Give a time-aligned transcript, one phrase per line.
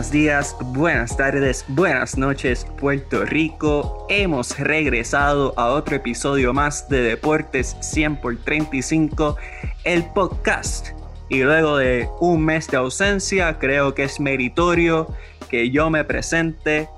[0.00, 4.06] Buenos días, buenas tardes, buenas noches, Puerto Rico.
[4.08, 9.36] Hemos regresado a otro episodio más de Deportes 100 por 35,
[9.84, 10.92] el podcast.
[11.28, 15.06] Y luego de un mes de ausencia, creo que es meritorio
[15.50, 16.88] que yo me presente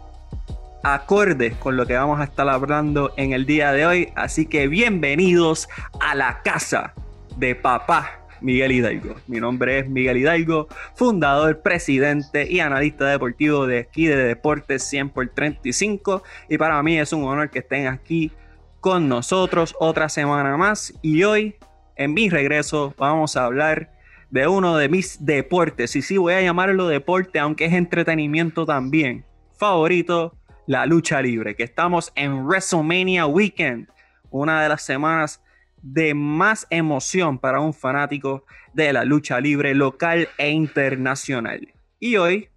[0.84, 4.12] acorde con lo que vamos a estar hablando en el día de hoy.
[4.14, 6.95] Así que bienvenidos a la casa
[7.37, 9.14] de papá Miguel Hidalgo.
[9.27, 15.10] Mi nombre es Miguel Hidalgo, fundador, presidente y analista deportivo de aquí de Deportes 100
[15.10, 16.23] por 35.
[16.48, 18.33] Y para mí es un honor que estén aquí
[18.80, 20.92] con nosotros otra semana más.
[21.02, 21.56] Y hoy,
[21.97, 23.92] en mi regreso, vamos a hablar
[24.30, 25.95] de uno de mis deportes.
[25.95, 29.24] Y sí, voy a llamarlo deporte, aunque es entretenimiento también.
[29.56, 30.34] Favorito,
[30.67, 33.89] la lucha libre, que estamos en WrestleMania Weekend,
[34.30, 35.42] una de las semanas
[35.83, 41.69] de más emoción para un fanático de la lucha libre local e internacional.
[41.98, 42.48] Y hoy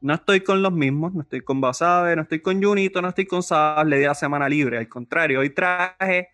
[0.00, 3.26] no estoy con los mismos, no estoy con Basabe, no estoy con Junito, no estoy
[3.26, 4.78] con Sabas, le di la semana libre.
[4.78, 6.28] Al contrario, hoy traje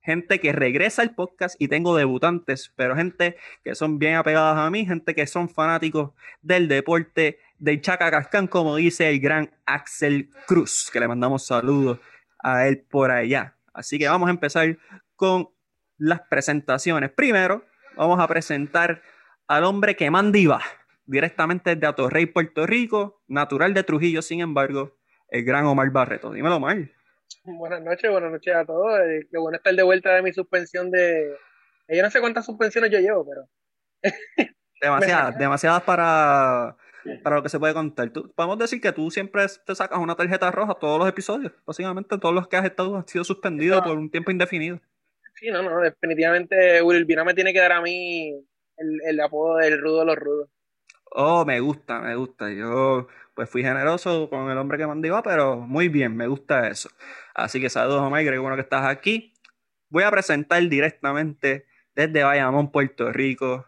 [0.00, 4.70] gente que regresa al podcast y tengo debutantes, pero gente que son bien apegadas a
[4.70, 10.90] mí, gente que son fanáticos del deporte del Chacacascán, como dice el gran Axel Cruz,
[10.92, 11.98] que le mandamos saludos
[12.38, 13.56] a él por allá.
[13.74, 14.78] Así que vamos a empezar
[15.16, 15.48] con
[15.98, 17.10] las presentaciones.
[17.10, 17.64] Primero,
[17.96, 19.02] vamos a presentar
[19.48, 20.60] al hombre que manda y va,
[21.06, 24.96] directamente desde Atorrey, Puerto Rico, natural de Trujillo, sin embargo,
[25.28, 26.32] el gran Omar Barreto.
[26.32, 26.90] Dímelo, Omar.
[27.44, 29.00] Buenas noches, buenas noches a todos.
[29.00, 31.32] Eh, qué bueno estar de vuelta de mi suspensión de...
[31.88, 33.48] Eh, yo no sé cuántas suspensiones yo llevo, pero...
[34.80, 36.76] demasiadas, demasiadas para,
[37.22, 38.10] para lo que se puede contar.
[38.12, 41.52] podemos decir que tú siempre te sacas una tarjeta roja todos los episodios.
[41.64, 44.80] Básicamente todos los que has estado han sido suspendidos por un tiempo indefinido.
[45.36, 48.30] Sí, no, no, definitivamente Urbina me tiene que dar a mí
[48.76, 50.48] el, el apodo del rudo de los rudos.
[51.10, 52.50] Oh, me gusta, me gusta.
[52.50, 56.88] Yo pues fui generoso con el hombre que mandó, pero muy bien, me gusta eso.
[57.34, 59.34] Así que saludos, Omar, creo bueno que estás aquí.
[59.90, 63.66] Voy a presentar directamente desde Bayamón, Puerto Rico,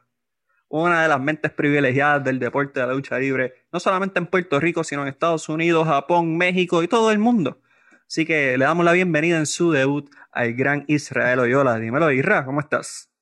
[0.69, 4.59] una de las mentes privilegiadas del deporte de la lucha libre, no solamente en Puerto
[4.59, 7.61] Rico, sino en Estados Unidos, Japón, México y todo el mundo.
[8.09, 11.79] Así que le damos la bienvenida en su debut al gran Israel Oyola.
[11.79, 13.13] Dímelo, Isra, ¿cómo estás?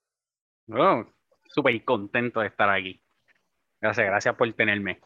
[0.69, 1.05] Oh,
[1.49, 3.03] Súper contento de estar aquí.
[3.81, 5.01] Gracias, gracias por tenerme.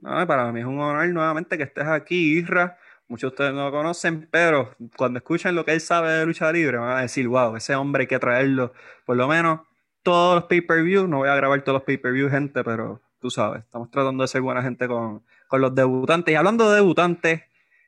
[0.00, 2.76] No, para mí es un honor nuevamente que estés aquí, Isra.
[3.08, 6.52] Muchos de ustedes no lo conocen, pero cuando escuchen lo que él sabe de lucha
[6.52, 8.74] libre, van a decir, wow, ese hombre hay que traerlo.
[9.06, 9.60] Por lo menos
[10.02, 11.06] todos los pay-per-view.
[11.06, 14.42] No voy a grabar todos los pay-per-view, gente, pero tú sabes, estamos tratando de ser
[14.42, 16.30] buena gente con, con los debutantes.
[16.30, 17.42] Y hablando de debutantes,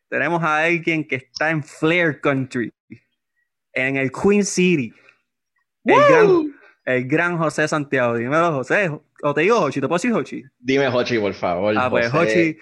[0.08, 2.72] tenemos a alguien que está en Flair Country,
[3.72, 4.92] en el Queen City.
[5.84, 8.16] El gran, el gran, José Santiago.
[8.16, 8.90] Dímelo, José.
[9.22, 10.42] O te digo Hochi, ¿te puedo decir Hochi?
[10.58, 11.74] Dime Hochi, por favor.
[11.78, 12.58] Ah, pues Hochi,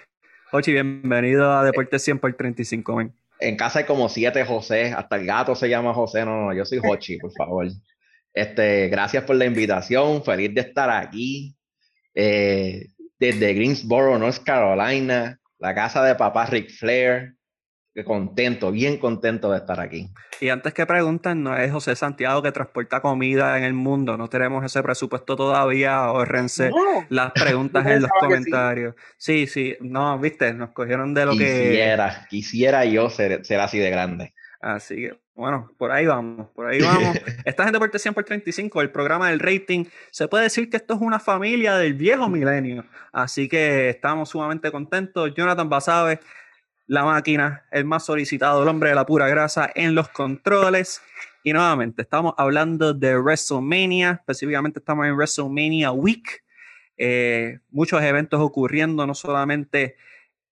[0.51, 3.13] Hochi, bienvenido a Deportes 100 por 35, men.
[3.39, 6.23] En casa hay como siete José, hasta el gato se llama José.
[6.23, 7.67] No, no, yo soy Hochi, por favor.
[8.33, 11.55] Este, gracias por la invitación, feliz de estar aquí.
[12.13, 12.87] Eh,
[13.19, 17.34] desde Greensboro, North Carolina, la casa de papá Rick Flair
[18.03, 20.09] contento, bien contento de estar aquí.
[20.41, 24.27] Y antes que pregunten, no es José Santiago que transporta comida en el mundo, no
[24.27, 26.71] tenemos ese presupuesto todavía, ahorrense
[27.09, 28.95] las preguntas en los comentarios.
[29.17, 29.47] Sí.
[29.47, 29.77] sí.
[29.79, 32.27] no, viste, nos cogieron de lo quisiera, que...
[32.29, 34.33] Quisiera yo ser, ser así de grande.
[34.59, 37.15] Así que, bueno, por ahí vamos, por ahí vamos.
[37.45, 40.95] Esta gente por 100 por 35, el programa del rating, se puede decir que esto
[40.95, 42.83] es una familia del viejo milenio.
[43.13, 45.33] Así que estamos sumamente contentos.
[45.35, 46.19] Jonathan Basabe
[46.87, 51.01] la máquina, el más solicitado, el hombre de la pura grasa en los controles.
[51.43, 56.43] Y nuevamente, estamos hablando de WrestleMania, específicamente estamos en WrestleMania Week.
[56.97, 59.97] Eh, muchos eventos ocurriendo no solamente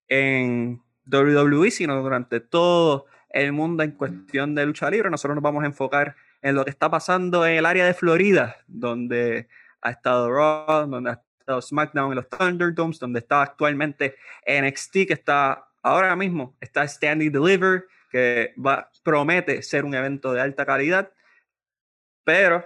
[0.08, 5.10] en WWE, sino durante todo el mundo en cuestión de lucha libre.
[5.10, 8.58] Nosotros nos vamos a enfocar en lo que está pasando en el área de Florida,
[8.68, 9.48] donde
[9.82, 14.16] ha estado Raw, donde ha estado SmackDown en los Thunderdomes, donde está actualmente
[14.46, 20.42] NXT, que está ahora mismo está Standing Deliver, que va, promete ser un evento de
[20.42, 21.12] alta calidad,
[22.24, 22.66] pero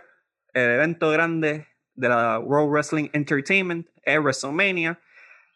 [0.53, 4.99] el evento grande de la World Wrestling Entertainment es WrestleMania.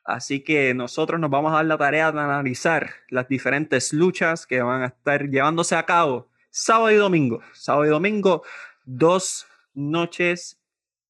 [0.04, 4.62] Así que nosotros nos vamos a dar la tarea de analizar las diferentes luchas que
[4.62, 7.42] van a estar llevándose a cabo sábado y domingo.
[7.54, 8.44] Sábado y domingo,
[8.84, 10.60] dos noches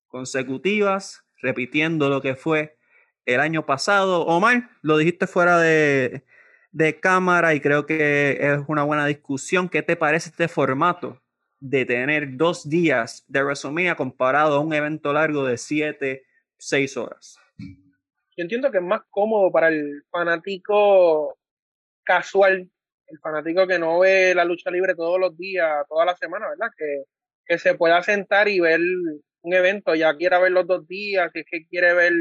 [0.07, 2.77] consecutivas, repitiendo lo que fue
[3.25, 4.25] el año pasado.
[4.25, 6.25] Omar, lo dijiste fuera de,
[6.71, 9.69] de cámara y creo que es una buena discusión.
[9.69, 11.21] ¿Qué te parece este formato
[11.59, 16.25] de tener dos días de WrestleMania comparado a un evento largo de siete,
[16.57, 17.37] seis horas?
[18.37, 21.37] yo entiendo que es más cómodo para el fanático
[22.03, 22.69] casual,
[23.07, 26.71] el fanático que no ve la lucha libre todos los días, toda la semana, ¿verdad?
[26.77, 27.03] Que,
[27.45, 28.79] que se pueda sentar y ver
[29.41, 32.13] un evento, ya quiera ver los dos días, si es que quiere ver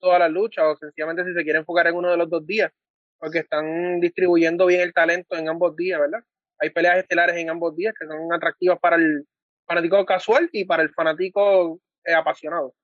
[0.00, 2.72] todas las luchas o sencillamente si se quiere enfocar en uno de los dos días,
[3.18, 6.20] porque están distribuyendo bien el talento en ambos días, ¿verdad?
[6.58, 9.26] Hay peleas estelares en ambos días que son atractivas para el
[9.66, 12.74] fanático casual y para el fanático eh, apasionado.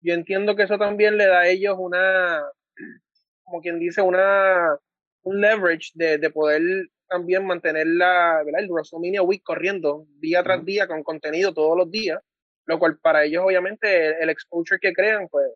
[0.00, 2.42] Yo entiendo que eso también le da a ellos una,
[3.44, 4.76] como quien dice, una
[5.22, 6.62] un leverage de, de poder
[7.08, 8.62] también mantener la, ¿verdad?
[8.62, 12.20] el WrestleMania Week corriendo día tras día con contenido todos los días,
[12.66, 15.46] lo cual para ellos obviamente el, exposure que crean pues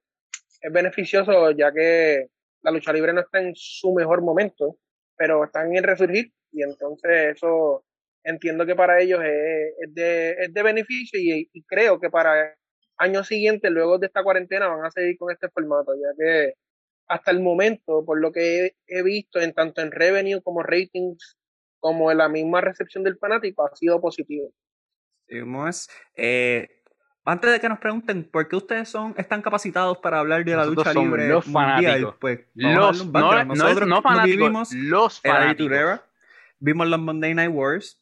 [0.61, 2.27] es beneficioso ya que
[2.63, 4.79] la lucha libre no está en su mejor momento,
[5.17, 7.85] pero están en resurgir y entonces eso
[8.25, 12.55] entiendo que para ellos es, es, de, es de, beneficio y, creo que para
[12.97, 16.55] años siguientes, luego de esta cuarentena, van a seguir con este formato, ya que
[17.07, 21.39] hasta el momento, por lo que he, visto en tanto en revenue como ratings,
[21.79, 24.53] como en la misma recepción del fanático, ha sido positivo.
[26.15, 26.80] Eh,
[27.25, 30.65] antes de que nos pregunten por qué ustedes son están capacitados para hablar de la
[30.65, 32.17] lucha libre los fanáticos.
[32.19, 36.01] pues los, no, nosotros no, fanáticos, los fanáticos.
[36.59, 38.01] vimos los Monday Night Wars,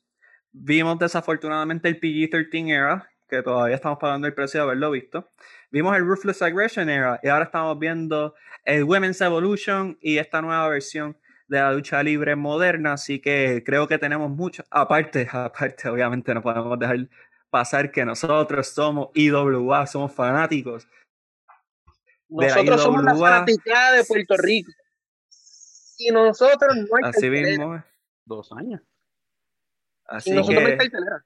[0.53, 5.29] vimos desafortunadamente el PG-13 era, que todavía estamos pagando el precio de haberlo visto.
[5.71, 8.35] Vimos el Ruthless Aggression Era y ahora estamos viendo
[8.65, 11.17] el Women's Evolution y esta nueva versión
[11.49, 16.43] de la lucha libre moderna, así que creo que tenemos mucho, aparte, aparte obviamente no
[16.43, 17.09] podemos dejar
[17.51, 20.87] pasar que nosotros somos IWA, somos fanáticos.
[22.29, 24.71] Nosotros somos la fanaticada de Puerto Rico.
[25.99, 27.83] Y nosotros no hay Así mismo.
[28.25, 28.81] Dos años.
[30.07, 31.25] Así y nosotros no hay cartelera.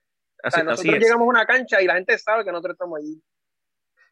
[0.65, 3.23] nosotros llegamos a una cancha y la gente sabe que nosotros estamos allí.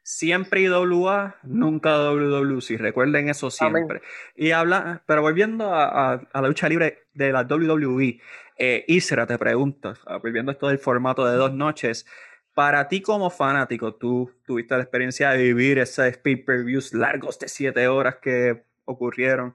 [0.03, 2.79] Siempre IWA, nunca WWC.
[2.79, 4.03] Recuerden eso siempre.
[4.35, 8.21] Y habla, pero volviendo a, la lucha libre de la WWE,
[8.61, 12.07] eh, Isra te pregunto, volviendo esto del formato de dos noches,
[12.53, 17.89] para ti como fanático, tú tuviste la experiencia de vivir esos pay-per-views largos de siete
[17.89, 19.55] horas que ocurrieron.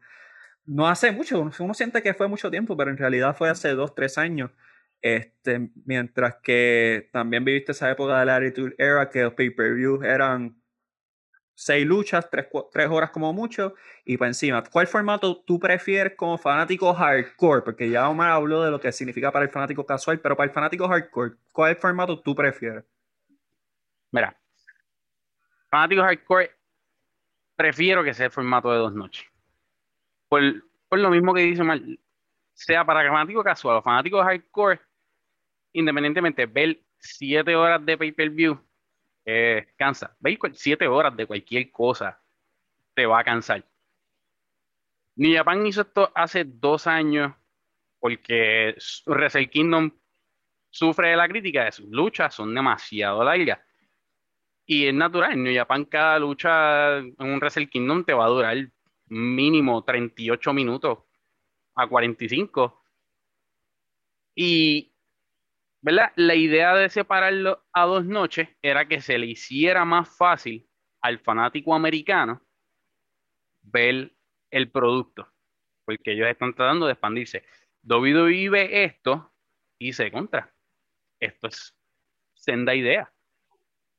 [0.65, 3.93] No hace mucho, uno siente que fue mucho tiempo, pero en realidad fue hace dos,
[3.93, 4.49] tres años.
[5.03, 10.59] Este, mientras que también viviste esa época de la Attitude Era que los pay-per-views eran
[11.55, 13.73] seis luchas, tres, tres, horas como mucho,
[14.03, 14.63] y para encima.
[14.63, 17.63] ¿Cuál formato tú prefieres como fanático hardcore?
[17.63, 20.53] Porque ya Omar habló de lo que significa para el fanático casual, pero para el
[20.53, 22.83] fanático hardcore, ¿cuál formato tú prefieres?
[24.11, 24.37] Mira,
[25.71, 26.51] fanático hardcore,
[27.55, 29.25] prefiero que sea el formato de dos noches.
[30.27, 30.41] Por,
[30.91, 31.79] lo mismo que dice Omar,
[32.53, 34.81] sea para fanático casual o fanático hardcore,
[35.71, 38.59] independientemente, ver siete horas de pay-per-view
[39.25, 40.15] eh, cansa.
[40.19, 42.21] Ver siete horas de cualquier cosa
[42.93, 43.65] te va a cansar.
[45.15, 47.33] New Japan hizo esto hace dos años
[47.99, 48.75] porque
[49.05, 49.91] Wrestle Kingdom
[50.69, 53.59] sufre de la crítica de sus luchas, son demasiado largas.
[54.65, 58.29] Y es natural, en New Japan cada lucha en un Wrestle Kingdom te va a
[58.29, 58.57] durar
[59.07, 60.99] mínimo 38 minutos
[61.75, 62.83] a 45.
[64.35, 64.91] Y
[65.85, 66.11] ¿verdad?
[66.15, 70.67] La idea de separarlo a dos noches era que se le hiciera más fácil
[70.99, 72.41] al fanático americano
[73.61, 74.11] ver
[74.49, 75.31] el producto,
[75.85, 77.45] porque ellos están tratando de expandirse.
[77.83, 79.31] WWE ve esto
[79.77, 80.51] y se contra.
[81.19, 81.77] Esto es
[82.33, 83.13] senda idea.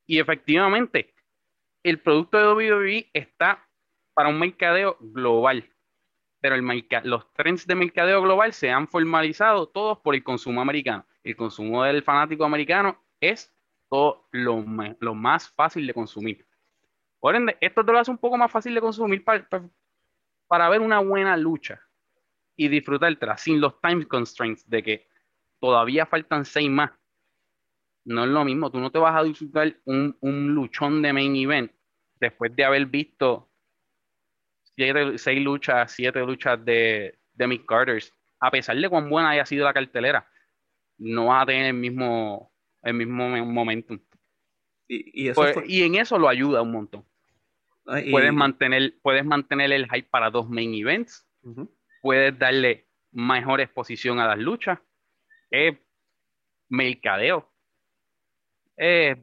[0.07, 1.15] Y efectivamente,
[1.85, 3.65] el producto de WWE está
[4.13, 5.73] para un mercadeo global,
[6.41, 11.07] pero el los trends de mercadeo global se han formalizado todos por el consumo americano
[11.27, 13.53] el consumo del fanático americano es
[14.31, 14.63] lo,
[15.15, 16.47] más fácil de consumir.
[17.19, 21.01] Por ende, esto te lo hace un poco más fácil de consumir para, ver una
[21.01, 21.81] buena lucha
[22.55, 25.09] y disfrutártela sin los time constraints de que
[25.59, 26.93] todavía faltan seis más.
[28.05, 30.15] No es lo mismo, tú no te vas a disfrutar un,
[30.55, 31.73] luchón de main event
[32.21, 33.51] después de haber visto
[35.17, 37.67] seis luchas, siete luchas de, de Mick
[38.39, 40.29] a pesar de cuán buena haya sido la cartelera
[40.99, 43.99] no va a tener el mismo, el mismo momentum.
[44.89, 47.05] Y, pues, y, en eso lo ayuda un montón.
[47.87, 51.27] Ah, puedes, mantener, puedes mantener el hype para dos main events.
[52.03, 54.79] Puedes darle mejor exposición a las luchas.
[55.51, 55.77] Es
[56.69, 57.49] mercadeo.
[58.77, 59.17] Es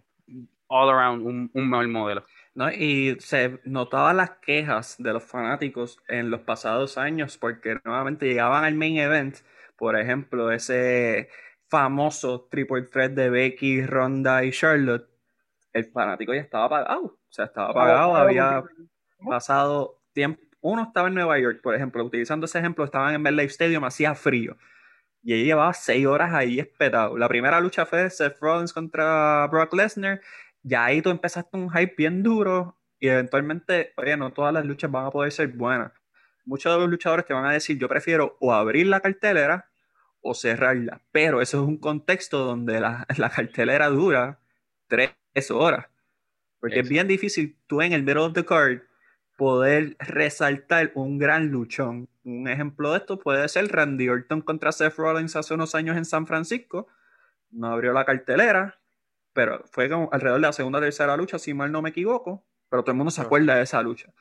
[0.67, 2.25] all around un, un mejor modelo.
[2.55, 2.71] ¿no?
[2.71, 8.63] Y se notaban las quejas de los fanáticos en los pasados años porque nuevamente llegaban
[8.63, 9.37] al main event,
[9.77, 11.29] por ejemplo, ese
[11.73, 15.09] famoso triple threat de Becky, Ronda y Charlotte,
[15.73, 17.01] el fanático ya estaba apagado.
[17.01, 18.63] O sea, estaba apagado, había
[19.27, 23.53] pasado tiempo, uno estaba en Nueva York, por ejemplo, utilizando ese ejemplo, estaban en MetLife
[23.53, 24.55] Stadium, hacía frío.
[25.23, 27.17] Y ella llevaba seis horas ahí espetado.
[27.17, 30.21] La primera lucha fue Seth Rollins contra Brock Lesnar.
[30.61, 32.77] Ya ahí tú empezaste un hype bien duro.
[32.99, 35.91] Y eventualmente, oye, no todas las luchas van a poder ser buenas.
[36.45, 39.72] Muchos de los luchadores te van a decir, yo prefiero o abrir la cartelera
[40.23, 41.01] o cerrarla.
[41.11, 44.39] Pero eso es un contexto donde la, la cartelera dura
[44.87, 45.13] tres
[45.51, 45.85] horas.
[46.59, 48.79] Porque es bien difícil tú en el middle of the card
[49.37, 52.07] poder resaltar un gran luchón.
[52.23, 56.05] Un ejemplo de esto puede ser Randy Orton contra Seth Rollins hace unos años en
[56.05, 56.87] San Francisco.
[57.51, 58.79] No abrió la cartelera,
[59.33, 62.45] pero fue como alrededor de la segunda o tercera lucha, si mal no me equivoco.
[62.69, 64.13] Pero todo el mundo se acuerda de esa lucha.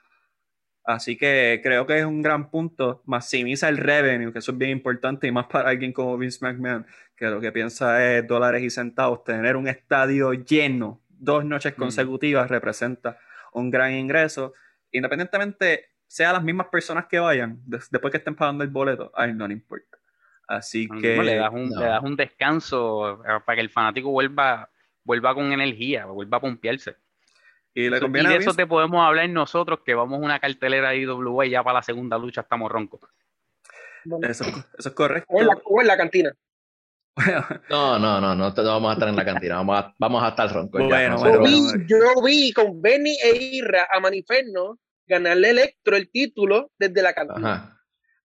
[0.85, 3.03] Así que creo que es un gran punto.
[3.07, 6.87] Maximiza el revenue, que eso es bien importante, y más para alguien como Vince McMahon,
[7.17, 9.25] que lo que piensa es dólares y centavos.
[9.25, 11.81] Tener un estadio lleno dos noches mm.
[11.81, 13.19] consecutivas representa
[13.53, 14.55] un gran ingreso
[14.93, 19.37] independientemente sea las mismas personas que vayan, después que estén pagando el boleto, a él
[19.37, 19.99] no le importa.
[20.47, 21.23] Así que...
[21.23, 24.69] Le das, un, le das un descanso eh, para que el fanático vuelva,
[25.05, 26.97] vuelva con energía, vuelva a pompearse.
[27.75, 30.99] Y, le conviene de eso te podemos hablar nosotros, que vamos a una cartelera de
[30.99, 33.01] IWA y ya para la segunda lucha estamos roncos.
[34.23, 35.33] Eso, eso es correcto.
[35.33, 36.35] O en la, cantina.
[37.71, 40.53] no, no, no, no, vamos a estar en la cantina, vamos a, vamos a estar
[40.53, 40.83] roncos.
[40.83, 47.03] Bueno, vi, yo, vi, con Benny e Irra a Maniferno ganarle Electro el título desde
[47.03, 47.79] la cantina.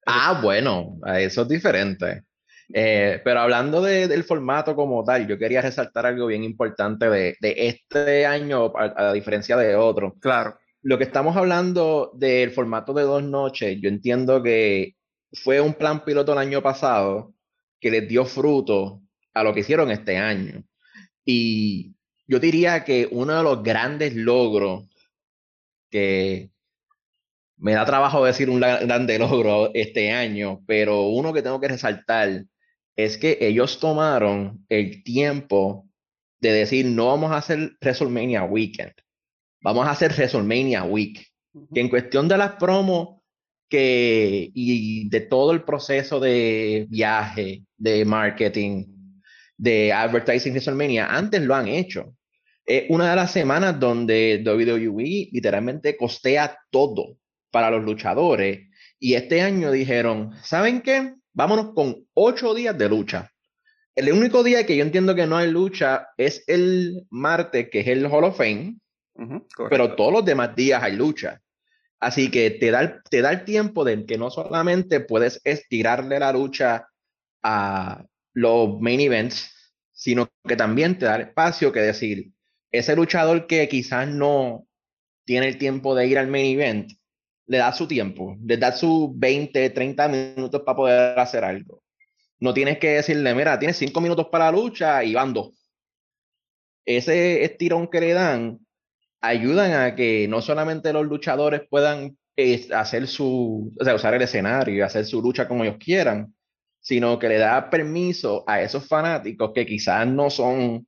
[0.05, 2.23] Ah, bueno, eso es diferente.
[2.73, 8.25] Eh, pero hablando del formato como tal, yo quería resaltar algo bien importante de, este
[8.25, 10.15] año, a, diferencia de otro.
[10.19, 10.57] Claro.
[10.81, 14.95] Lo que estamos hablando del formato de dos noches, yo entiendo que
[15.33, 17.33] fue un plan piloto el año pasado
[17.79, 19.01] que les dio fruto
[19.33, 20.63] a lo que hicieron este año.
[21.25, 21.95] Y
[22.27, 24.85] yo diría que uno de los grandes logros
[25.89, 26.51] que
[27.57, 32.45] me da trabajo decir un grande logro este año, pero uno que tengo que resaltar
[32.97, 35.87] es que ellos tomaron el tiempo
[36.41, 38.93] de decir, no vamos a hacer WrestleMania Weekend,
[39.61, 41.25] vamos a hacer WrestleMania Week.
[41.73, 43.21] Que en cuestión de las promos
[43.69, 48.85] que, y de todo el proceso de viaje, de marketing,
[49.57, 52.13] de advertising WrestleMania, antes lo han hecho.
[52.65, 57.17] Es una de las semanas donde WWE literalmente costea todo
[57.49, 58.67] para los luchadores.
[58.99, 61.16] Y este año dijeron, ¿saben qué?
[61.37, 63.31] Vámonos con ocho días de lucha.
[63.93, 67.87] El único día que yo entiendo que no hay lucha es el martes, que es
[67.89, 68.79] el Hall of Fame,
[69.69, 71.39] pero todos los demás días hay lucha.
[71.99, 76.17] Así que te da, el, te da el tiempo de que no solamente puedes estirarle
[76.17, 76.87] la lucha
[77.43, 78.03] a
[78.33, 82.31] los main events, sino que también te da el espacio que decir,
[82.71, 84.65] ese luchador que quizás no
[85.23, 86.93] tiene el tiempo de ir al main event,
[87.47, 91.81] le da su tiempo, le da sus 20, 30 minutos para poder hacer algo.
[92.39, 95.53] No tienes que decirle, mira, tienes 5 minutos para la lucha y van dos.
[96.85, 98.59] Ese estirón que le dan
[99.21, 102.17] ayudan a que no solamente los luchadores puedan
[102.73, 106.33] hacer su, o sea, usar el escenario y hacer su lucha como ellos quieran,
[106.79, 110.87] sino que le da permiso a esos fanáticos que quizás no son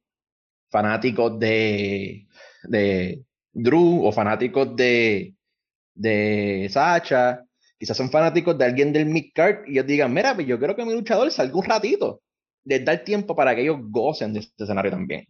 [0.69, 2.27] fanáticos de,
[2.63, 5.33] de Drew o fanáticos de,
[5.99, 7.43] de Sacha,
[7.77, 10.85] quizás son fanáticos de alguien del midcard y ellos digan, mira, pues yo creo que
[10.85, 12.21] mi luchador salga un ratito.
[12.63, 15.25] Les da el tiempo para que ellos gocen de este escenario también.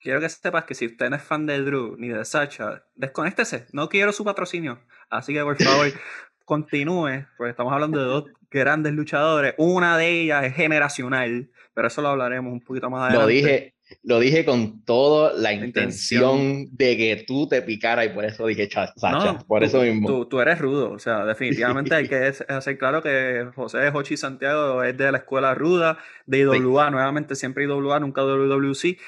[0.00, 3.66] Quiero que sepas que si usted no es fan de Drew ni de Sacha, desconéctese.
[3.72, 4.80] No quiero su patrocinio.
[5.10, 5.86] Así que por favor,
[6.44, 9.54] continúe, porque estamos hablando de dos grandes luchadores.
[9.58, 13.22] Una de ellas es generacional, pero eso lo hablaremos un poquito más adelante.
[13.22, 18.24] Lo dije, lo dije con toda la intención, de que tú te picara y por
[18.24, 20.26] eso dije Sacha, por eso mismo.
[20.26, 22.16] Tú, eres rudo, o sea, definitivamente hay que
[22.48, 27.64] hacer claro que José Hochi Santiago es de la escuela ruda, de IWA, nuevamente siempre
[27.64, 28.98] IWA, nunca WWC,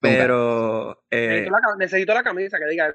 [0.00, 1.04] pero...
[1.10, 1.48] Eh,
[1.78, 2.94] necesito, la, camisa que diga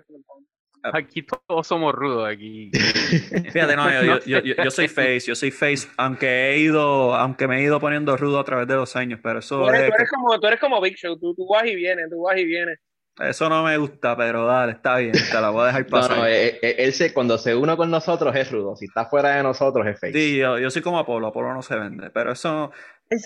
[0.83, 2.71] Aquí todos somos rudos aquí.
[3.51, 7.59] Fíjate, no, yo, yo, yo, soy face, yo soy face, aunque he ido, aunque me
[7.59, 10.47] he ido poniendo rudo a través de los años, pero eso tú eres, como, tú
[10.47, 12.79] eres como Big Show, tú, tú, vas y vienes, tú vas y vienes.
[13.19, 16.11] Eso no me gusta, pero dale, está bien, te la voy a dejar pasar.
[16.15, 19.05] No, no, eh, eh, él, se, cuando se une con nosotros es rudo, si está
[19.05, 20.13] fuera de nosotros es face.
[20.13, 22.71] Sí, yo, yo soy como Apolo, Apolo no se vende, pero eso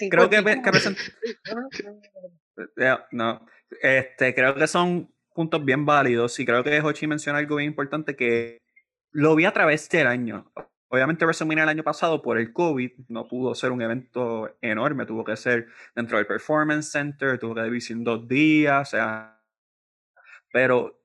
[0.10, 0.72] creo que, que
[3.12, 3.46] no,
[3.82, 8.16] este, creo que son puntos bien válidos y creo que Hochi menciona algo bien importante
[8.16, 8.60] que
[9.12, 10.52] lo vi a través del año.
[10.90, 15.24] Obviamente WrestleMania el año pasado por el COVID no pudo ser un evento enorme, tuvo
[15.24, 19.42] que ser dentro del Performance Center, tuvo que vivir en dos días, o sea,
[20.52, 21.03] pero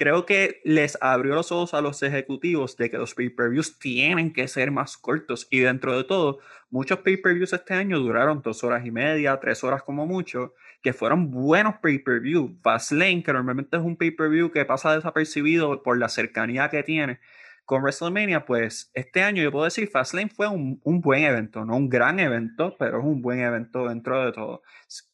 [0.00, 4.48] creo que les abrió los ojos a los ejecutivos de que los pay-per-views tienen que
[4.48, 5.46] ser más cortos.
[5.50, 6.38] Y dentro de todo,
[6.70, 11.30] muchos pay-per-views este año duraron dos horas y media, tres horas como mucho, que fueron
[11.30, 12.56] buenos pay-per-view.
[12.62, 17.20] Fastlane, que normalmente es un pay-per-view que pasa desapercibido por la cercanía que tiene
[17.66, 21.76] con WrestleMania, pues este año yo puedo decir Fastlane fue un, un, buen evento, no
[21.76, 24.62] un gran evento, pero es un buen evento dentro de todo.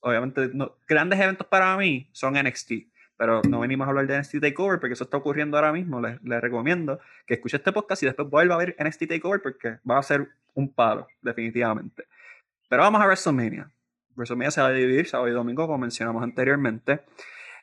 [0.01, 4.41] Obviamente, no, grandes eventos para mí son NXT pero no venimos a hablar de NXT
[4.41, 6.01] Takeover porque eso está ocurriendo ahora mismo.
[6.01, 9.99] Les, recomiendo que escuche este podcast y después vuelva a ver NXT Takeover porque va
[9.99, 12.05] a ser un palo, definitivamente.
[12.69, 13.71] Pero vamos a WrestleMania.
[14.15, 17.01] WrestleMania se va a dividir sábado y domingo, como mencionamos anteriormente.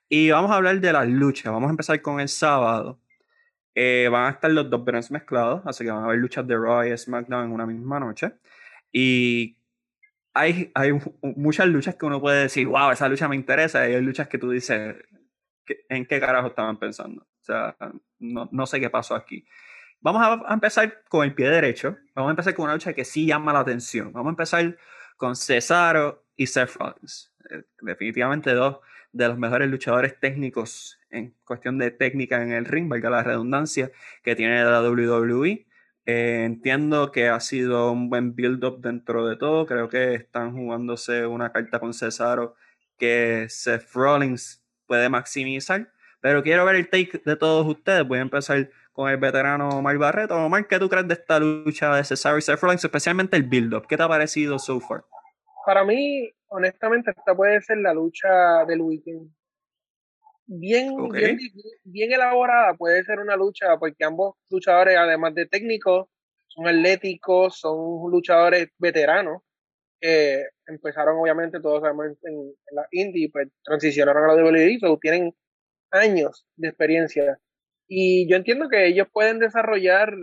[0.09, 1.51] Y vamos a hablar de las luchas.
[1.51, 2.99] Vamos a empezar con el sábado.
[3.75, 6.55] Eh, van a estar los dos brands mezclados, así que van a haber luchas de
[6.55, 8.33] Raw y SmackDown en una misma noche.
[8.91, 9.57] Y
[10.33, 10.91] hay, hay
[11.21, 13.87] muchas luchas que uno puede decir, wow, esa lucha me interesa.
[13.89, 14.95] Y hay luchas que tú dices,
[15.89, 17.21] en qué carajo estaban pensando.
[17.21, 17.75] O sea,
[18.19, 19.45] no, no sé qué pasó aquí.
[20.03, 21.97] Vamos a, empezar con el pie derecho.
[22.13, 24.11] Vamos a empezar con una lucha que sí llama la atención.
[24.11, 24.77] Vamos a empezar
[25.15, 27.33] con Cesaro y Seth Rollins.
[27.49, 28.79] Eh, definitivamente dos
[29.13, 33.91] de los mejores luchadores técnicos en cuestión de técnica en el ring, valga la redundancia,
[34.23, 35.67] que tiene la WWE.
[36.05, 39.65] Eh, entiendo que ha sido un buen build-up dentro de todo.
[39.65, 42.55] Creo que están jugándose una carta con Cesaro
[42.97, 44.62] que Seth Rollins
[44.93, 45.91] puede maximizar.
[46.21, 48.07] Pero quiero ver el take de todos ustedes.
[48.07, 50.35] Voy a empezar con el veterano Omar Barreto.
[50.35, 53.87] Omar, ¿qué tú crees de esta lucha de Cesaro y Seth Rollins, especialmente el build-up?
[53.87, 55.03] ¿Qué te ha parecido so far?
[55.65, 59.31] Para mí, honestamente, esta puede ser la lucha del weekend.
[60.45, 61.39] Bien, bien,
[61.83, 66.07] bien, elaborada, puede ser una lucha, porque ambos luchadores, además de técnicos,
[66.49, 69.41] son atléticos, son luchadores veteranos
[70.67, 75.33] empezaron obviamente todos sabemos en, la indie, pues transicionaron a la WWE, so tienen
[75.91, 77.39] años de experiencia.
[77.87, 80.13] Y yo entiendo que ellos pueden desarrollar,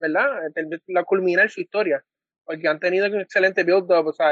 [0.00, 0.50] ¿verdad?
[0.88, 2.04] La culminar su historia,
[2.44, 4.30] porque han tenido un excelente build-up, o sea,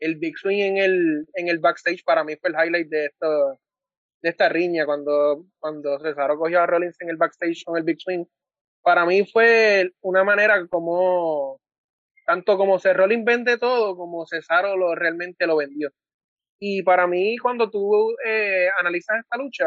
[0.00, 3.58] el Big Swing en el, en el backstage para mí fue el highlight de esto,
[4.22, 8.00] de esta riña, cuando, cuando Cesaro cogió a Rollins en el backstage con el Big
[8.00, 8.24] Swing.
[8.82, 11.60] Para mí fue una manera como
[12.28, 15.88] tanto como Cerrolin vende todo, como Cesaro lo, realmente lo vendió.
[16.60, 19.64] Y para mí, cuando tú eh, analizas esta lucha,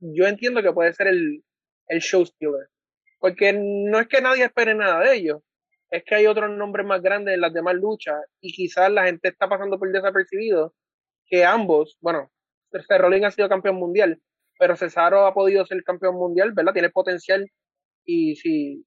[0.00, 1.44] yo entiendo que puede ser el,
[1.86, 2.66] el show stealer.
[3.20, 5.40] Porque no es que nadie espere nada de ellos,
[5.88, 9.28] es que hay otros nombres más grandes en las demás luchas y quizás la gente
[9.28, 10.74] está pasando por desapercibido
[11.26, 12.32] que ambos, bueno,
[12.88, 14.20] Cerrolin ha sido campeón mundial,
[14.58, 16.72] pero Cesaro ha podido ser campeón mundial, ¿verdad?
[16.72, 17.46] Tiene potencial
[18.04, 18.84] y si.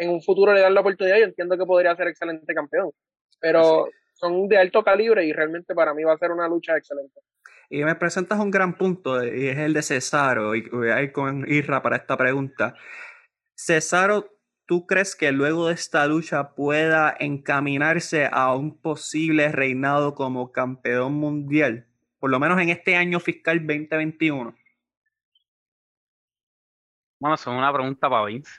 [0.00, 2.90] En un futuro le dan la oportunidad, yo entiendo que podría ser excelente campeón.
[3.38, 7.20] Pero son de alto calibre y realmente para mí va a ser una lucha excelente.
[7.68, 11.12] Y me presentas un gran punto, y es el de Cesaro, y voy a ir
[11.12, 12.74] con Irra para esta pregunta.
[13.54, 14.28] Cesaro,
[14.66, 21.12] ¿tú crees que luego de esta lucha pueda encaminarse a un posible reinado como campeón
[21.12, 21.86] mundial?
[22.18, 24.56] Por lo menos en este año fiscal 2021.
[27.20, 28.50] Bueno, es una pregunta para Vince.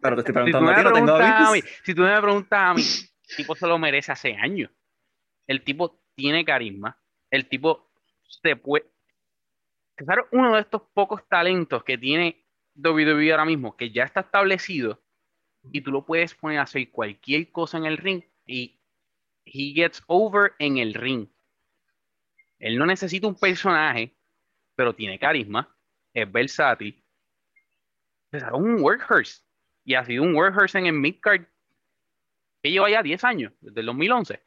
[0.00, 2.82] Pero te estoy preguntando si tú me a, mí, Si tú me preguntas a mí,
[3.28, 4.70] el tipo se lo merece hace años.
[5.46, 6.98] El tipo tiene carisma.
[7.30, 7.90] El tipo
[8.42, 8.86] se puede.
[9.94, 12.44] Claro, uno de estos pocos talentos que tiene
[12.76, 15.02] WWE ahora mismo, que ya está establecido,
[15.72, 18.78] y tú lo puedes poner a hacer cualquier cosa en el ring y
[19.44, 21.28] he gets over en el ring.
[22.60, 24.14] Él no necesita un personaje,
[24.76, 25.76] pero tiene carisma,
[26.14, 27.02] es versátil.
[28.30, 29.47] Es un workhorse
[29.88, 31.46] y ha sido un workhorse en el midcard
[32.62, 34.42] que lleva ya 10 años, desde el 2011.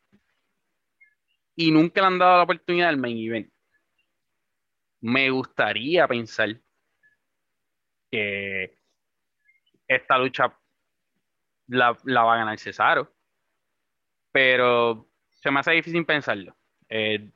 [1.56, 3.52] Y nunca le han dado la oportunidad del main event.
[5.00, 6.62] Me gustaría pensar
[8.12, 8.78] que
[9.88, 10.56] esta lucha
[11.70, 13.12] la, va a ganar Cesaro.
[14.32, 16.56] Pero se me hace difícil pensarlo.
[16.88, 17.32] Eh,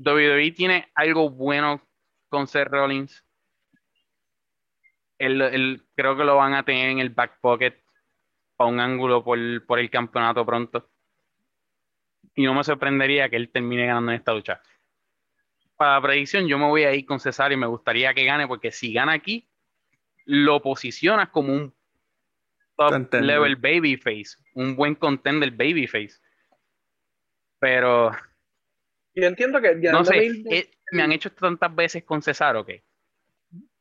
[0.00, 1.80] WWE tiene algo bueno
[2.28, 3.24] con Seth Rollins
[5.18, 7.74] él, creo que lo van a tener en el back pocket
[8.56, 10.88] para un ángulo por, el campeonato pronto.
[12.34, 14.60] Y no me sorprendería que él termine ganando en esta lucha.
[15.76, 18.46] Para la predicción, yo me voy a ir con César y me gustaría que gane,
[18.46, 19.48] porque si gana aquí,
[20.24, 21.74] lo posicionas como un
[22.76, 26.20] top level babyface, un buen contender babyface.
[27.58, 28.12] Pero.
[29.14, 29.74] Yo entiendo que.
[29.76, 32.22] no sé, eh, me han hecho tantas veces con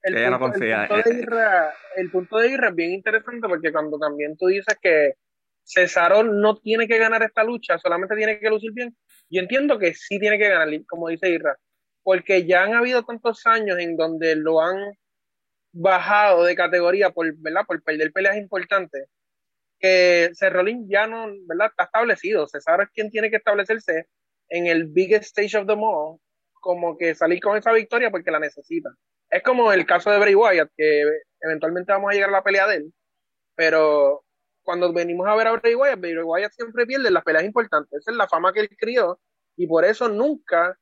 [0.05, 4.47] El, punto, de Irra, el punto de Irra es bien interesante porque cuando también tú
[4.47, 5.15] dices que
[5.63, 8.95] Cesaro no tiene que ganar esta lucha, solamente tiene que lucir bien,
[9.29, 11.57] yo entiendo que sí tiene que ganar, como dice Irra,
[12.03, 14.77] porque ya han habido tantos años en donde lo han
[15.71, 17.65] bajado de categoría por, ¿verdad?
[17.65, 19.09] por perder peleas importantes,
[19.79, 21.67] que Cerrolín ya no, ¿verdad?
[21.71, 22.47] Está establecido.
[22.47, 24.07] Cesaro es quien tiene que establecerse
[24.49, 26.19] en el biggest stage of the all,
[26.53, 28.89] como que salir con esa victoria porque la necesita.
[29.29, 31.03] Es como el caso de Bray Wyatt, que
[31.41, 32.93] eventualmente vamos a llegar a la pelea de él,
[33.55, 34.23] pero
[34.63, 37.99] cuando venimos a ver a Bray Wyatt, Bray Wyatt siempre pierde las peleas importantes.
[37.99, 39.19] Esa es la fama que él crió
[39.55, 40.77] y por eso nunca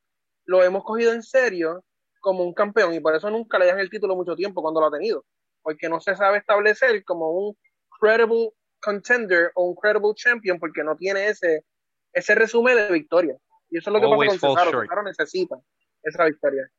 [0.46, 1.84] lo hemos cogido en serio
[2.20, 4.88] como un campeón y por eso nunca le dan el título mucho tiempo cuando lo
[4.88, 5.26] ha tenido,
[5.62, 7.58] porque no se sabe establecer como un
[8.00, 8.52] credible
[8.82, 11.66] contender o un credible champion porque no tiene ese,
[12.14, 13.38] ese resumen de victoria.
[13.70, 14.82] Y eso es lo que pasa con Cesaro.
[14.82, 15.58] Cesaro necesita
[16.04, 16.70] esa victoria.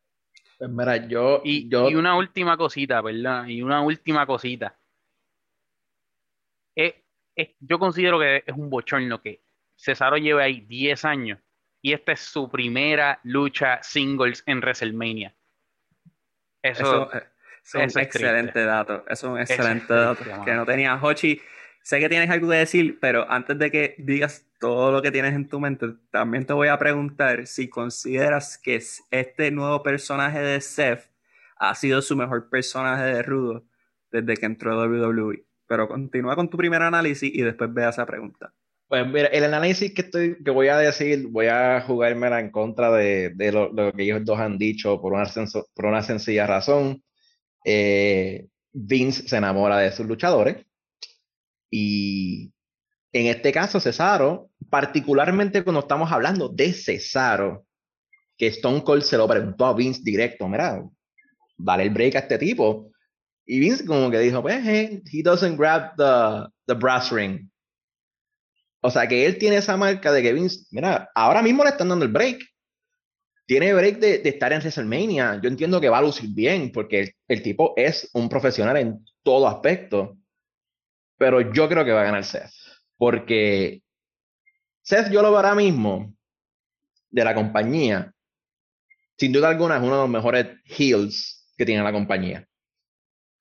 [0.58, 1.90] Pues mira, yo y, yo...
[1.90, 3.46] y una última cosita, ¿verdad?
[3.46, 4.78] Y una última cosita.
[7.60, 9.42] yo considero que es un bochorno que
[9.76, 11.38] Cesaro lleve ahí 10 años
[11.82, 15.34] y esta es su primera lucha singles en WrestleMania.
[16.62, 19.04] Eso, es un excelente dato.
[19.08, 21.40] Es un excelente dato que no tenía Hochi.
[21.82, 25.34] Sé que tienes algo que decir, pero antes de que digas todo lo que tienes
[25.34, 30.58] en tu mente, también te voy a preguntar si consideras que este nuevo personaje de
[30.62, 31.10] Seth
[31.58, 33.66] ha sido su mejor personaje de Rudo
[34.10, 35.44] desde que entró a WWE.
[35.66, 38.54] Pero continúa con tu primer análisis y después vea esa pregunta.
[38.88, 42.90] Pues mira, el análisis que estoy, que voy a decir, voy a jugármela en contra
[42.90, 45.24] de, de lo, que ellos dos han dicho por una,
[45.74, 47.02] por una sencilla razón.
[47.66, 50.64] Eh, Vince se enamora de sus luchadores
[51.70, 52.50] y
[53.14, 57.64] en este caso Cesaro, particularmente cuando estamos hablando de Cesaro,
[58.36, 60.82] que Stone Cold se lo preguntó a Vince directo, mira,
[61.56, 62.90] dale el break a este tipo.
[63.46, 67.48] Y Vince como que dijo, pues, he doesn't grab the, the brass ring.
[68.80, 71.90] O sea que él tiene esa marca de que Vince, mira, ahora mismo le están
[71.90, 72.42] dando el break.
[73.46, 75.40] Tiene break de, de estar en WrestleMania.
[75.40, 79.46] Yo entiendo que va a lucir bien porque el, tipo es un profesional en todo
[79.46, 80.18] aspecto.
[81.16, 82.50] Pero yo creo que va a ganar Seth.
[82.96, 83.83] Porque
[84.84, 86.14] Seth yo lo veo ahora mismo
[87.10, 88.12] de la compañía.
[89.16, 92.46] Sin duda alguna es uno de los mejores heels que tiene la compañía.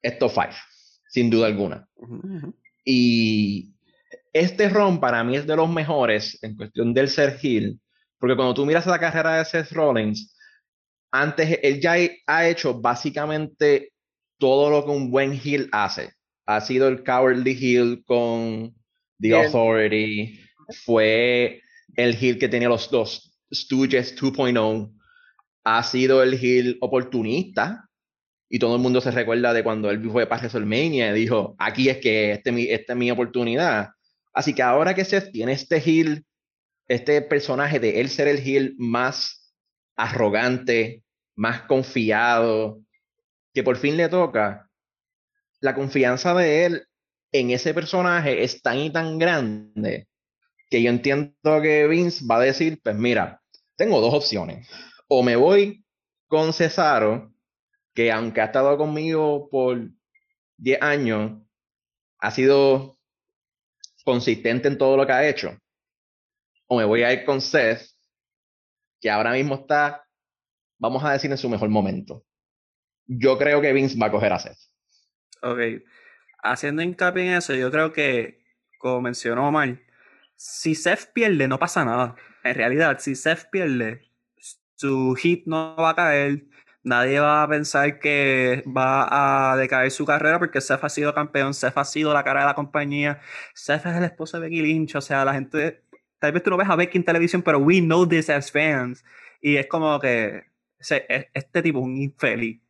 [0.02, 0.56] Esto five,
[1.10, 1.88] sin duda alguna.
[2.86, 3.74] Y
[4.32, 7.80] este ron para mí es de los mejores en cuestión del ser heel,
[8.18, 10.38] porque cuando tú miras la carrera de Seth Rollins,
[11.12, 13.92] antes él ya ha hecho básicamente
[14.38, 16.14] todo lo que un buen heel hace.
[16.46, 18.74] Ha sido el cowardly heel con
[19.20, 20.40] The Authority,
[20.86, 21.62] fue
[21.96, 24.94] el heel que tenía los dos Stooges 2.0,
[25.64, 27.90] ha sido el heel oportunista,
[28.50, 31.90] y todo el mundo se recuerda de cuando él fue para WrestleMania y dijo, aquí
[31.90, 33.90] es que este, esta es mi oportunidad.
[34.32, 36.26] Así que ahora que Seth tiene este heel,
[36.88, 39.54] este personaje de él ser el heel más
[39.96, 41.04] arrogante,
[41.36, 42.82] más confiado,
[43.54, 44.70] que por fin le toca,
[45.60, 46.88] la confianza de él
[47.32, 50.08] en ese personaje es tan y tan grande
[50.74, 53.44] que yo entiendo que Vince va a decir, pues mira,
[53.76, 54.68] tengo dos opciones.
[55.08, 55.86] O me voy
[56.28, 57.32] con Cesaro,
[57.94, 59.88] que aunque ha estado conmigo por
[60.58, 61.44] 10 años,
[62.18, 62.98] ha sido
[64.04, 65.56] consistente en todo lo que ha hecho,
[66.66, 67.92] o me voy a ir con Seth,
[69.00, 70.08] que ahora mismo está,
[70.80, 72.26] vamos a decir, en su mejor momento.
[73.06, 74.58] Yo creo que Vince va a coger a Seth.
[75.44, 75.84] Ok.
[76.42, 78.44] Haciendo hincapié en eso, yo creo que,
[78.80, 79.78] como mencionó Omar,
[80.36, 82.16] si Seth pierde, no pasa nada.
[82.44, 84.10] En realidad, si Seth pierde,
[84.76, 86.46] su hit no va a caer,
[86.84, 91.54] nadie va a pensar que va a decaer su carrera porque Seth ha sido campeón,
[91.54, 93.22] Seth ha sido la cara de la compañía,
[93.54, 95.84] Seth es el esposo de Becky Lynch, o sea, la gente,
[96.20, 99.04] tal vez tú no ves a Becky en televisión, pero we know this as fans.
[99.42, 100.44] Y es como que
[100.90, 102.62] e, este tipo es un infeliz.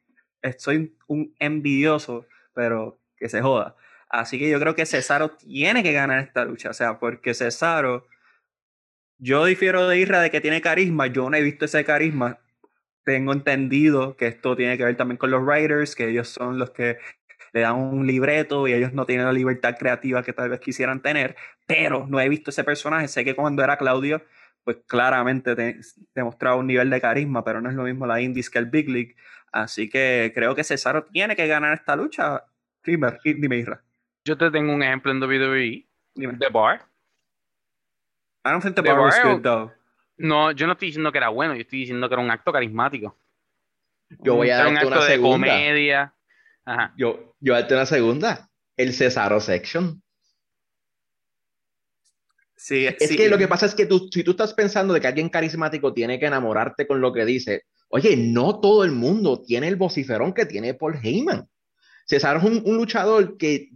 [0.58, 3.76] Soy un envidioso, pero que se joda.
[4.14, 8.06] Así que yo creo que Cesaro tiene que ganar esta lucha, o sea, porque Cesaro,
[9.18, 12.38] yo difiero de Isra de que tiene carisma, yo no he visto ese carisma,
[13.04, 16.70] tengo entendido que esto tiene que ver también con los writers, que ellos son los
[16.70, 17.00] que
[17.54, 21.02] le dan un libreto y ellos no tienen la libertad creativa que tal vez quisieran
[21.02, 23.08] tener, pero no he visto ese personaje.
[23.08, 24.22] Sé que cuando era Claudio,
[24.64, 25.56] pues claramente
[26.14, 28.90] demostraba un nivel de carisma, pero no es lo mismo la Indies que el Big
[28.90, 29.16] League.
[29.52, 32.44] Así que creo que Cesaro tiene que ganar esta lucha.
[32.84, 33.84] Dime, dime Isra.
[34.26, 35.86] Yo te tengo un ejemplo en WWE.
[36.16, 36.86] The Bar.
[38.46, 39.72] I don't think The, Bar, was good, though.
[40.18, 42.52] No, yo no estoy diciendo que era bueno, yo estoy diciendo que era un acto
[42.52, 43.18] carismático.
[44.20, 46.14] Yo voy a darte un acto una de comedia.
[46.96, 48.50] Yo, yo voy a darte una segunda.
[48.78, 50.02] El Cesaro Section.
[52.56, 55.08] Sí, es que lo que pasa es que tú, si tú estás pensando de que
[55.08, 59.68] alguien carismático tiene que enamorarte con lo que dice, Oye, no todo el mundo tiene
[59.68, 61.48] el vociferón que tiene Paul Heyman.
[62.08, 63.70] Cesaro es un, luchador que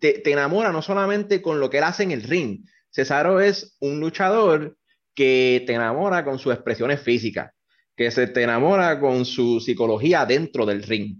[0.00, 2.64] te, enamora no solamente con lo que él hace en el ring.
[2.90, 4.76] Cesaro es un luchador
[5.14, 7.52] que te enamora con sus expresiones físicas,
[7.96, 11.16] que se te enamora con su psicología dentro del ring.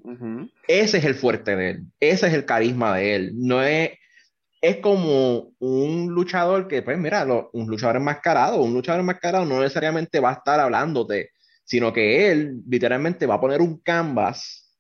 [0.67, 3.33] Ese es el fuerte de él, ese es el carisma de él.
[3.35, 3.91] No es,
[4.61, 10.21] es como un luchador que, pues mira, un luchador enmascarado, un luchador enmascarado no necesariamente
[10.21, 11.31] va a estar hablándote,
[11.65, 14.77] sino que él literalmente va a poner un canvas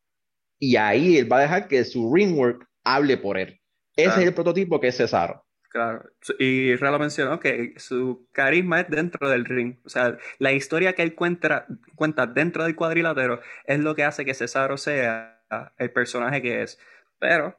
[0.59, 3.58] y ahí él va a dejar que su ring work hable por él.
[3.99, 5.45] Ese es el prototipo que es Cesaro.
[5.71, 6.03] Claro,
[6.39, 9.77] y Ralo mencionó que su carisma es dentro del ring.
[9.85, 14.25] O sea, la historia que él cuenta, cuenta dentro del cuadrilátero es lo que hace
[14.25, 15.43] que Cesaro sea
[15.77, 16.79] el personaje que es.
[17.19, 17.59] Pero,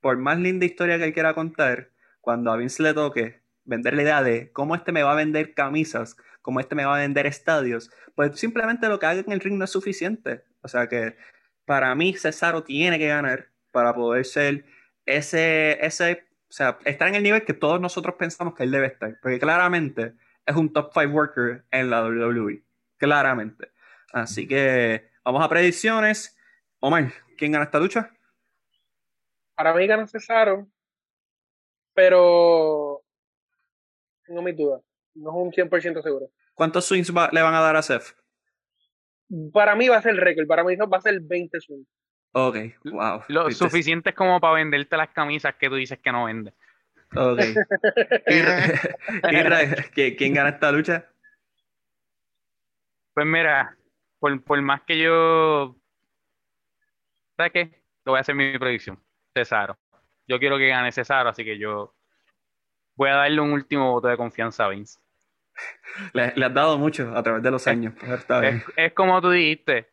[0.00, 4.02] por más linda historia que él quiera contar, cuando a Vince le toque vender la
[4.02, 7.26] idea de cómo este me va a vender camisas, cómo este me va a vender
[7.26, 10.42] estadios, pues simplemente lo que haga en el ring no es suficiente.
[10.62, 11.16] O sea que
[11.64, 14.64] para mí Cesaro tiene que ganar para poder ser
[15.06, 18.86] ese, ese o sea, está en el nivel que todos nosotros pensamos que él debe
[18.86, 19.18] estar.
[19.20, 20.14] Porque claramente
[20.46, 22.62] es un top 5 worker en la WWE.
[22.96, 23.72] Claramente.
[24.12, 26.38] Así que vamos a predicciones.
[26.78, 28.08] Omar, ¿quién gana esta lucha?
[29.56, 30.68] Para mí gana Cesaro.
[31.92, 33.02] Pero
[34.24, 34.80] tengo mis dudas.
[35.14, 36.30] No es un 100% seguro.
[36.54, 38.16] ¿Cuántos swings le van a dar a Seth?
[39.52, 40.46] Para mí va a ser el récord.
[40.46, 41.88] Para mí va a ser 20 swings.
[42.36, 43.22] Ok, wow.
[43.28, 46.52] Lo suficiente es como para venderte las camisas que tú dices que no vende.
[47.14, 47.38] Ok.
[49.94, 51.08] ¿Quién gana esta lucha?
[53.14, 53.76] Pues mira,
[54.18, 55.76] por, más que yo.
[57.36, 57.82] ¿Sabes qué?
[58.04, 58.98] Lo voy a hacer mi predicción.
[59.32, 59.78] Cesaro.
[60.26, 61.94] Yo quiero que gane Cesaro, así que yo
[62.96, 64.98] voy a darle un último voto de confianza a Vince.
[66.14, 67.94] Le, has dado mucho a través de los años.
[68.02, 68.26] Es,
[68.76, 69.88] es, como tú dijiste.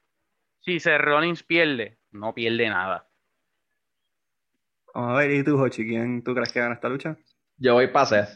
[0.62, 3.08] Si Seth Rollins pierde, no pierde nada.
[4.94, 5.86] Vamos a ver, ¿y tú, Hochi?
[5.86, 7.18] ¿Quién tú crees que gana esta lucha?
[7.58, 8.30] Yo voy para Seth.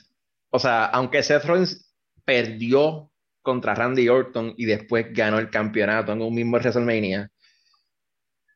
[0.50, 3.12] O sea, aunque Seth Rollins perdió
[3.42, 7.30] contra Randy Orton y después ganó el campeonato en un mismo WrestleMania,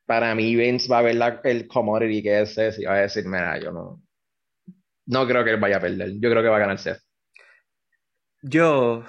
[0.05, 3.25] para mí Vince va a ver el commodity que es Seth y va a decir,
[3.25, 4.01] mira, yo no,
[5.05, 6.13] no creo que él vaya a perder.
[6.19, 7.01] Yo creo que va a ganar Seth.
[8.41, 9.03] Yo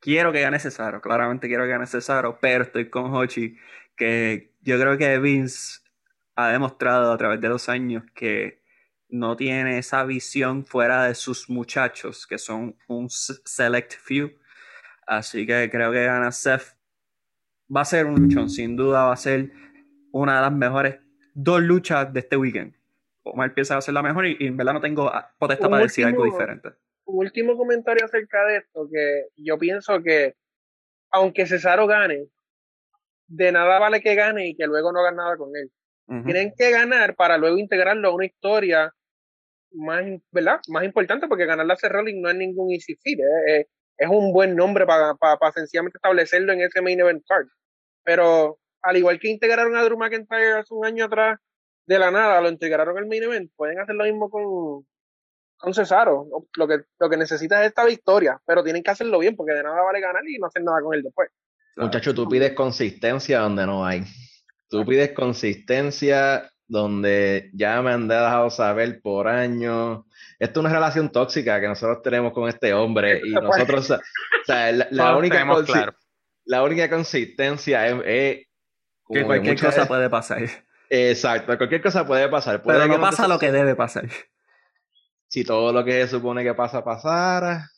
[0.00, 3.56] quiero que gane Cesaro, claramente quiero que gane Cesaro, pero estoy con Hochi
[3.96, 5.80] que yo creo que Vince
[6.36, 8.60] ha demostrado a través de los años que
[9.08, 14.30] no tiene esa visión fuera de sus muchachos, que son un select few.
[15.06, 16.76] Así que creo que gana Seth.
[17.74, 19.50] Va a ser un luchón, sin duda va a ser
[20.12, 20.98] una de las mejores
[21.34, 22.74] dos luchas de este weekend.
[23.22, 26.04] Omar piensa va a ser la mejor y, en verdad no tengo potestad para decir
[26.04, 26.70] algo diferente.
[27.04, 30.36] Un último comentario acerca de esto, que yo pienso que
[31.10, 32.28] aunque Cesaro gane,
[33.30, 35.70] de nada vale que gane y que luego no hagan nada con él.
[36.24, 38.92] Tienen que ganar para luego integrarlo a una historia
[39.70, 40.58] más, ¿verdad?
[40.66, 43.68] más importante, porque ganar la Rolling no es ningún easy feat, ¿eh?
[43.96, 47.46] es, un buen nombre para, para, sencillamente establecerlo en ese main event card.
[48.02, 51.38] Pero al igual que integraron a Drew McIntyre hace un año atrás,
[51.86, 54.84] de la nada lo integraron al main event, pueden hacer lo mismo con,
[55.58, 56.26] con Cesaro.
[56.56, 59.62] Lo que, lo que necesita es esta victoria, pero tienen que hacerlo bien, porque de
[59.62, 61.30] nada vale ganar y no hacer nada con él después.
[61.76, 64.04] Muchacho, tú pides consistencia donde no hay.
[64.68, 70.04] Tú pides consistencia donde ya me han dejado saber por años.
[70.38, 73.98] Esto es una relación tóxica que nosotros tenemos con este hombre y nosotros, o
[74.46, 75.44] sea, la, única,
[76.44, 78.46] la única consistencia es,
[79.08, 80.42] que cualquier cosa puede pasar.
[80.88, 82.62] Exacto, cualquier cosa puede pasar.
[82.62, 84.08] Pero no pasa lo que debe pasar.
[85.28, 87.68] Si todo lo que se supone que pasa pasara,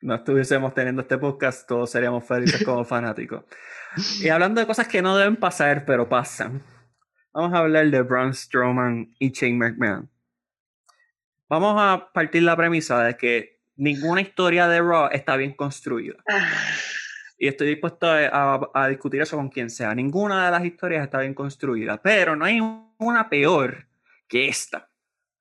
[0.00, 3.44] no estuviésemos teniendo este podcast, todos seríamos felices como fanáticos.
[4.20, 6.62] Y hablando de cosas que no deben pasar, pero pasan,
[7.32, 10.10] vamos a hablar de Braun Strowman y Shane McMahon.
[11.48, 16.16] Vamos a partir la premisa de que ninguna historia de Raw está bien construida.
[17.38, 19.94] Y estoy dispuesto a, a, discutir eso con quien sea.
[19.94, 22.60] Ninguna de las historias está bien construida, pero no hay
[22.98, 23.86] una peor
[24.26, 24.90] que esta.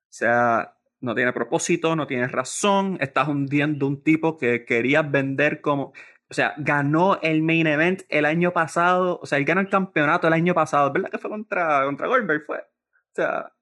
[0.04, 5.62] O sea, no tiene propósito, no tiene razón, estás hundiendo un tipo que querías vender
[5.62, 5.93] como,
[6.29, 10.27] o sea, ganó el main event el año pasado, o sea, él ganó el campeonato
[10.27, 12.45] el año pasado, ¿verdad que fue contra, contra Goldberg?
[12.45, 13.53] Fue, o sea,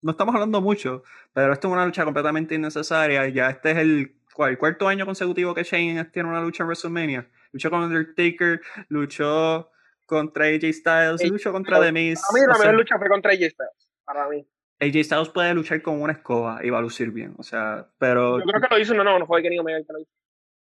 [0.00, 4.14] no estamos hablando mucho, pero esto es una lucha completamente innecesaria, ya este es el,
[4.56, 9.70] cuarto año consecutivo que Shane tiene una lucha en WrestleMania, luchó con Undertaker, luchó
[10.06, 12.22] contra AJ Styles, luchó contra The Miz.
[12.30, 14.46] A mí la mejor lucha fue contra AJ Styles, para mí.
[14.80, 18.38] AJ Styles puede luchar con una escoba y va a lucir bien, o sea, pero...
[18.38, 20.10] Yo creo que lo hizo, no, no, no fue Kenny Omega que lo hizo.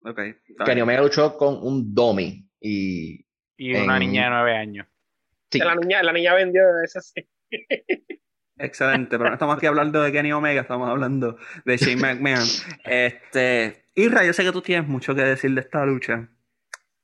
[0.05, 0.65] Ok.
[0.67, 3.25] Kenny Omega luchó con un dummy y...
[3.57, 4.87] Y una niña de nueve años.
[5.51, 5.59] Sí.
[5.59, 7.27] La niña, la niña vendió esa sí.
[8.59, 12.47] Excelente, pero no estamos aquí hablando de Kenny Omega, estamos hablando de Shane McMahon.
[12.85, 16.29] Este, Isra, yo sé que tú tienes mucho que decir de esta lucha.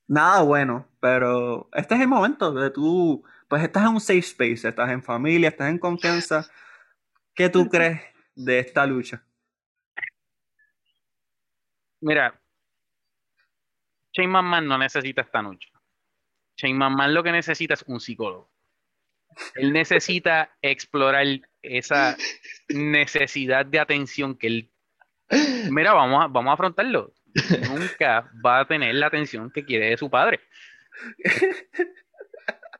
[0.07, 4.69] Nada bueno, pero este es el momento de tú, pues estás en un safe space,
[4.69, 6.49] estás en familia, estás en confianza.
[7.39, 8.01] ¿Qué tú crees
[8.35, 9.25] de esta lucha?
[12.01, 12.37] Mira,
[14.13, 15.69] Shane McMahon no necesita esta lucha.
[16.57, 18.51] Shane McMahon lo que necesita es un psicólogo.
[19.55, 21.27] Él necesita explorar
[21.63, 22.17] esa
[22.71, 24.73] necesidad de atención que él.
[25.71, 27.15] Mira, vamos a, vamos a afrontarlo.
[27.69, 30.41] Nunca va a tener la atención que quiere de su padre.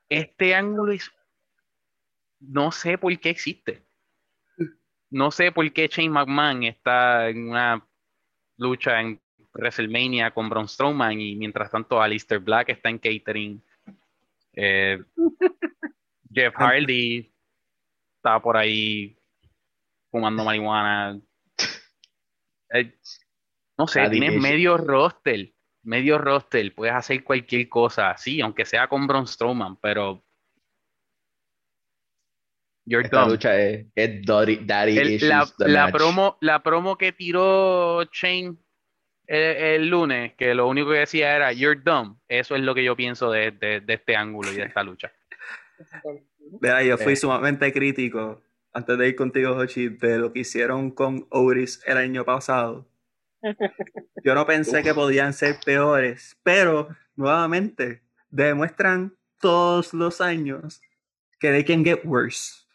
[0.09, 1.13] Este ángulo es.
[2.41, 3.88] No sé por qué existe.
[5.11, 7.87] No sé por qué Shane McMahon está en una
[8.59, 9.21] lucha en
[9.55, 13.63] WrestleMania con Braun Strowman y mientras tanto Alistair Black está en catering.
[14.53, 15.03] Eh,
[16.31, 17.33] Jeff Hardy
[18.17, 19.19] está por ahí
[20.11, 21.21] fumando marihuana.
[22.71, 22.95] Eh,
[23.79, 29.07] no sé, tienes medio roster, medio roster, puedes hacer cualquier cosa, sí, aunque sea con
[29.07, 30.23] Braun Strowman, pero
[32.89, 33.87] You're Esta lucha es,
[34.25, 35.19] daddy,
[35.59, 38.57] la, promo, la promo que tiró Shane
[39.27, 42.97] el, lunes, que lo único que decía era You're dumb, eso es lo que yo
[42.97, 45.13] pienso de, de, de este ángulo y de esta lucha.
[46.63, 47.17] Mira, yo fui eh.
[47.17, 52.25] sumamente crítico antes de ir contigo, Hochi, de lo que hicieron con Oris el año
[52.25, 52.89] pasado.
[54.25, 60.81] Yo no pensé que podían ser peores, pero nuevamente demuestran todos los años
[61.41, 62.67] que they can get worse.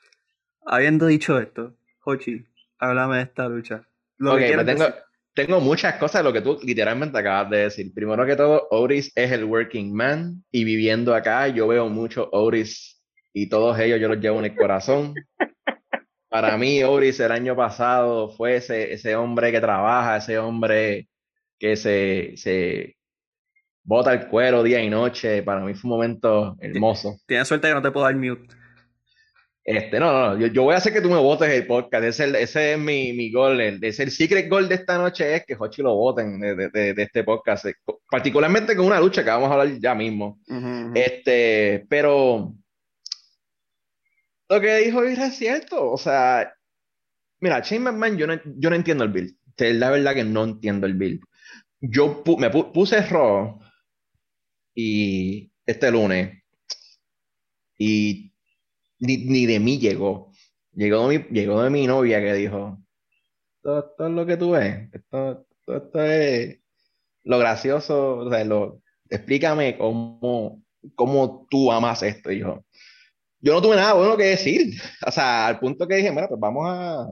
[0.65, 2.45] Habiendo dicho esto, Hochi,
[2.80, 3.88] háblame de esta lucha.
[4.17, 4.86] Lo pues tengo,
[5.34, 7.93] tengo muchas cosas de lo que tú literalmente acabas de decir.
[7.93, 13.02] Primero que todo, Oris es el working man y viviendo acá yo veo mucho Oris
[13.34, 15.13] y todos ellos yo los llevo en el corazón.
[16.30, 21.08] Para mí, Oris el año pasado fue ese, ese hombre que trabaja, ese hombre
[21.60, 22.97] que se, se
[23.84, 25.43] bota el cuero día y noche.
[25.43, 27.17] Para mí fue un momento hermoso.
[27.28, 28.47] Tienes suerte que no te puedo dar mute.
[29.65, 32.04] Este, no, no, yo, yo voy a hacer que tú me votes el podcast.
[32.04, 33.62] Ese, ese es mi, mi gol.
[33.62, 36.93] El, es el secret goal de esta noche es que Hochi lo voten de, de,
[36.93, 37.65] de, este podcast.
[38.10, 40.39] Particularmente con una lucha que vamos a hablar ya mismo.
[40.93, 42.54] Este, pero
[44.49, 45.91] lo que dijo Isra es cierto.
[45.91, 46.54] O sea,
[47.39, 49.36] mira, Shane McMahon, yo no, yo no entiendo el build.
[49.58, 51.21] La verdad que no entiendo el build.
[51.80, 53.60] Yo me puse Raw
[54.76, 56.43] y este lunes
[57.78, 58.32] y
[59.03, 60.31] ni, de mí llegó.
[60.73, 62.79] Llegó de, mi, llegó de mi novia que dijo,
[63.57, 66.59] esto, es lo que tú ves, esto, esto, es
[67.23, 70.63] lo gracioso, o sea, lo, explícame cómo,
[70.95, 72.31] cómo tú amas esto.
[72.31, 72.63] Y yo,
[73.39, 74.81] yo no tuve nada bueno que decir.
[75.05, 77.07] O sea, al punto que dije, mira, pues vamos a.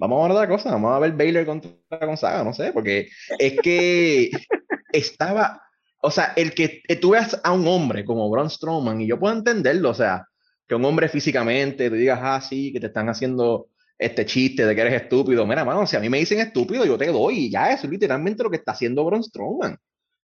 [0.00, 1.72] Vamos a ver otra cosa, vamos a ver Baylor contra
[2.06, 4.30] Gonzaga, no sé, porque es que
[4.92, 5.60] estaba.
[6.00, 9.34] O sea, el que tú veas a un hombre como Braun Strowman, y yo puedo
[9.34, 10.27] entenderlo, o sea,
[10.68, 14.74] que un hombre físicamente, te digas, ah, sí, que te están haciendo este chiste de
[14.74, 15.46] que eres estúpido.
[15.46, 17.90] Mira, mano, si a mí me dicen estúpido, yo te doy, y ya eso es
[17.90, 19.76] literalmente lo que está haciendo Braun Strowman.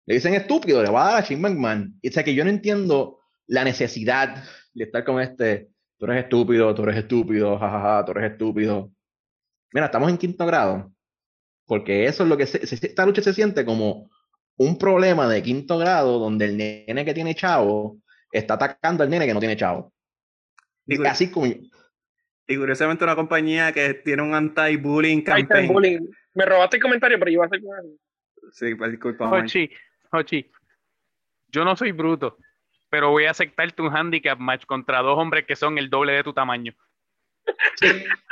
[0.04, 1.98] Le dicen estúpido, le va a dar a Shane McMahon.
[2.02, 4.42] Y o sea, que yo no entiendo la necesidad
[4.74, 8.90] de estar con este, tú eres estúpido, tú eres estúpido, jajaja, tú eres estúpido.
[9.72, 10.92] Mira, estamos en quinto grado,
[11.66, 14.10] porque eso es lo que esta lucha se siente como
[14.56, 17.98] un problema de quinto grado donde el nene que tiene chavo
[18.32, 19.92] está atacando al nene que no tiene chavo.
[20.86, 21.46] Y así como...
[21.46, 26.08] Y curiosamente una compañía que tiene un anti-bullying campaign.
[26.34, 27.60] Me robaste el comentario, pero yo iba a hacer...
[28.52, 29.30] Sí, pues, disculpa.
[29.30, 29.70] Hochi,
[30.10, 30.50] Hochi,
[31.48, 32.36] yo no soy bruto
[32.92, 36.22] pero voy a aceptarte un handicap match contra dos hombres que son el doble de
[36.22, 36.74] tu tamaño.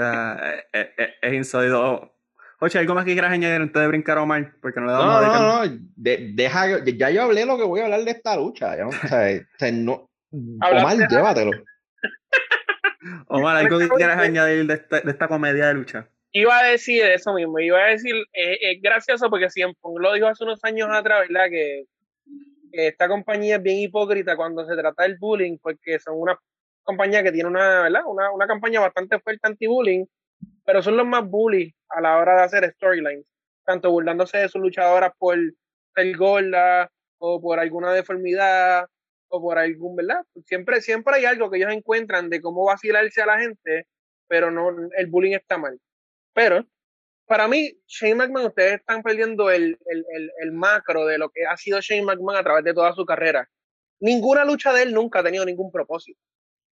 [0.00, 2.14] Eh, eh, eh, es insólito.
[2.60, 4.54] Oye, ¿algo más que quieras añadir antes de brincar a Omar?
[4.62, 7.84] Porque no le damos no, no, no, deja, ya yo hablé lo que voy a
[7.86, 8.76] hablar de esta lucha.
[8.86, 11.50] o sea, no, Omar, llévatelo.
[13.28, 16.08] Omar, ¿algo que quieras añadir de esta, de esta comedia de lucha?
[16.32, 20.44] Iba a decir eso mismo, iba a decir, es gracioso porque siempre lo dijo hace
[20.44, 21.48] unos años atrás, ¿verdad?
[21.50, 21.84] Que
[22.72, 26.38] esta compañía es bien hipócrita cuando se trata del bullying, porque son una
[26.82, 28.02] compañía que tiene una, ¿verdad?
[28.06, 30.04] Una, una campaña bastante fuerte anti-bullying,
[30.64, 33.26] pero son los más bullies a la hora de hacer storylines,
[33.64, 35.38] tanto burlándose de sus luchadoras por
[35.94, 38.86] ser gorda o por alguna deformidad
[39.28, 40.22] o por algún, ¿verdad?
[40.44, 43.86] Siempre, siempre hay algo que ellos encuentran de cómo vacilarse a la gente,
[44.26, 45.78] pero no, el bullying está mal.
[46.34, 46.66] Pero
[47.26, 51.56] para mí, Shane McMahon, ustedes están perdiendo el, el, el, macro de lo que ha
[51.56, 53.48] sido Shane McMahon a través de toda su carrera.
[54.00, 56.18] Ninguna lucha de él nunca ha tenido ningún propósito.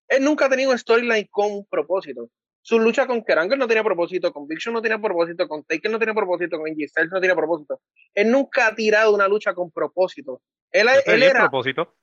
[0.08, 2.30] Él nunca ha tenido un storyline con propósito.
[2.62, 5.90] Su lucha con Kerangel no tenía propósito, con Big Show no tenía propósito, con Taker
[5.90, 7.80] no tenía propósito, con Styles no tenía propósito.
[8.14, 10.40] Él nunca ha tirado una lucha con propósito.
[10.72, 11.40] Él, él era...
[11.42, 11.94] propósito?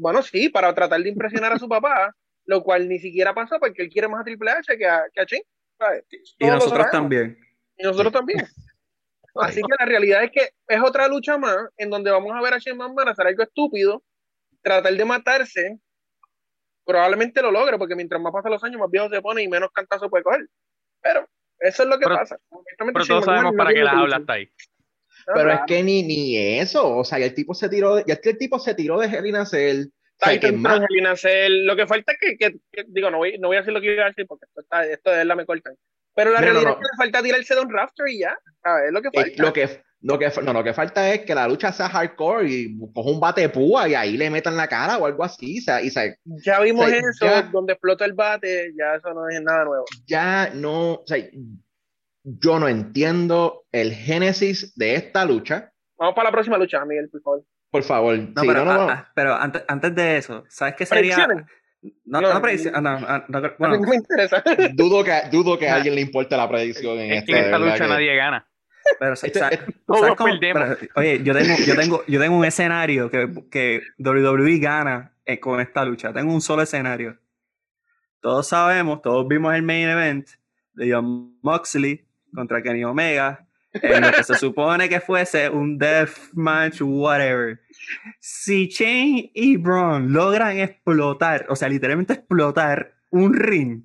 [0.00, 2.14] Bueno, sí, para tratar de impresionar a su papá,
[2.46, 5.20] lo cual ni siquiera pasó porque él quiere más a Triple H que a, que
[5.20, 5.26] a
[6.38, 7.38] y nosotros también.
[7.76, 8.38] Y nosotros también.
[9.34, 12.54] Así que la realidad es que es otra lucha más en donde vamos a ver
[12.54, 14.02] a Shane McMahon hacer algo estúpido,
[14.62, 15.78] tratar de matarse.
[16.84, 19.70] Probablemente lo logre, porque mientras más pasan los años, más viejo se pone y menos
[19.70, 20.48] cantazo puede coger.
[21.02, 21.26] Pero
[21.58, 22.38] eso es lo que pasa.
[22.78, 24.50] Pero todos sabemos para qué las habla hasta ahí.
[25.34, 28.20] Pero es que ni, ni eso, o sea, ya el tipo se tiró, ya es
[28.20, 29.86] que el tipo se tiró de Hell in a Cell,
[31.64, 32.56] lo que falta es que,
[32.88, 34.84] digo, no voy, no voy a decir lo que iba a decir porque esto, está,
[34.84, 35.70] esto de verdad me corta
[36.14, 38.36] Pero la realidad es que le falta tirarse de un rafter y ya.
[38.86, 39.42] Es lo que falta.
[39.42, 39.68] lo que,
[40.02, 43.20] lo que, no, lo que falta es que la lucha sea hardcore y coja un
[43.20, 45.58] bate de púa y ahí le metan la cara o algo así.
[45.58, 45.90] y
[46.42, 49.84] ya vimos eso, donde explota el bate, ya eso no es nada nuevo.
[50.06, 51.18] Ya no, o sea,
[52.24, 55.72] yo no entiendo el génesis de esta lucha.
[55.98, 57.44] Vamos para la próxima lucha, Miguel, por favor.
[57.70, 58.18] Por favor.
[58.18, 59.06] No, pero, no, no.
[59.14, 61.28] pero antes, antes, de eso, ¿sabes qué sería?
[62.04, 62.74] No, no, no, predicción.
[62.76, 63.80] Ah, no, ah, no, bueno.
[63.80, 64.42] me interesa.
[64.74, 67.58] Dudo que, dudo que a alguien le importe la predicción en es que en esta
[67.58, 68.46] lucha nadie gana.
[68.98, 70.34] Pero, este, ¿sabes, ¿sabes cómo?
[70.40, 75.38] Pero, oye, yo tengo, yo, tengo, yo tengo un escenario que, que WWE gana eh,
[75.38, 76.12] con esta lucha.
[76.12, 77.18] Tengo un solo escenario.
[78.20, 80.28] Todos sabemos, todos vimos el main event
[80.74, 86.80] de John Moxley contra Kenny Omega en lo que se supone que fuese un deathmatch,
[86.82, 87.60] whatever.
[88.18, 93.82] Si Shane y Braun logran explotar, o sea, literalmente explotar un ring,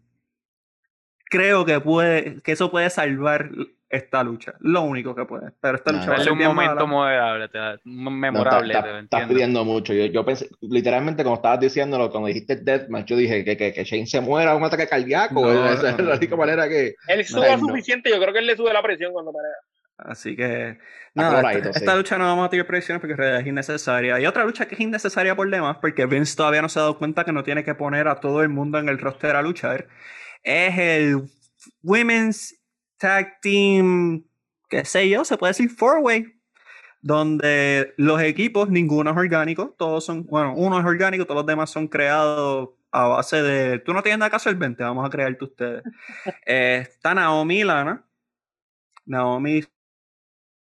[1.26, 3.52] creo que puede, que eso puede salvar
[3.90, 4.54] esta lucha.
[4.60, 5.52] Lo único que puede.
[5.62, 7.50] Pero esta lucha va a ser un momento memorable,
[7.84, 9.00] memorable.
[9.00, 9.94] estás pidiendo mucho.
[9.94, 13.84] Yo, yo, pensé, literalmente, como estabas diciéndolo, cuando dijiste Deathmatch, yo dije que, que, que
[13.84, 15.52] Shane se muera un ataque cardíaco.
[15.52, 16.96] esa es la única manera que.
[17.08, 19.56] Él sube suficiente, yo creo que él le sube la presión cuando pelea.
[19.98, 20.78] Así que,
[21.14, 24.20] nada, esta, lucha no vamos a tirar predicciones porque en realidad es innecesaria.
[24.20, 26.98] Y otra lucha que es innecesaria por demás, porque Vince todavía no se ha dado
[26.98, 29.88] cuenta que no tiene que poner a todo el mundo en el roster a luchar,
[30.44, 31.22] es el
[31.82, 32.56] Women's
[33.06, 34.24] Tag Team,
[34.68, 36.26] qué sé yo, se puede decir four-way,
[37.04, 41.70] donde los equipos, ninguno es orgánico, todos son, bueno, uno es orgánico, todos los demás
[41.70, 45.44] son creados a base de, tú no tienes nada que hacer, vente, vamos a crearte
[45.44, 45.84] ustedes.
[46.48, 48.04] eh, está Naomi y Lana.
[49.06, 49.62] Naomi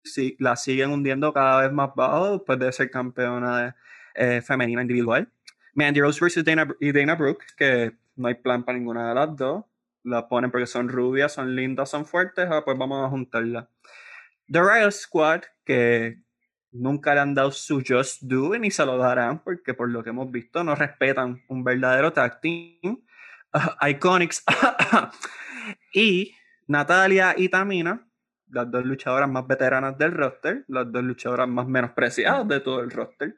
[0.02, 3.76] sí, la siguen hundiendo cada vez más bajo después de ser campeona
[4.16, 5.30] eh, femenina individual.
[5.74, 9.36] Mandy Rose versus Dana, y Dana Brooke, que no hay plan para ninguna de las
[9.36, 9.64] dos.
[10.04, 13.68] La ponen porque son rubias, son lindas, son fuertes, ah, pues vamos a juntarla.
[14.48, 16.22] The Royal Squad, que
[16.72, 20.10] nunca le han dado su Just Do ni se lo darán, porque por lo que
[20.10, 23.04] hemos visto no respetan un verdadero tag team.
[23.82, 24.44] Iconics
[25.94, 26.34] y
[26.66, 28.08] Natalia y Tamina,
[28.48, 32.90] las dos luchadoras más veteranas del roster, las dos luchadoras más menospreciadas de todo el
[32.90, 33.36] roster.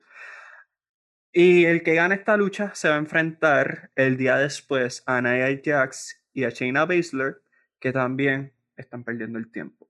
[1.32, 5.60] Y el que gane esta lucha se va a enfrentar el día después a Nia
[5.64, 7.40] Jax y a Shayna Baszler,
[7.80, 9.88] que también están perdiendo el tiempo.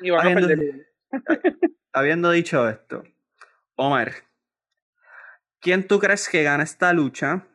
[0.00, 0.86] Y van habiendo, a perder.
[1.92, 3.04] habiendo dicho esto,
[3.76, 4.12] Omar,
[5.60, 7.46] ¿quién tú crees que gana esta lucha?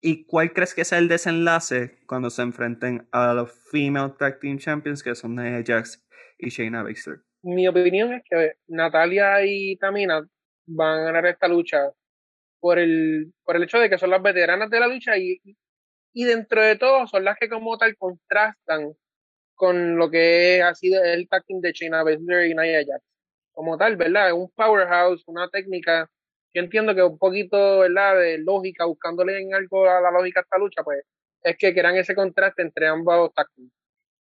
[0.00, 4.58] ¿Y cuál crees que sea el desenlace cuando se enfrenten a los Female Tag Team
[4.58, 6.04] Champions, que son Nia Jax
[6.38, 7.20] y Shayna Baszler.
[7.42, 10.26] Mi opinión es que Natalia y Tamina
[10.66, 11.90] van a ganar esta lucha
[12.60, 15.40] por el, por el hecho de que son las veteranas de la lucha y,
[16.12, 18.94] y dentro de todo son las que como tal contrastan
[19.54, 23.04] con lo que ha sido el tag de Shayna Baszler y Nia Jax.
[23.52, 24.32] Como tal, ¿verdad?
[24.32, 26.08] Un powerhouse, una técnica.
[26.54, 28.18] Yo entiendo que un poquito, ¿verdad?
[28.18, 31.04] De lógica, buscándole en algo a la lógica esta lucha, pues
[31.42, 33.48] es que quieran ese contraste entre ambos tag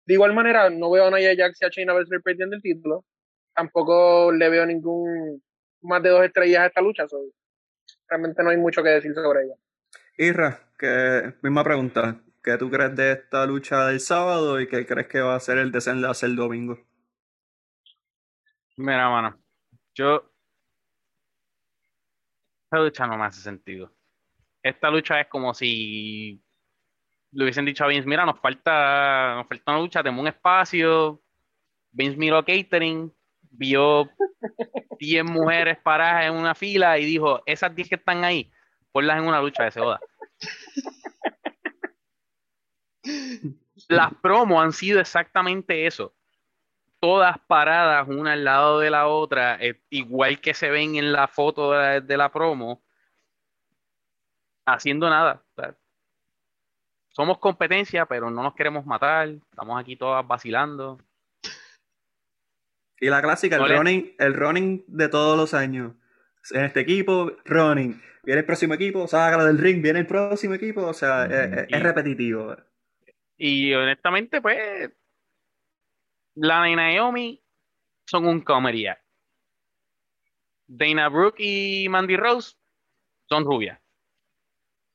[0.08, 3.04] de igual manera, no veo a Naya Jax y a Shayna Baszler perdiendo el título.
[3.54, 5.44] Tampoco le veo ningún
[5.82, 7.06] más de dos estrellas a esta lucha.
[8.08, 9.56] realmente no hay mucho que decir sobre ella.
[10.18, 12.20] Isra, que, misma pregunta.
[12.44, 15.60] ¿Qué tú crees de esta lucha del sábado y qué crees que va a ser
[15.60, 16.80] el desenlace el domingo?
[18.78, 19.38] Mira, mano.
[19.94, 20.32] Yo.
[22.64, 23.94] Esta lucha no me hace sentido.
[24.64, 26.42] Esta lucha es como si
[27.32, 31.22] le hubiesen dicho a Vince, mira, nos falta, nos falta una lucha, tenemos un espacio.
[31.92, 33.14] Vince miró catering,
[33.52, 34.10] vio
[35.00, 38.52] 10 mujeres paradas en una fila y dijo, esas 10 que están ahí,
[38.98, 40.00] ponlas en una lucha de Seoda.
[43.90, 46.16] Las promos han sido exactamente eso.
[47.00, 51.28] todas paradas una al lado de la otra, eh, igual que se ven en la
[51.28, 52.82] foto de la, promo,
[54.66, 55.44] haciendo nada.
[57.10, 59.28] somos competencia, pero no nos queremos matar.
[59.28, 61.00] Estamos aquí todas vacilando.
[63.00, 65.94] Y la clásica, el, running, el running de todos los años.
[66.52, 68.02] En este equipo, running.
[68.24, 70.86] Viene el próximo equipo, sácalo del ring, viene el próximo equipo.
[70.86, 72.56] O sea, es, repetitivo.
[73.38, 74.92] Y honestamente, pues,
[76.36, 77.42] la de Naomi
[78.06, 79.00] son un comedia.
[80.68, 82.56] Dana Brooke y Mandy Rose
[83.30, 83.80] son rubias.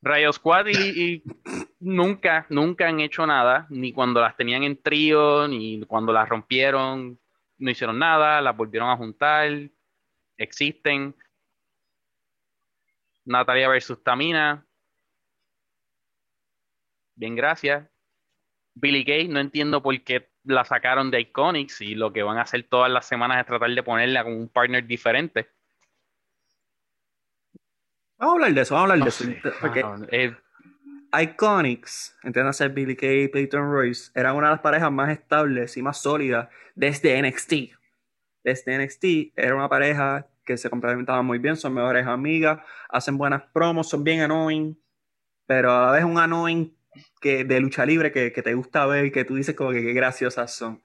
[0.03, 1.23] Rayo Squad y,
[1.79, 7.19] nunca, nunca han hecho nada, ni cuando las tenían en trío, ni cuando las rompieron,
[7.59, 9.49] no hicieron nada, las volvieron a juntar,
[10.37, 11.15] existen.
[13.25, 14.67] Natalia versus Tamina.
[17.15, 17.89] Bien, gracias.
[18.75, 22.43] Billy Gay, no entiendo por qué la sacaron de Iconics y lo que van a
[22.43, 25.51] hacer todas las semanas es tratar de ponerla con un partner diferente.
[28.19, 29.25] Vamos a hablar de eso, vamos a hablar de eso.
[29.61, 30.37] Porque eh,
[31.13, 35.83] Iconics, entiéndase Billy Kay y Peyton Royce, eran una de las parejas más estables y
[35.83, 37.77] más sólidas desde NXT.
[38.43, 39.05] Desde NXT
[39.37, 44.05] era una pareja que se complementaban muy bien, son mejores amigas, hacen buenas promos, son
[44.05, 44.79] bien annoying,
[45.47, 46.75] pero a la vez un annoying
[47.21, 50.55] que, de lucha libre que, te gusta ver, que tú dices como que qué graciosas
[50.55, 50.83] son.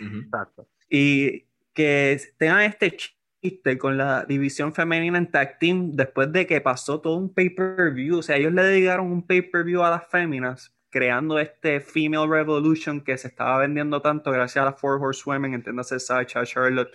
[0.00, 0.68] Exacto.
[0.88, 6.60] Y que tengan este chiste con la división femenina en tag team después de que
[6.60, 8.18] pasó todo un pay-per-view.
[8.18, 13.18] O sea, ellos le dedicaron un pay-per-view a las féminas, creando este Female Revolution que
[13.18, 16.90] se estaba vendiendo tanto gracias a las Four Horsewomen, entiéndase Sacha, Charlotte,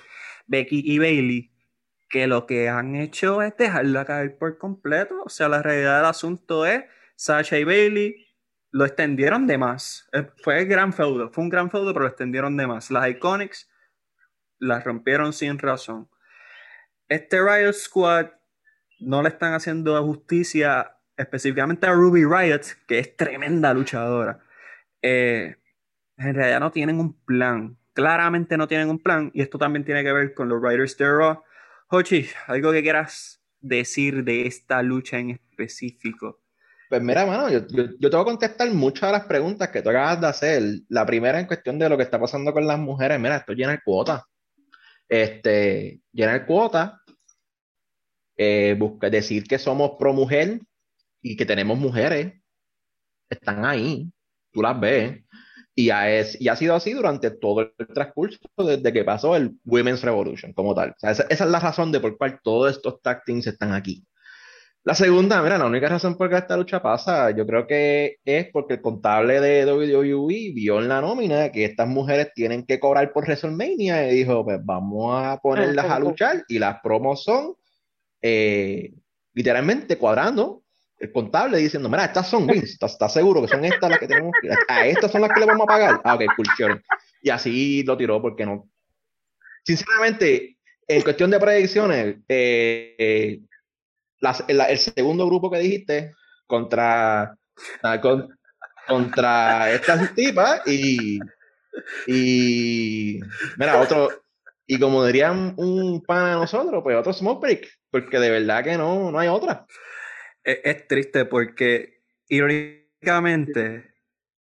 [0.48, 1.51] Becky y Bailey,
[2.12, 5.24] que lo que han hecho es dejarla caer por completo.
[5.26, 6.84] O sea, la realidad del asunto es
[7.16, 8.28] Sacha y Bailey
[8.72, 10.10] lo extendieron de más.
[10.12, 12.92] Eh, fue gran feudo, fue un gran feudo, pero lo extendieron de más.
[12.92, 13.70] Las Iconics
[14.60, 16.10] las rompieron sin razón.
[17.08, 18.28] Este Riot Squad
[19.00, 24.44] no le están haciendo justicia específicamente a Ruby Riot, que es tremenda luchadora.
[25.02, 25.56] Eh,
[26.18, 27.78] en realidad no tienen un plan.
[27.94, 29.32] Claramente no tienen un plan.
[29.34, 31.44] Y esto también tiene que ver con los Riders de Raw.
[31.94, 36.40] Hochi, algo que quieras decir de esta lucha en específico.
[36.88, 39.90] Pues mira, mano, yo, yo, te voy a contestar muchas de las preguntas que tú
[39.90, 40.64] acabas de hacer.
[40.88, 43.74] La primera en cuestión de lo que está pasando con las mujeres, mira, esto llena
[43.74, 44.26] el cuota.
[45.10, 47.02] Este, llena el cuota,
[48.38, 50.62] eh, busca, decir que somos pro mujer
[51.22, 52.36] y que tenemos mujeres,
[53.30, 54.10] están ahí,
[54.50, 55.26] tú las ves.
[55.82, 59.58] Y ha, es, y ha sido así durante todo el transcurso desde que pasó el
[59.66, 60.94] Women's Revolution como tal.
[61.02, 64.06] esa, esa, es la razón de por cual todos estos tag teams están aquí.
[64.84, 68.18] La segunda, mira, la única razón por la que esta lucha pasa, yo creo que
[68.24, 72.80] es porque el contable de WWE vio en la nómina que estas mujeres tienen que
[72.80, 77.56] cobrar por WrestleMania y dijo, pues vamos a ponerlas a luchar y las promos son
[78.22, 78.94] eh,
[79.34, 80.61] literalmente cuadrando
[81.02, 84.32] el contable diciendo, mira, estas son wins, ¿estás, seguro que son estas las que tenemos.
[84.68, 86.02] A estas son las que le vamos a pagar.
[86.04, 86.82] Ah, ok, cool,
[87.24, 88.70] Y así lo tiró porque no...
[89.64, 93.40] Sinceramente, en cuestión de predicciones, eh, eh
[94.48, 96.14] el, segundo grupo que dijiste
[96.46, 97.36] contra,
[97.82, 98.02] ah,
[98.88, 101.20] contra estas tipas y,
[102.06, 103.20] y
[103.58, 104.10] mira, otro,
[104.68, 108.78] y como dirían un pan a nosotros, pues otro smoke break, porque de verdad que
[108.78, 109.66] no, no hay otra.
[110.44, 113.94] Es, triste porque irónicamente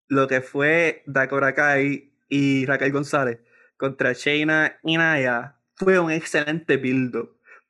[0.08, 3.40] lo que fue Dakota Kai y Raquel González
[3.78, 7.16] contra Shayna y Naya fue un excelente build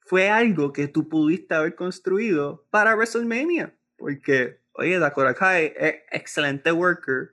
[0.06, 3.74] fue algo que tú pudiste haber construido para WrestleMania.
[3.98, 7.32] Porque, oye, Dakota Kai es excelente worker.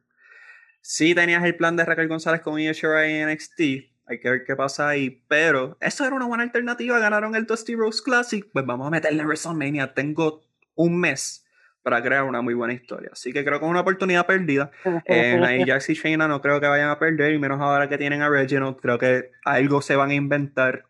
[0.80, 3.60] Sí tenías el plan de Raquel González con Io Shirai en NXT.
[4.06, 5.22] Hay que ver qué pasa ahí.
[5.28, 6.98] Pero eso era una buena alternativa.
[6.98, 8.46] Ganaron el Dusty Rose Classic.
[8.52, 9.92] Pues vamos a meterle a WrestleMania.
[9.92, 10.42] Tengo
[10.80, 11.44] un mes
[11.82, 13.10] para crear una muy buena historia.
[13.12, 14.70] Así que creo que es una oportunidad perdida.
[15.04, 17.98] En ahí Jax y Shayna no creo que vayan a perder, y menos ahora que
[17.98, 18.76] tienen a Reginald.
[18.76, 20.84] Creo que algo se van a inventar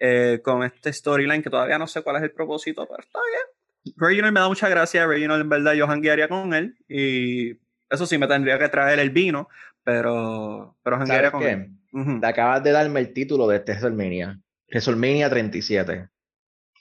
[0.00, 3.94] eh, con este storyline que todavía no sé cuál es el propósito, pero está bien.
[3.96, 7.58] Reginald me da mucha gracia, Reginald en verdad yo hanguearía con él y
[7.90, 9.48] eso sí me tendría que traer el vino,
[9.82, 12.20] pero, pero hanguearía con él.
[12.20, 14.40] Te acabas de darme el título de este WrestleMania.
[14.68, 16.08] WrestleMania 37.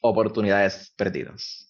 [0.01, 1.62] Oportunidades perdidas.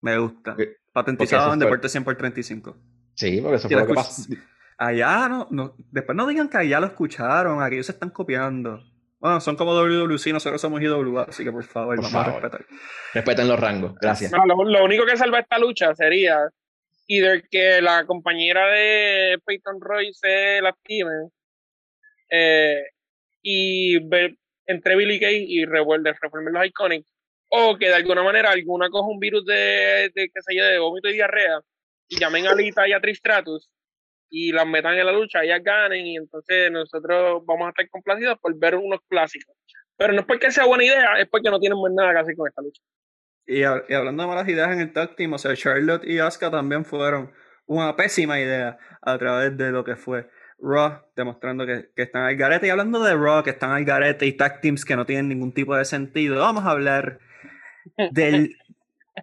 [0.00, 0.56] Me gusta.
[0.92, 2.76] Patentizado en Deporte 100 por 35.
[3.14, 4.32] Sí, porque eso fue lo que pasó.
[4.78, 8.82] Allá no, no, después no digan que allá lo escucharon, aquí ellos se están copiando.
[9.18, 12.64] Bueno, son como WWC, nosotros somos IWA, así que por favor, vamos a respetar.
[13.12, 14.32] Respeten los rangos, gracias.
[14.32, 16.48] lo, único que salva esta lucha sería
[17.06, 21.28] either que la compañera de Peyton Roy se lastime,
[22.30, 22.82] eh,
[23.42, 27.12] y ver entre Billy Kay y Revolver, Reformer los Iconics,
[27.50, 30.78] o que de alguna manera alguna coja un virus de, de qué sé yo, de
[30.78, 31.60] vómito y diarrea,
[32.08, 33.68] y llamen a Lita y a Tristratus,
[34.30, 38.38] y las metan en la lucha, ellas ganen, y entonces nosotros vamos a estar complacidos
[38.40, 39.56] por ver unos clásicos.
[39.96, 42.48] Pero no es porque sea buena idea, es porque no tienen nada que hacer con
[42.48, 42.80] esta lucha.
[43.46, 46.84] Y, hablando de malas ideas en el tag team, o sea, Charlotte y Asuka también
[46.84, 47.32] fueron
[47.66, 50.28] una pésima idea a través de lo que fue
[50.58, 52.68] Raw, demostrando que, están al garete.
[52.68, 55.52] Y hablando de Raw, que están al garete y tag teams que no tienen ningún
[55.52, 57.18] tipo de sentido, vamos a hablar
[58.12, 58.56] del,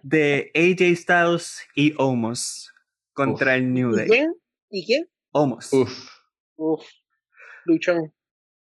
[0.02, 2.72] de AJ Styles y Omos
[3.12, 4.06] contra el New Day.
[4.06, 4.34] ¿Y quién?
[4.70, 5.08] ¿Y quién?
[5.32, 5.72] Omos.
[5.72, 6.08] Uf.
[6.56, 6.84] Uf.
[7.64, 8.12] Luchón.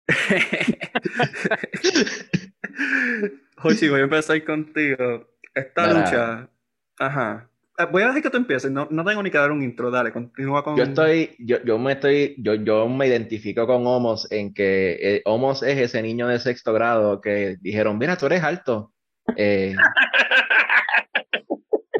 [3.57, 5.27] Jochi, voy a empezar contigo.
[5.53, 6.49] Esta lucha.
[6.97, 7.49] Ajá.
[7.77, 9.91] Eh, voy a dejar que tú empieces, no, no tengo ni que dar un intro,
[9.91, 10.77] dale, continúa con...
[10.77, 15.21] Yo estoy, yo, yo me estoy, yo, yo me identifico con Homos en que eh,
[15.25, 18.93] Homos es ese niño de sexto grado que dijeron, mira, tú eres alto,
[19.35, 19.75] eh,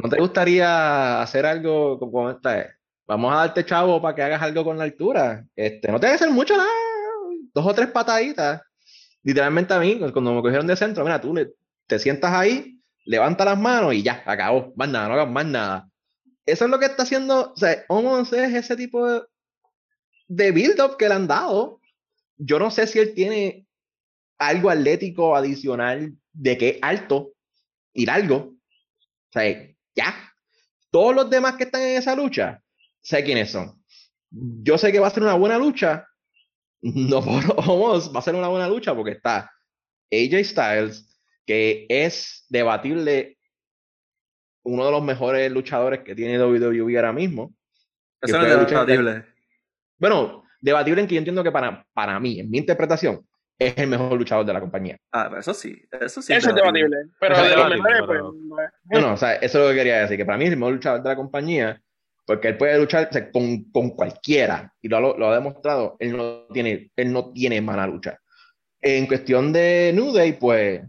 [0.02, 2.76] ¿no te gustaría hacer algo como esta?
[3.08, 6.14] Vamos a darte chavo para que hagas algo con la altura, este, no te que
[6.14, 6.70] hacer mucho nada,
[7.54, 8.62] dos o tres pataditas,
[9.24, 11.36] literalmente a mí, cuando me cogieron de centro, mira, tú
[11.88, 15.90] te sientas ahí, levanta las manos y ya, acabó, más nada, no hagas más nada.
[16.46, 19.08] Eso es lo que está haciendo, o sea, Omos es ese tipo
[20.28, 21.80] de build-up que le han dado.
[22.38, 23.65] Yo no sé si él tiene
[24.38, 27.34] algo atlético adicional de que es alto
[27.94, 28.36] y largo.
[28.38, 30.34] O sea, ya.
[30.92, 32.62] Todos los demás que están en esa lucha,
[33.02, 33.84] sé quiénes son.
[34.30, 36.08] Yo sé que va a ser una buena lucha.
[36.82, 39.50] No por Omos, va a ser una buena lucha porque está
[40.12, 43.40] AJ Styles, que es debatible
[44.64, 47.56] uno de los mejores luchadores que tiene WWE ahora mismo.
[48.22, 49.26] Eso no es debatible.
[49.98, 53.26] Bueno, debatible en que yo entiendo que para, para mí, en mi interpretación,
[53.58, 54.98] es el mejor luchador de la compañía.
[55.12, 56.34] Ah, eso sí, eso sí.
[56.34, 56.98] Eso es debatible.
[57.20, 59.02] Pero de los mejores, pues.
[59.02, 60.74] No, o sea, eso es lo que quería decir, que para mí es el mejor
[60.74, 61.82] luchador de la compañía,
[62.26, 66.92] porque él puede luchar con, con cualquiera, y lo, lo, ha demostrado, él no tiene,
[66.96, 68.20] él no tiene mala lucha.
[68.82, 70.82] En cuestión de New Day, pues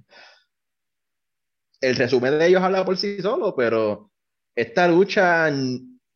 [1.81, 4.11] el resumen de ellos habla por sí solo, pero
[4.55, 5.51] esta lucha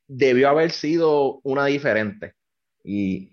[0.09, 2.35] debió haber sido una diferente.
[2.83, 3.30] Y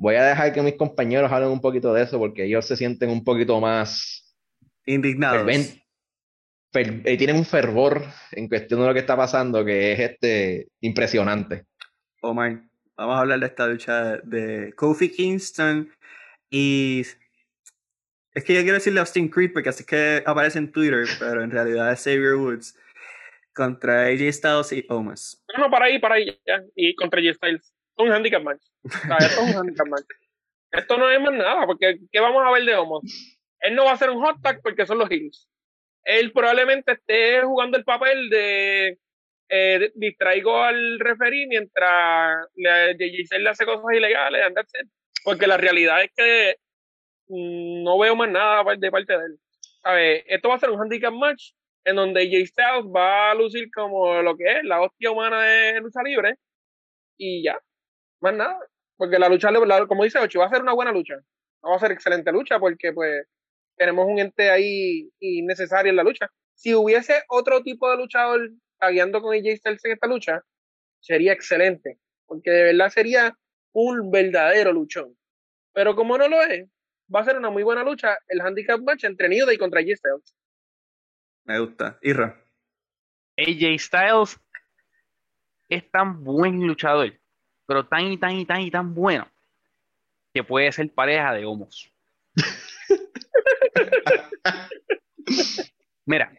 [0.00, 3.10] voy a dejar que mis compañeros hablen un poquito de eso porque ellos se sienten
[3.10, 4.34] un poquito más
[4.86, 5.46] indignados.
[6.72, 11.66] Eh, tienen un fervor en cuestión de lo que está pasando que es este impresionante.
[12.22, 12.58] Oh my.
[12.96, 15.90] Vamos a hablar de esta lucha de Kofi Kingston
[16.48, 17.02] y
[18.32, 21.50] es que yo quiero decirle Austin Creed porque así que aparece en Twitter, pero en
[21.50, 22.74] realidad es Xavier Woods
[23.52, 25.44] contra AJ Styles y Omos.
[25.54, 26.62] No, no, para ahí, para ahí, ya.
[26.74, 27.74] Y contra AJ Styles.
[28.00, 28.62] Un handicap match.
[28.84, 30.06] esto es un handicap match.
[30.72, 33.02] Esto no es más nada, porque ¿qué vamos a ver de Omos?
[33.60, 35.48] Él no va a hacer un hot tag porque son los heels.
[36.04, 38.98] Él probablemente esté jugando el papel de,
[39.48, 44.42] eh, distraigo al referee mientras le, le hace cosas ilegales,
[45.24, 46.56] porque la realidad es que
[47.28, 49.38] no veo más nada de parte de él.
[49.82, 51.52] A ver, esto va a ser un handicap match
[51.84, 55.80] en donde Jay Styles va a lucir como lo que es la hostia humana de
[55.80, 56.36] lucha libre
[57.16, 57.58] y ya,
[58.20, 58.58] más nada.
[58.96, 59.50] Porque la lucha,
[59.88, 61.14] como dice Ocho, va a ser una buena lucha.
[61.62, 63.26] No va a ser excelente lucha porque pues
[63.76, 66.28] tenemos un ente ahí innecesario en la lucha.
[66.54, 68.50] Si hubiese otro tipo de luchador
[68.90, 70.42] guiando con AJ Styles en esta lucha,
[71.00, 71.98] sería excelente.
[72.26, 73.34] Porque de verdad sería
[73.72, 75.16] un verdadero luchón.
[75.72, 76.68] Pero como no lo es,
[77.14, 79.96] va a ser una muy buena lucha el handicap match entre New Day contra AJ
[79.96, 80.36] Styles.
[81.44, 81.98] Me gusta.
[82.02, 82.44] Irra.
[83.36, 84.40] AJ Styles
[85.68, 87.18] es tan buen luchador,
[87.70, 89.30] pero tan y tan y tan y tan bueno
[90.34, 91.88] que puede ser pareja de homos.
[96.04, 96.32] Mira,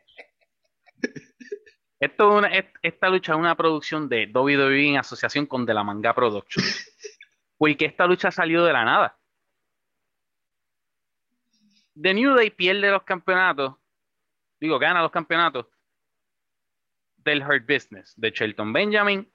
[2.02, 2.52] esto una,
[2.82, 6.94] esta lucha es una producción de WWE en asociación con De La Manga Productions.
[7.58, 9.18] Porque esta lucha salió de la nada.
[11.96, 13.76] The New Day pierde los campeonatos,
[14.60, 15.68] digo, gana los campeonatos
[17.16, 19.32] del Hurt Business, de Shelton Benjamin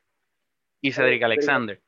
[0.82, 1.82] y Cedric Alexander,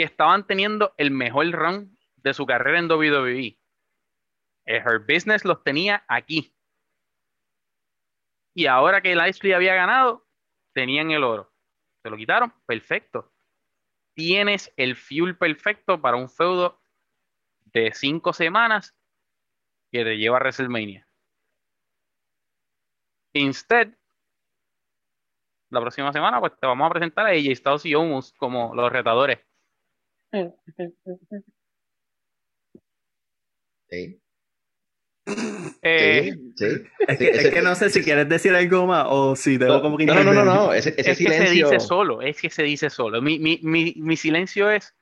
[0.00, 3.58] que estaban teniendo el mejor run de su carrera en WWE.
[4.64, 6.54] El Hurt Business los tenía aquí.
[8.54, 10.26] Y ahora que el Ice había ganado,
[10.72, 11.52] tenían el oro.
[12.02, 13.30] Se lo quitaron, perfecto.
[14.14, 16.80] Tienes el fuel perfecto para un feudo
[17.66, 18.96] de cinco semanas
[19.92, 21.06] que te lleva a WrestleMania.
[23.34, 23.88] Instead,
[25.68, 28.90] la próxima semana, pues te vamos a presentar a AJ Styles y Omos como los
[28.90, 29.49] retadores.
[33.88, 34.20] Sí.
[35.82, 36.64] Eh, sí, sí.
[37.06, 39.74] Es, que, ese- es que no sé si quieres decir algo más o si debo
[39.74, 42.40] No, como que no, no, no, no, ese, ese es que se dice solo, es
[42.40, 43.20] que se dice solo.
[43.20, 44.94] Mi, mi, mi, mi silencio es,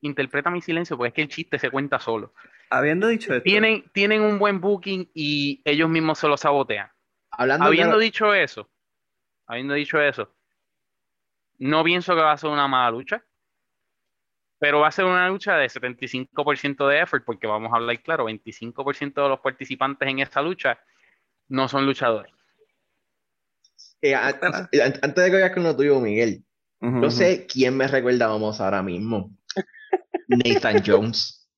[0.00, 2.34] interpreta mi silencio porque es que el chiste se cuenta solo.
[2.70, 6.90] Habiendo dicho esto, Tienen, tienen un buen booking y ellos mismos se lo sabotean.
[7.30, 8.70] Hablando Habiendo dicho eso,
[9.46, 10.34] habiendo dicho eso,
[11.58, 13.24] no pienso que va a ser una mala lucha,
[14.58, 18.24] pero va a ser una lucha de 75% de effort, porque vamos a hablar claro,
[18.26, 20.78] 25% de los participantes en esta lucha
[21.48, 22.32] no son luchadores.
[24.02, 24.14] eh, eh,
[24.82, 26.44] an- antes de que vayas con lo tuyo, Miguel,
[26.80, 29.30] Ujú, no sé quién me recuerda vamos ahora mismo.
[30.28, 31.48] Nathan Jones.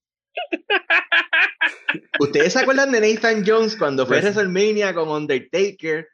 [2.19, 6.09] ¿Ustedes se acuerdan de Nathan Jones cuando fue a Pues- WrestleMania con Undertaker?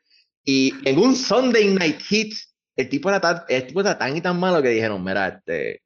[0.45, 2.35] Y en un Sunday Night Hit,
[2.77, 5.83] el tipo era tan, el tipo era tan y tan malo que dijeron, mira, este,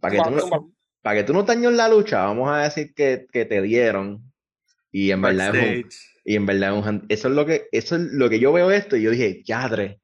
[0.00, 0.72] para que, tú no,
[1.02, 4.22] para que tú no dañes la lucha, vamos a decir que, que te dieron.
[4.90, 5.90] Y en verdad es un,
[6.24, 8.52] y en verdad es un hand- eso es lo que, eso es lo que yo
[8.52, 10.00] veo esto y yo dije, yadre,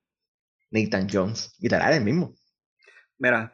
[0.71, 1.55] Nathan Jones.
[1.59, 2.35] Y tal, el mismo.
[3.19, 3.53] Mira,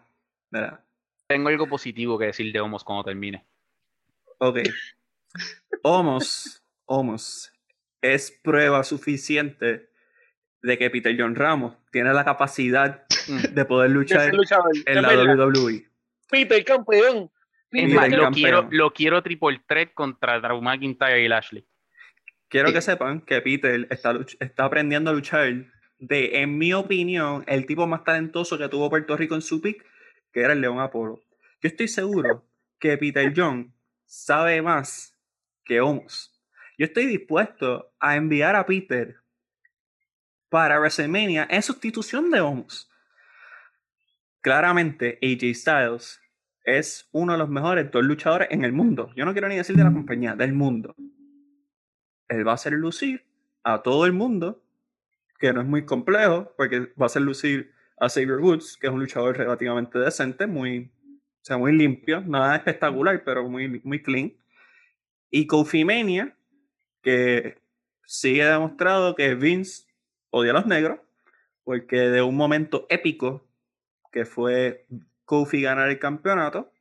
[0.51, 0.85] mira.
[1.29, 3.47] Tengo algo positivo que decir de Homos cuando termine.
[4.39, 4.59] Ok.
[5.83, 7.53] Homos, Homos
[8.03, 9.89] es prueba suficiente
[10.63, 13.55] de que Peter John Ramos tiene la capacidad Mm.
[13.55, 14.33] de poder luchar
[14.87, 15.09] en la.
[15.37, 15.90] WWE.
[16.31, 17.31] Peter, campeón.
[17.73, 18.33] Es Mira, más, el lo campeón.
[18.33, 21.65] quiero, lo quiero triple threat contra Drew McIntyre y Lashley.
[22.49, 22.75] Quiero Sí.
[22.75, 25.67] que sepan que Peter está aprendiendo a luchar
[25.99, 29.85] de, en mi opinión, el tipo más talentoso que tuvo Puerto Rico en su pick,
[30.33, 31.21] que era el León Apolo.
[31.63, 32.45] Yo estoy seguro
[32.81, 33.73] que Peter John
[34.07, 35.17] sabe más
[35.65, 36.35] que Homos.
[36.79, 39.17] Yo estoy dispuesto a enviar a Peter
[40.49, 42.91] para WrestleMania en sustitución de Homos.
[44.41, 46.20] Claramente, AJ Styles
[46.65, 49.11] es uno de los mejores dos luchadores en el mundo.
[49.17, 50.95] Yo no quiero ni decir de la compañía, del mundo.
[52.29, 53.25] Él va a hacer lucir
[53.65, 54.63] a todo el mundo,
[55.39, 58.93] que no es muy complejo, porque va a hacer lucir a Xavier Woods, que es
[58.93, 64.33] un luchador relativamente decente, muy, o sea, muy limpio, nada espectacular, pero muy, muy clean.
[65.31, 66.37] Y Kofi Mania,
[67.03, 67.59] que
[68.05, 69.85] sigue demostrado que Vince
[70.31, 71.01] odia a los negros,
[71.65, 73.47] porque de un momento épico
[74.13, 74.87] que fue
[75.31, 76.73] Kofi ganar el campeonato,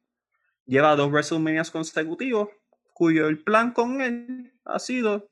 [0.66, 2.50] lleva dos WrestleManias consecutivos,
[2.94, 5.30] cuyo el plan con él ha sido,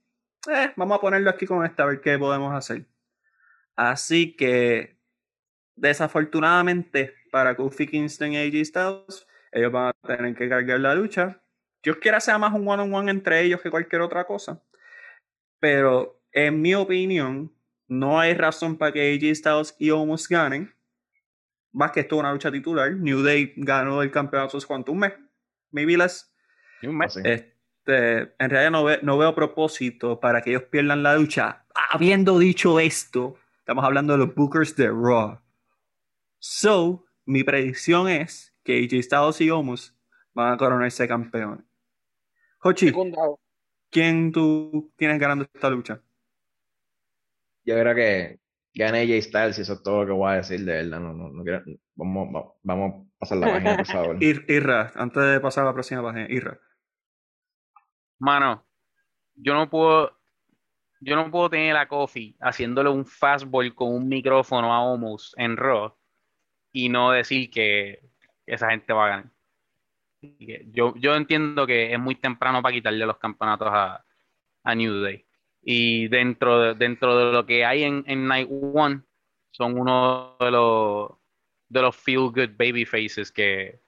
[0.47, 2.86] eh, vamos a ponerlo aquí con esta, a ver qué podemos hacer.
[3.76, 4.99] Así que,
[5.76, 11.41] desafortunadamente, para Kofi Kingston y AJ Styles, ellos van a tener que cargar la lucha.
[11.82, 14.61] Yo quiera sea más un one-on-one entre ellos que cualquier otra cosa.
[15.59, 17.51] Pero, en mi opinión,
[17.88, 20.76] no hay razón para que AJ Styles y Omos ganen.
[21.78, 22.91] Más que esto es una lucha titular.
[22.91, 25.13] New Day ganó el campeonato hace cuánto, un mes.
[25.69, 26.34] Maybe less.
[26.82, 27.15] Y un mes.
[27.15, 27.21] Así.
[27.23, 31.65] Este, en realidad no, ve- no veo propósito para que ellos pierdan la lucha.
[31.91, 35.39] Habiendo dicho esto, estamos hablando de los Bookers de Raw.
[36.39, 39.95] So, mi predicción es que AJ Styles y Omos
[40.34, 41.63] van a coronarse campeones.
[42.63, 42.91] Hochi.
[43.91, 46.01] ¿quién tú tienes ganando esta lucha?
[47.63, 48.39] Yo creo que
[48.78, 50.99] gane AJ Styles y eso es todo lo que voy a decir de verdad.
[50.99, 51.63] No, no, no quiero-
[51.95, 54.19] vamos, va- vamos a pasar la página, por favor.
[54.23, 56.59] Ir- Irra, antes de pasar a la próxima página, Irra.
[58.19, 58.65] Mano,
[59.36, 60.17] yo no puedo,
[61.01, 65.55] yo no puedo tener a Kofi haciéndole un fastball con un micrófono a Homos en
[65.57, 65.95] Raw
[66.71, 68.01] y no decir que
[68.45, 69.32] esa gente va a ganar.
[70.71, 74.03] Yo, yo entiendo que es muy temprano para quitarle los campeonatos a,
[74.63, 75.26] a New Day.
[75.70, 79.01] Y dentro de, dentro de lo que hay en, en Night One,
[79.51, 81.11] son uno de los,
[81.68, 83.82] de los feel good baby faces que,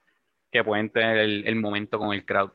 [0.52, 2.50] que pueden tener el, el momento con el crowd.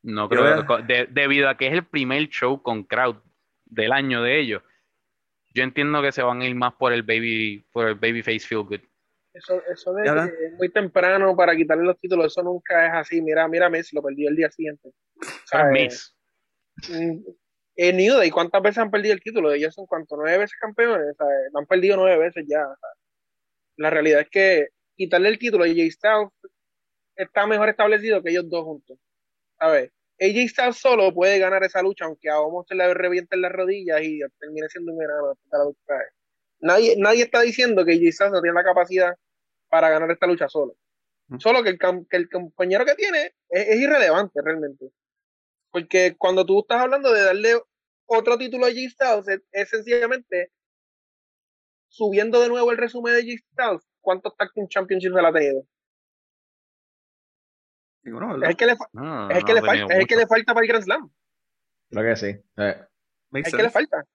[0.00, 3.16] No creo que, de- debido a que es el primer show con crowd
[3.66, 4.62] del año de ellos,
[5.52, 8.62] yo entiendo que se van a ir más por el baby, por el babyface feel
[8.62, 8.80] good.
[9.34, 13.20] Eso, eso de que es muy temprano para quitarle los títulos, eso nunca es así.
[13.20, 14.88] Mira, mira, Messi lo perdió el día siguiente.
[15.20, 15.72] Es ¿Sabes?
[15.72, 16.16] Miss.
[17.76, 19.52] En New Day, ¿cuántas veces han perdido el título?
[19.52, 21.36] Ellos son cuánto, nueve veces campeones, ¿sabes?
[21.54, 22.60] Han perdido nueve veces ya.
[22.60, 22.98] ¿sabes?
[23.76, 26.28] La realidad es que quitarle el título a AJ Styles
[27.16, 28.98] está mejor establecido que ellos dos juntos.
[29.58, 29.90] ¿Sabes?
[30.20, 34.00] AJ Styles solo puede ganar esa lucha, aunque a Omos se le revienten las rodillas
[34.02, 35.36] y termine siendo un enano.
[36.60, 39.16] Nadie, nadie está diciendo que AJ Styles no tiene la capacidad
[39.68, 40.76] para ganar esta lucha solo.
[41.28, 41.38] Mm.
[41.38, 44.90] Solo que el, cam- que el compañero que tiene es, es irrelevante realmente.
[45.72, 47.54] Porque cuando tú estás hablando de darle
[48.06, 50.52] otro título a G Styles, es, es sencillamente
[51.88, 53.88] subiendo de nuevo el resumen de G Styles.
[54.00, 55.66] ¿Cuántos Tag Team Championships él ha tenido?
[58.04, 58.50] Ninguno, Es ¿verdad?
[58.50, 60.20] el que le, fa- No, es el que le falta, tenido es el que mucho.
[60.20, 61.10] le falta para el Grand Slam.
[61.90, 62.26] Creo que sí.
[62.26, 62.84] Eh,
[63.32, 63.96] Es el que le sense, falta.
[63.96, 64.06] makes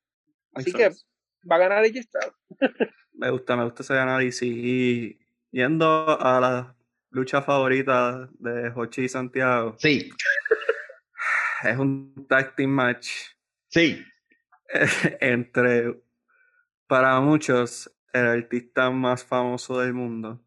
[0.53, 1.05] Así que sense.
[1.49, 2.33] va a ganar AJ Styles.
[3.13, 4.43] Me gusta, me gusta ese análisis.
[4.47, 6.75] Y yendo a la
[7.09, 10.11] lucha favorita de Hochi y Santiago, sí,
[11.63, 13.09] es un tag team match
[13.69, 14.03] sí.
[15.21, 16.01] entre,
[16.87, 20.41] para muchos, el artista más famoso del mundo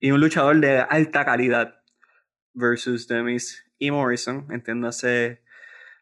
[0.00, 1.82] y un luchador de alta calidad
[2.54, 5.42] versus The Miz y Morrison, entiéndase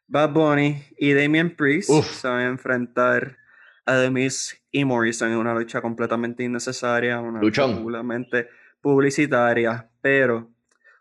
[0.06, 2.06] Bad Bunny y Damian Priest Uf.
[2.06, 3.38] se van a enfrentar
[3.84, 8.48] a The Miz y Morrison en una lucha completamente innecesaria, una lucha puramente
[8.80, 10.50] publicitaria, pero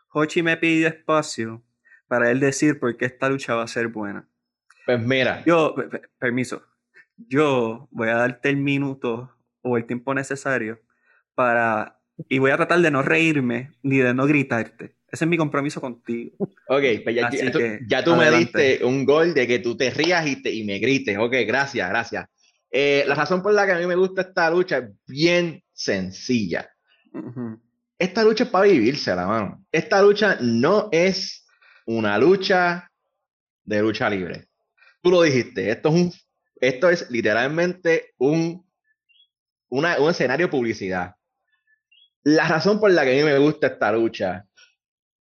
[0.09, 1.61] Hochi me pide espacio
[2.07, 4.27] para él decir por qué esta lucha va a ser buena.
[4.85, 6.63] Pues mira, Yo, pe- pe- permiso,
[7.17, 9.31] yo voy a darte el minuto
[9.61, 10.79] o el tiempo necesario
[11.33, 11.99] para,
[12.29, 14.95] y voy a tratar de no reírme ni de no gritarte.
[15.11, 16.35] Ese es mi compromiso contigo.
[16.67, 19.75] ok, pues ya, ya tú, que, ya tú me diste un gol de que tú
[19.77, 21.17] te rías y, te- y me grites.
[21.17, 22.25] Ok, gracias, gracias.
[22.69, 26.69] Eh, la razón por la que a mí me gusta esta lucha es bien sencilla.
[27.97, 29.65] Esta lucha es para vivirse, la mano.
[29.71, 31.44] Esta lucha no es
[31.85, 32.89] una lucha
[33.65, 34.47] de lucha libre.
[35.01, 36.13] Tú lo dijiste, esto es un,
[36.61, 38.65] esto es literalmente un,
[39.69, 41.15] una- un escenario publicidad.
[42.23, 44.45] La razón por la que a mí me gusta esta lucha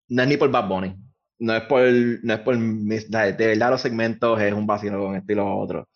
[0.10, 0.96] no es ni por Bad Bunny,
[1.40, 4.92] no es por, no es por mis- de de verdad los segmentos es un vacío
[5.00, 5.90] con esto y lo otro.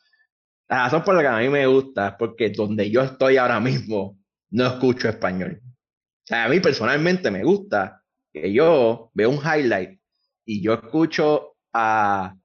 [0.69, 3.59] La razón por la que a mí me gusta es porque donde yo estoy ahora
[3.61, 4.19] mismo
[4.51, 5.61] no escucho español.
[5.63, 8.03] O sea, a mí personalmente me gusta
[8.33, 9.99] que yo veo un highlight
[10.45, 12.35] y yo escucho a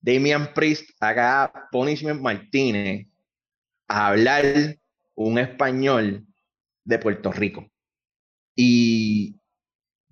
[0.00, 3.06] Damian Priest, acá Punishment Martínez,
[3.88, 4.76] hablar
[5.16, 6.26] un español
[6.84, 7.66] de Puerto Rico.
[8.56, 9.36] Y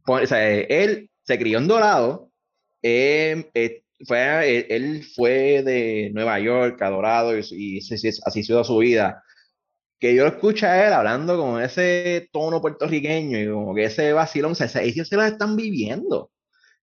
[0.04, 2.30] pues, o sea, él se crió en Dorado,
[2.82, 3.50] eh,
[4.06, 8.78] fue, él, él fue de Nueva York a Dorado y, y así, así- sido su
[8.78, 9.22] vida
[10.00, 14.12] que yo lo escucho a él hablando con ese tono puertorriqueño y como que ese
[14.12, 16.30] vacilón, o sea, ellos se lo están viviendo.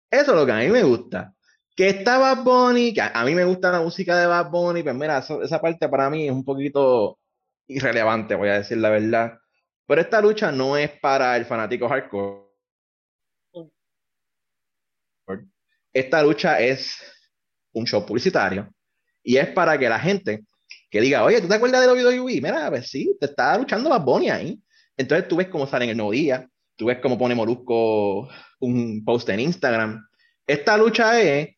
[0.09, 1.33] Eso es lo que a mí me gusta.
[1.75, 4.83] Que está Bad Bunny, que a, a mí me gusta la música de Bad Bunny,
[4.83, 7.19] pues mira, esa parte para mí es un poquito
[7.67, 9.37] irrelevante, voy a decir la verdad.
[9.87, 12.45] Pero esta lucha no es para el fanático hardcore.
[15.93, 16.97] Esta lucha es
[17.73, 18.69] un show publicitario
[19.23, 20.45] y es para que la gente
[20.89, 22.41] que diga, oye, ¿tú te acuerdas de WWE?
[22.41, 24.61] Mira, pues sí, te está luchando Bad Bunny ahí.
[24.97, 29.03] Entonces tú ves cómo sale en el nuevo día, tú ves cómo pone Molusco un
[29.05, 30.05] post en Instagram.
[30.47, 31.55] Esta lucha es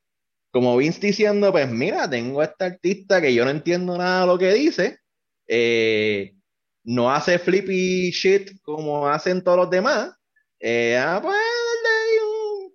[0.52, 4.28] como Vince diciendo, pues mira, tengo a este artista que yo no entiendo nada de
[4.28, 5.00] lo que dice,
[5.48, 6.34] eh,
[6.84, 10.12] no hace flippy shit como hacen todos los demás.
[10.60, 11.36] Eh, ah, pues,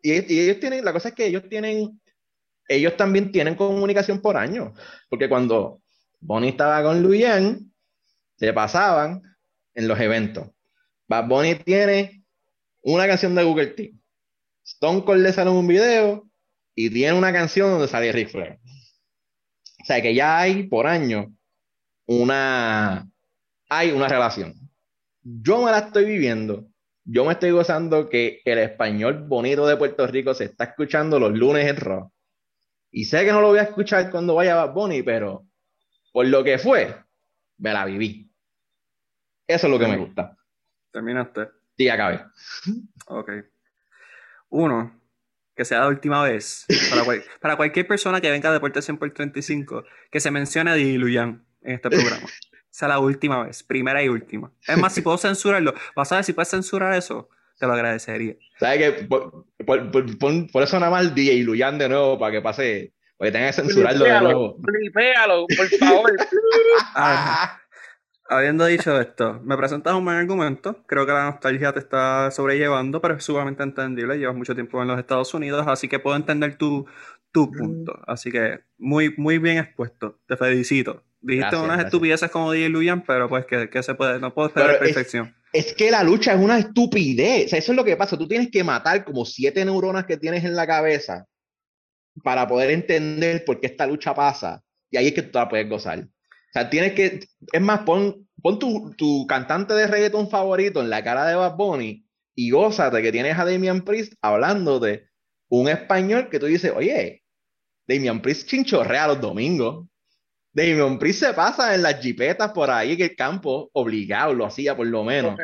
[0.03, 2.01] y, y ellos tienen, la cosa es que ellos tienen,
[2.69, 4.73] ellos también tienen comunicación por años,
[5.09, 5.81] porque cuando
[6.21, 7.73] Bonnie estaba con Luyan,
[8.37, 9.23] se pasaban
[9.75, 10.49] en los eventos.
[11.09, 12.22] Bad Bunny tiene
[12.83, 13.95] una canción de Google T.
[14.65, 16.29] Stone Cold le sale un video
[16.75, 18.59] y tiene una canción donde sale Ric Flair.
[19.83, 21.35] O sea que ya hay por año
[22.07, 23.09] una,
[23.69, 24.55] hay una relación.
[25.23, 26.67] Yo me la estoy viviendo.
[27.05, 31.33] Yo me estoy gozando que el español bonito de Puerto Rico se está escuchando los
[31.37, 32.13] lunes en Raw.
[32.93, 35.47] Y sé que no lo voy a escuchar cuando vaya a Bad Bunny, pero
[36.13, 36.95] por lo que fue,
[37.59, 38.31] me la viví.
[39.47, 40.37] Eso es lo que me gusta.
[40.93, 41.62] Terminaste.
[41.83, 42.21] Sí, acabé.
[43.07, 43.31] Ok.
[44.51, 44.99] Uno,
[45.57, 48.99] que sea la última vez, para, cual- para cualquier persona que venga de Puerto 100
[48.99, 52.27] por 35, que se mencione a Didi Luyan en este programa.
[52.71, 54.51] sea la última vez, primera y última.
[54.67, 57.29] Es más, si puedo censurarlo, vas a ver si puedes censurar eso,
[57.59, 58.35] te lo agradecería.
[58.59, 59.05] ¿Sabes qué?
[59.05, 62.95] Por, por- por- por- eso nada más el DJ Luyan de nuevo para que pase,
[63.19, 64.57] para que tengan que censurarlo de nuevo.
[64.59, 66.13] blipéalo, por favor.
[66.95, 67.61] Ah,
[68.29, 70.83] habiendo dicho esto, me presentas un buen argumento.
[70.87, 74.19] Creo que la nostalgia te está sobrellevando, pero es sumamente entendible.
[74.19, 76.87] Llevas mucho tiempo en los Estados Unidos, así que puedo entender tu,
[77.31, 77.99] tu punto.
[78.07, 80.21] Así que muy, muy bien expuesto.
[80.27, 81.05] Te felicito.
[81.21, 81.87] Dijiste Gracias, unas gracias.
[81.95, 84.95] estupideces como DJ Luyan, pero pues que, que se puede, no puedo esperar Pero es-
[84.95, 85.37] perfección.
[85.53, 87.45] Es que la lucha es una estupidez.
[87.45, 88.17] O sea, eso es lo que pasa.
[88.17, 91.27] Tú tienes que matar como siete neuronas que tienes en la cabeza
[92.25, 94.63] para poder entender por qué esta lucha pasa.
[94.91, 96.07] Y ahí es que tú la puedes gozar.
[96.53, 97.21] O sea, tienes que.
[97.51, 101.57] Es más, pon, pon tu, tu cantante de reggaeton favorito en la cara de Bad
[101.57, 105.07] Bunny y gózate que tienes a Damian Priest hablando de
[105.49, 107.25] un español que tú dices, oye,
[107.87, 109.89] Damian Priest chinchorrea los domingos.
[110.53, 114.77] Damian Priest se pasa en las jipetas por ahí en el campo, obligado, lo hacía
[114.77, 115.39] por lo menos.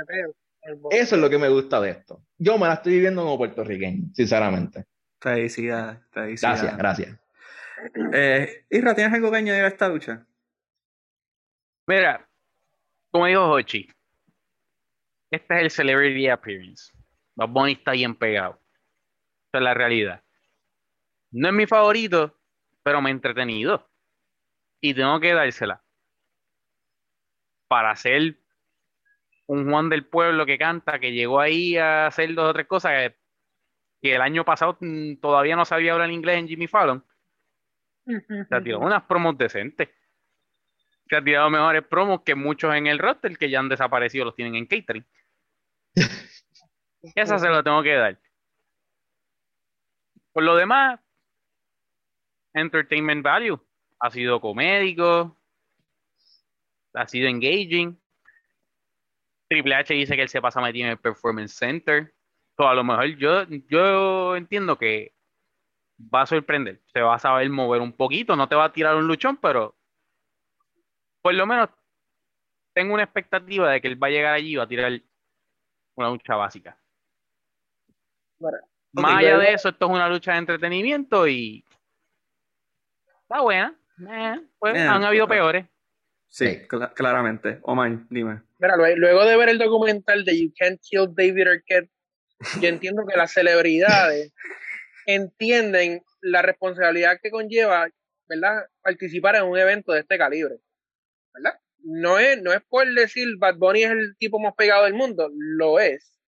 [0.91, 2.23] Eso es lo que me gusta de esto.
[2.37, 4.85] Yo me la estoy viviendo como puertorriqueño, sinceramente.
[5.21, 6.61] Felicidades, felicidades.
[6.61, 7.17] Gracias, gracias.
[8.13, 10.27] Eh, Isra, ¿tienes algo que añadir a esta lucha?
[11.89, 12.28] Mira,
[13.11, 13.89] como dijo Hochi,
[15.30, 16.93] este es el Celebrity Appearance.
[17.34, 18.61] Bad Bunny está bien pegado.
[19.49, 20.22] Esa es la realidad.
[21.30, 22.39] No es mi favorito,
[22.82, 23.91] pero me he entretenido.
[24.82, 25.82] Y tengo que dársela.
[27.68, 28.39] Para ser
[29.47, 32.93] un Juan del Pueblo que canta, que llegó ahí a hacer dos o tres cosas
[32.93, 33.16] que,
[34.03, 34.76] que el año pasado
[35.22, 37.03] todavía no sabía hablar inglés en Jimmy Fallon.
[38.05, 39.89] Se ha tirado unas promos decentes.
[41.09, 44.35] Se ha tirado mejores promos que muchos en el roster que ya han desaparecido, los
[44.35, 45.07] tienen en catering.
[47.15, 48.19] Esa se la tengo que dar.
[50.33, 51.01] Por lo demás,
[52.53, 53.59] entertainment value.
[54.01, 55.37] Ha sido comédico,
[56.95, 57.99] ha sido engaging.
[59.49, 62.13] Triple H dice que él se pasa metido en el Performance Center.
[62.57, 65.15] So, a lo mejor yo, yo entiendo que
[66.13, 66.81] va a sorprender.
[66.93, 68.37] Se va a saber mover un poquito.
[68.37, 69.78] No te va a tirar un luchón, pero
[71.23, 71.69] por lo menos
[72.75, 74.93] tengo una expectativa de que él va a llegar allí y va a tirar
[75.97, 76.79] una lucha básica.
[78.39, 78.59] Bueno,
[78.93, 81.64] Más allá de eso, esto es una lucha de entretenimiento y
[83.23, 83.77] está buena.
[84.09, 85.66] Eh, pues, Eh, han habido peores.
[86.29, 87.59] Sí, cla- claramente.
[87.62, 88.43] Omar, dime.
[88.59, 91.91] Mira, lue- luego de ver el documental de You Can't Kill David Arquette,
[92.61, 94.33] yo entiendo que las celebridades
[95.07, 97.89] entienden la responsabilidad que conlleva,
[98.29, 98.66] ¿verdad?
[98.83, 100.57] Participar en un evento de este calibre,
[101.80, 105.30] No es, no es por decir Bad Bunny es el tipo más pegado del mundo,
[105.32, 106.18] lo es.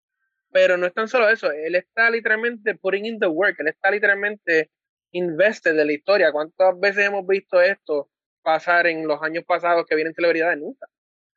[0.53, 3.91] Pero no es tan solo eso, él está literalmente putting in the work, él está
[3.91, 4.71] literalmente
[5.13, 6.33] invested de la historia.
[6.33, 8.11] ¿Cuántas veces hemos visto esto
[8.43, 10.59] pasar en los años pasados que vienen celebridades?
[10.59, 10.87] Nunca.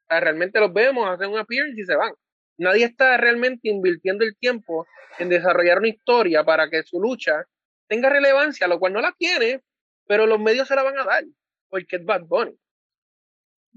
[0.09, 2.13] O realmente los vemos, hacen un appearance y se van.
[2.57, 4.85] Nadie está realmente invirtiendo el tiempo
[5.19, 7.45] en desarrollar una historia para que su lucha
[7.87, 9.61] tenga relevancia, lo cual no la tiene,
[10.07, 11.23] pero los medios se la van a dar,
[11.69, 12.57] porque es Bad Bunny.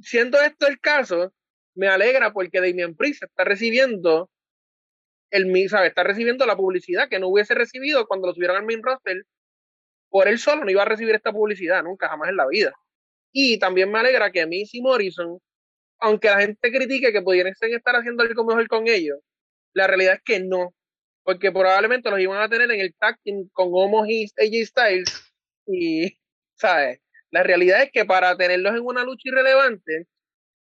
[0.01, 1.33] Siendo esto el caso,
[1.75, 4.31] me alegra porque Damian Priest está recibiendo
[5.31, 5.89] el ¿sabe?
[5.89, 9.25] está recibiendo la publicidad que no hubiese recibido cuando lo subieron al main roster.
[10.09, 12.73] Por él solo no iba a recibir esta publicidad, nunca, jamás en la vida.
[13.33, 15.39] Y también me alegra que Missy Morrison,
[15.99, 19.19] aunque la gente critique que pudieran estar haciendo algo mejor con ellos,
[19.75, 20.75] la realidad es que no.
[21.25, 25.35] Porque probablemente los iban a tener en el tag team con Homo y AJ Styles.
[25.67, 26.19] Y,
[26.55, 27.01] ¿sabes?
[27.31, 30.07] La realidad es que para tenerlos en una lucha irrelevante,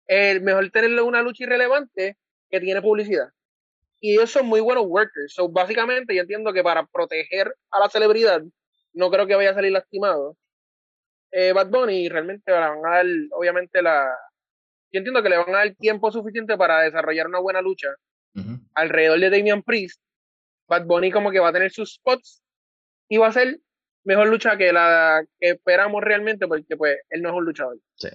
[0.07, 2.17] es mejor tenerlos en una lucha irrelevante
[2.49, 3.29] que tiene publicidad.
[3.99, 5.33] Y ellos son muy buenos workers.
[5.33, 8.41] So, básicamente, yo entiendo que para proteger a la celebridad,
[8.93, 10.37] no creo que vaya a salir lastimado.
[11.31, 14.09] Eh, Bad Bunny realmente le van a dar, obviamente, la.
[14.91, 17.87] Yo entiendo que le van a dar tiempo suficiente para desarrollar una buena lucha
[18.73, 20.01] alrededor de Damian Priest.
[20.67, 22.41] Bad Bunny como que va a tener sus spots
[23.07, 23.59] y va a ser
[24.03, 27.77] mejor lucha que la que esperamos realmente porque pues él no es un luchador.
[27.95, 28.09] Sí.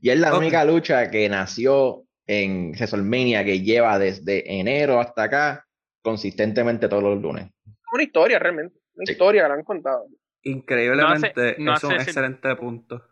[0.00, 5.66] Y es la única lucha que nació en WrestleMania que lleva desde enero hasta acá
[6.00, 7.50] consistentemente todos los lunes.
[7.92, 9.12] Una historia realmente, una Sí.
[9.12, 10.06] historia, la han contado.
[10.44, 13.06] Increíblemente, no es un hace- excelente punto.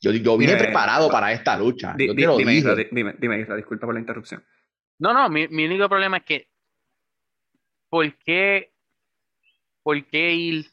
[0.00, 1.94] Yo, yo vine Dime, preparado para esta lucha.
[1.96, 2.74] Di- yo di- te lo dime, dije.
[2.76, 4.44] Di- dime, dime, Isra, disculpa por la interrupción.
[4.98, 6.48] No, no, mi, mi único problema es que
[7.88, 8.72] ¿por qué,
[9.82, 10.66] por qué ir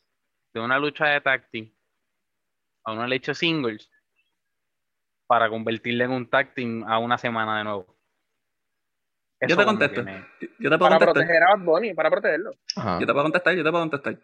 [0.53, 1.71] de una lucha de tag team
[2.83, 3.89] a una lucha singles
[5.27, 7.95] para convertirla en un tag team a una semana de nuevo?
[9.47, 10.01] Yo te contesto.
[10.01, 11.13] Yo te puedo Para contestar.
[11.13, 12.51] proteger a Bad Bunny, para protegerlo.
[12.75, 12.99] Ajá.
[12.99, 14.17] Yo te puedo contestar, yo te puedo contestar.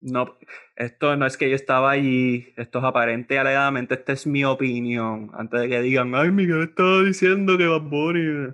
[0.00, 0.36] No,
[0.74, 4.44] esto no es que yo estaba allí, esto es aparente y alegadamente, esta es mi
[4.44, 5.30] opinión.
[5.34, 8.52] Antes de que digan, ay, Miguel estaba diciendo que Bad Bunny.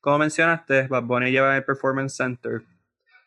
[0.00, 2.62] Como mencionaste, Bad Bunny lleva en el Performance Center.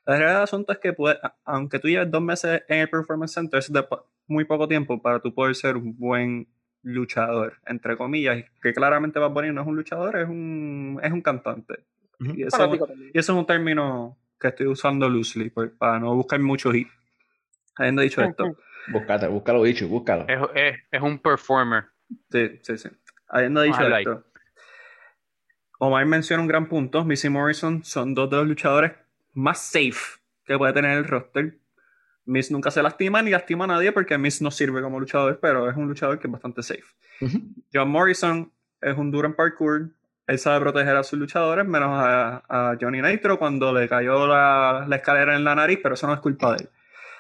[0.06, 2.90] La realidad del asunto es que, puede- a- aunque tú lleves dos meses en el
[2.90, 3.86] Performance Center, es de
[4.28, 6.48] muy poco tiempo para tú poder ser un buen
[6.84, 8.44] luchador, entre comillas.
[8.62, 11.80] Que claramente Bad Bunny no es un luchador, es un, es un cantante.
[12.20, 12.58] Y eso,
[13.14, 16.88] y es un término que estoy usando loosely para no buscar mucho hit.
[17.78, 18.56] Habiendo dicho esto,
[18.88, 20.26] Búscate, búscalo, bicho, búscalo.
[20.28, 21.86] es, es- es un performer.
[22.30, 22.90] sí, sí, sí.
[23.28, 24.24] Habiendo dicho esto,
[25.80, 27.04] Omar menciona un gran punto.
[27.04, 28.92] Missy Morrison son dos de los luchadores
[29.36, 31.58] más safe que puede tener el roster.
[32.26, 35.70] Miss nunca se lastima ni lastima a nadie porque Miss no sirve como luchador, pero
[35.70, 36.84] es un luchador que es bastante safe.
[37.72, 39.92] John Morrison es un duro en parkour.
[40.28, 44.86] Él sabe proteger a sus luchadores, menos a, a Johnny Nitro cuando le cayó la,
[44.88, 46.70] la escalera en la nariz, pero eso no es culpa de él.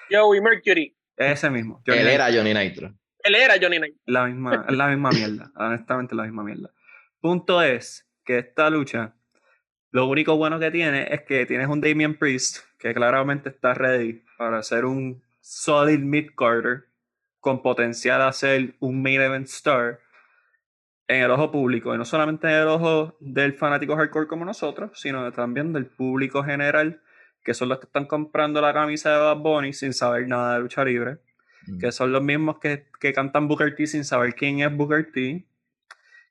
[0.09, 0.95] Joey Mercury.
[1.15, 1.83] Ese mismo.
[1.85, 2.23] Johnny Él Nitro.
[2.25, 2.93] era Johnny Nitro.
[3.23, 3.95] Él era Johnny Knight.
[4.05, 5.51] La misma, es la misma mierda.
[5.55, 6.71] Honestamente, la misma mierda.
[7.19, 9.13] Punto es que esta lucha
[9.95, 14.21] Lo único bueno que tiene es que tienes un Damian Priest que claramente está ready
[14.37, 16.83] para ser un solid mid-carter
[17.39, 20.01] con potencial a ser un main event star
[21.07, 24.91] en el ojo público, y no solamente en el ojo del fanático hardcore como nosotros,
[24.95, 26.99] sino también del público general,
[27.41, 30.59] que son los que están comprando la camisa de Bad Bunny sin saber nada de
[30.59, 31.19] lucha libre,
[31.67, 31.79] Mm.
[31.79, 35.45] que son los mismos que, que cantan Booker T sin saber quién es Booker T,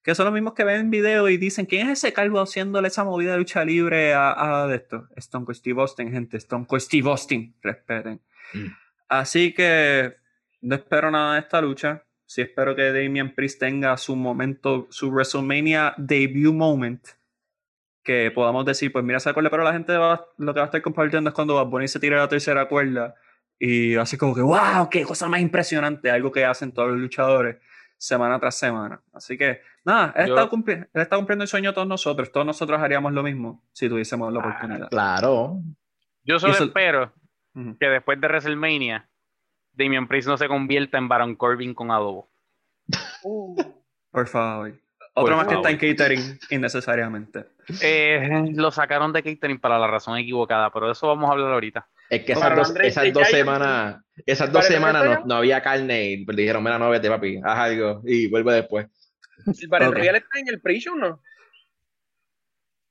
[0.05, 3.03] que son los mismos que ven video y dicen, ¿quién es ese calvo haciéndole esa
[3.05, 5.09] movida de lucha libre a, a esto?
[5.17, 8.21] Stone Cold Steve Austin, gente, Stone Cold Steve Austin, respeten.
[8.53, 8.67] Mm.
[9.09, 10.15] Así que
[10.61, 12.05] no espero nada de esta lucha.
[12.27, 17.03] Sí espero que Damian Priest tenga su momento, su WrestleMania debut moment.
[18.03, 20.67] Que podamos decir, pues mira, se acuerda, pero la gente va- lo que va a
[20.67, 23.15] estar compartiendo es cuando Bad Bunny se tira la tercera cuerda
[23.59, 27.57] y así como que, wow, qué cosa más impresionante, algo que hacen todos los luchadores
[27.97, 29.01] semana tras semana.
[29.13, 32.31] Así que, nada, él, Yo- está, cumpli- él está cumpliendo el sueño de todos nosotros.
[32.33, 34.89] Todos nosotros haríamos lo mismo si tuviésemos la Ah, oportunidad.
[34.91, 35.59] Claro.
[36.25, 37.13] Yo solo eso- espero
[37.79, 39.09] que después de WrestleMania,
[39.73, 42.29] Damian Priest no se convierta en Baron Corbin con adobo.
[43.23, 43.57] Uh,
[44.11, 44.73] Por favor.
[45.17, 47.47] Otro más que está en catering innecesariamente.
[47.81, 51.53] Eh, lo sacaron de catering para la razón equivocada, pero de eso vamos a hablar
[51.53, 51.87] ahorita.
[52.11, 56.05] Es que Para esas dos, esas semanas, esas dos ¿Para semanas no, no había carne
[56.13, 58.87] y dijeron, mira, no vete, papi, haz algo y vuelve después.
[59.47, 59.95] el Battle Ok.
[59.97, 61.21] Royale está en el pre-show, ¿no?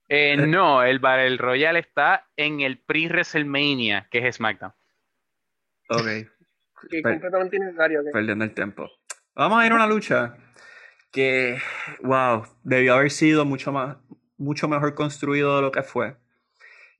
[0.08, 4.72] Eh, no, el Battle Royale está en el pre-WrestleMania, que es SmackDown.
[5.88, 6.04] Ok,
[6.90, 8.04] Que es Per- completamente innecesario.
[8.04, 8.90] que- perdiendo el tiempo.
[9.34, 10.36] Vamos a ir a una lucha
[11.10, 11.58] que,
[12.02, 13.96] wow, debió haber sido mucho más,
[14.36, 16.16] mucho mejor construido de lo que fue.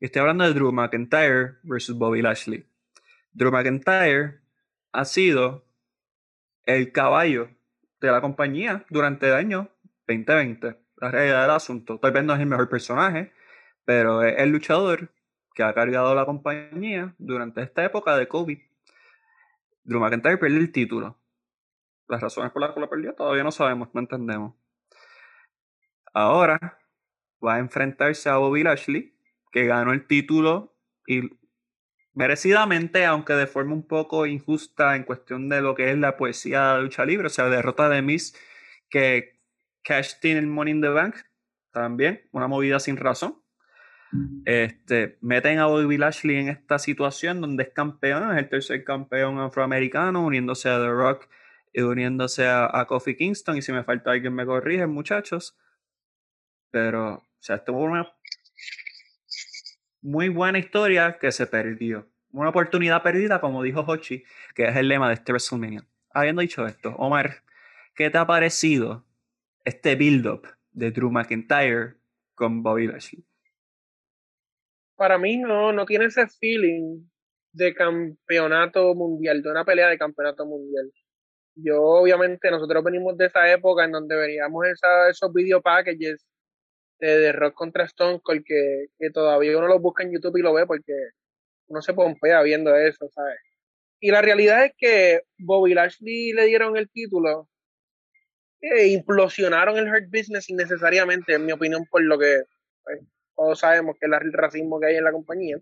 [0.01, 2.66] Estoy hablando de Drew McIntyre versus Bobby Lashley.
[3.32, 4.40] Drew McIntyre
[4.92, 5.64] ha sido
[6.64, 7.49] el caballo
[8.01, 9.70] de la compañía durante el año
[10.09, 10.76] 2020.
[10.97, 11.99] La realidad del asunto.
[12.01, 13.32] Tal vez no es el mejor personaje,
[13.84, 15.11] pero es el luchador
[15.55, 18.59] que ha cargado la compañía durante esta época de COVID.
[19.84, 21.18] Drew McIntyre perdió el título.
[22.09, 24.55] Las razones por las que lo perdió todavía no sabemos, no entendemos.
[26.12, 26.78] Ahora
[27.45, 29.14] va a enfrentarse a Bobby Lashley,
[29.55, 30.75] que ganó el título
[31.07, 31.31] y
[32.13, 36.61] merecidamente, aunque de forma un poco injusta en cuestión de lo que es la poesía
[36.61, 38.35] de la lucha libre, o sea, derrota de Miz
[38.91, 39.39] que
[39.85, 41.15] cashed in el Money in the Bank,
[41.71, 43.41] también, una movida sin razón.
[44.45, 49.39] Este, meten a Bobby Lashley en esta situación donde es campeón, es el tercer campeón
[49.39, 51.29] afroamericano, uniéndose a The Rock
[51.73, 53.57] y uniéndose a, a Kofi Kingston.
[53.57, 55.57] Y si me falta alguien, me corrigen, muchachos.
[56.73, 58.13] Pero, o sea, esto fue una
[60.05, 62.07] muy buena historia que se perdió.
[62.31, 64.23] Una oportunidad perdida, como dijo Hochi,
[64.55, 65.83] que es el lema de este WrestleMania.
[66.11, 67.43] Habiendo dicho esto, Omar,
[67.95, 69.03] ¿qué te ha parecido
[69.65, 71.95] este build-up de Drew McIntyre
[72.35, 73.25] con Bobby Lashley?
[74.95, 77.07] Para mí no, no tiene ese feeling
[77.53, 80.93] de campeonato mundial, de una pelea de campeonato mundial.
[81.55, 86.26] Yo, obviamente, nosotros venimos de esa época en donde veníamos esa, esos video packages
[86.99, 90.66] de, Rock contra Stone Cold que, todavía uno los busca en YouTube y lo ve
[90.66, 90.92] porque
[91.66, 93.38] uno se pompea viendo eso, ¿sabes?
[94.00, 97.49] Y la realidad es que Bobby Lashley le dieron el título
[98.61, 102.42] e implosionaron el Hurt Business innecesariamente, en mi opinión, por lo que
[102.83, 103.00] pues,
[103.37, 105.58] todos sabemos que es el racismo que hay en la compañía.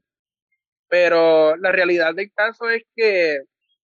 [0.89, 3.43] Pero la realidad del caso es que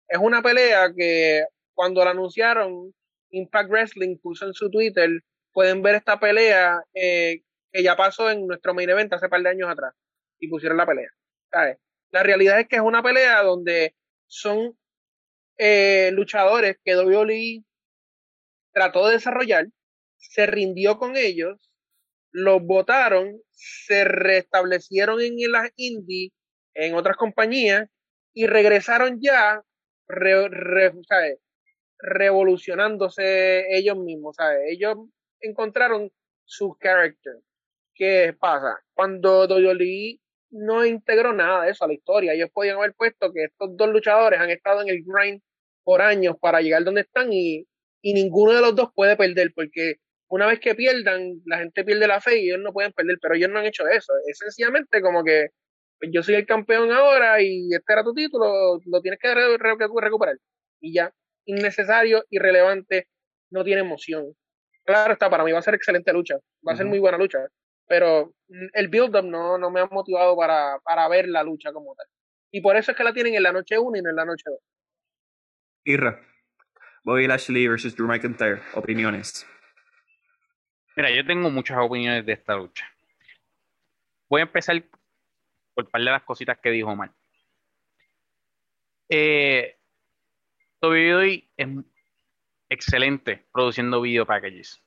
[0.09, 1.45] es una pelea que
[1.75, 2.93] cuando la anunciaron,
[3.31, 5.11] Impact Wrestling puso en su Twitter,
[5.57, 7.41] pueden ver esta pelea eh,
[7.73, 9.95] que ya pasó en nuestro main event hace par de años atrás
[10.39, 11.09] y pusieron la pelea.
[12.11, 13.97] La realidad es que es una pelea donde
[14.27, 14.79] son
[15.57, 17.65] eh, luchadores que WWE
[18.75, 19.69] trató de desarrollar,
[20.19, 21.73] se rindió con ellos,
[22.33, 26.33] los votaron, se restablecieron en las indie,
[26.75, 27.89] en otras compañías,
[28.35, 29.63] y regresaron ya
[31.99, 34.59] revolucionándose ellos mismos, ¿sabes?
[34.69, 34.99] Ellos
[35.41, 36.11] encontraron
[36.45, 37.35] su character.
[37.95, 38.79] ¿Qué pasa?
[38.95, 43.45] Cuando WWE no integró nada de eso a la historia, ellos podían haber puesto que
[43.45, 45.43] estos dos luchadores han estado en el grind
[45.83, 47.67] por años para llegar donde están y,
[48.03, 49.97] y ninguno de los dos puede perder porque
[50.29, 53.35] una vez que pierdan, la gente pierde la fe y ellos no pueden perder, pero
[53.35, 54.13] ellos no han hecho eso.
[54.27, 55.49] Es sencillamente como que
[55.99, 59.57] pues yo soy el campeón ahora y este era tu título, lo tienes que re
[59.57, 60.37] re recuperar.
[60.81, 61.13] Y ya,
[61.47, 63.09] innecesario, irrelevante,
[63.51, 64.35] no tiene emoción.
[64.87, 66.77] Claro está, para mí va a ser excelente lucha, va a uh -huh.
[66.79, 67.39] ser muy buena lucha,
[67.89, 68.33] pero
[68.73, 72.07] el build-up no, no me ha motivado para, para ver la lucha como tal.
[72.53, 74.25] Y por eso es que la tienen en la noche 1 y no en la
[74.25, 74.59] noche 2.
[75.85, 76.21] Irra,
[77.03, 79.45] Bobby Lashley versus Drew McIntyre, opiniones.
[80.97, 82.87] Mira, yo tengo muchas opiniones de esta lucha.
[84.29, 84.83] voy a empezar
[85.75, 87.13] por par de las cositas que dijo Omar.
[89.09, 89.77] Eh,
[90.81, 91.69] WWE es
[92.69, 94.83] excelente produciendo video packages.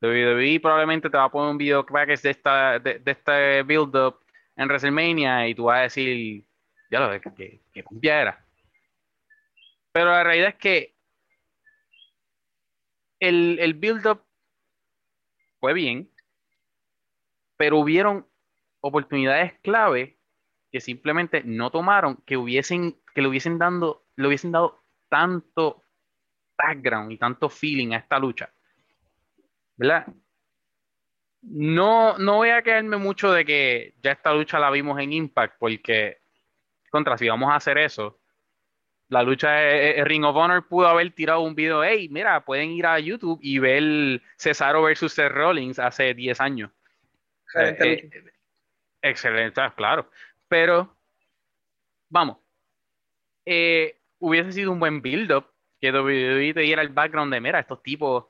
[0.00, 4.20] WWE probablemente te va a poner un video package de, esta, de, este build-up
[4.56, 6.44] en WrestleMania y tú vas a decir,
[6.90, 8.44] ya lo que, que era.
[9.92, 10.94] Pero la realidad es que
[13.18, 14.22] el, el build-up
[15.58, 16.08] fue bien,
[17.56, 18.26] pero hubieron
[18.80, 20.16] oportunidades clave
[20.70, 25.82] que simplemente no tomaron, que hubiesen, que le hubiesen dando, le hubiesen dado tanto
[26.58, 28.50] background y tanto feeling a esta lucha.
[29.76, 30.06] ¿Verdad?
[31.42, 35.56] No, no voy a quedarme mucho de que ya esta lucha la vimos en Impact,
[35.58, 36.18] porque
[36.90, 38.18] contra si vamos a hacer eso,
[39.08, 42.86] la lucha de Ring of Honor pudo haber tirado un video, hey, mira, pueden ir
[42.86, 46.70] a YouTube y ver Cesaro versus Seth Rollins hace 10 años.
[47.44, 48.32] Excelente, eh, eh,
[49.02, 50.10] excelente claro.
[50.48, 50.94] Pero,
[52.08, 52.38] vamos,
[53.46, 55.46] eh, hubiese sido un buen build-up
[55.80, 58.26] que WWE te diera el background de, mira, estos tipos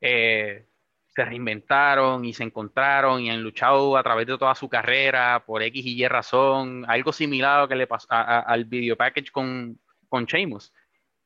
[0.00, 5.62] se reinventaron y se encontraron y han luchado a través de toda su carrera por
[5.62, 9.78] X y Y razón, algo similar a lo que le pasó al video package con,
[10.08, 10.72] con Sheamus.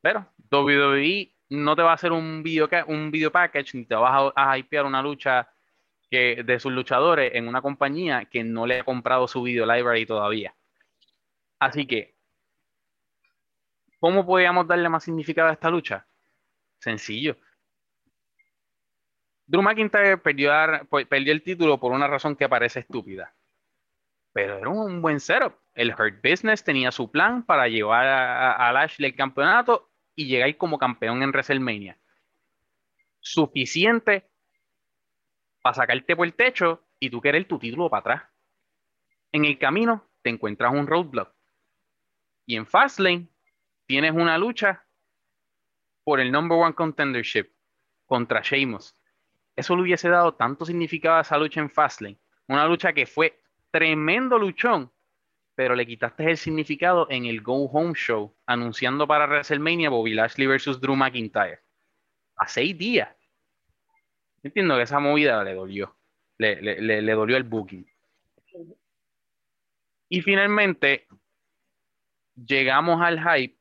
[0.00, 4.32] Pero WWE no te va a hacer un video, un video package ni te vas
[4.34, 5.52] a, a hypear una lucha
[6.10, 10.06] que, de sus luchadores en una compañía que no le ha comprado su video library
[10.06, 10.54] todavía.
[11.58, 12.11] Así que,
[14.02, 16.04] ¿cómo podríamos darle más significado a esta lucha?
[16.80, 17.36] Sencillo.
[19.46, 20.52] Drew McIntyre perdió,
[21.10, 23.32] el título por una razón que parece estúpida.
[24.32, 29.10] Pero era un buen setup el Hurt Business tenía su plan para llevar a, Lashley
[29.10, 31.96] el campeonato y llegar como campeón en WrestleMania.
[33.20, 34.28] Suficiente
[35.62, 38.22] para sacarte por el techo y tú querer tu título para atrás.
[39.30, 41.32] En el camino te encuentras un roadblock.
[42.44, 43.28] Y en Fastlane
[43.86, 44.84] tienes una lucha
[46.04, 47.50] por el number one contendership
[48.06, 48.96] contra Sheamus.
[49.54, 52.18] Eso le hubiese dado tanto significado a esa lucha en Fastlane.
[52.48, 53.40] Una lucha que fue
[53.70, 54.92] tremendo luchón,
[55.54, 60.46] pero le quitaste el significado en el Go Home Show, anunciando para WrestleMania Bobby Lashley
[60.46, 61.60] versus Drew McIntyre.
[62.36, 63.14] A seis días.
[64.42, 65.96] Entiendo que esa movida le dolió.
[66.38, 67.86] Le, dolió el booking.
[70.08, 71.06] Y finalmente,
[72.34, 73.56] llegamos al hype.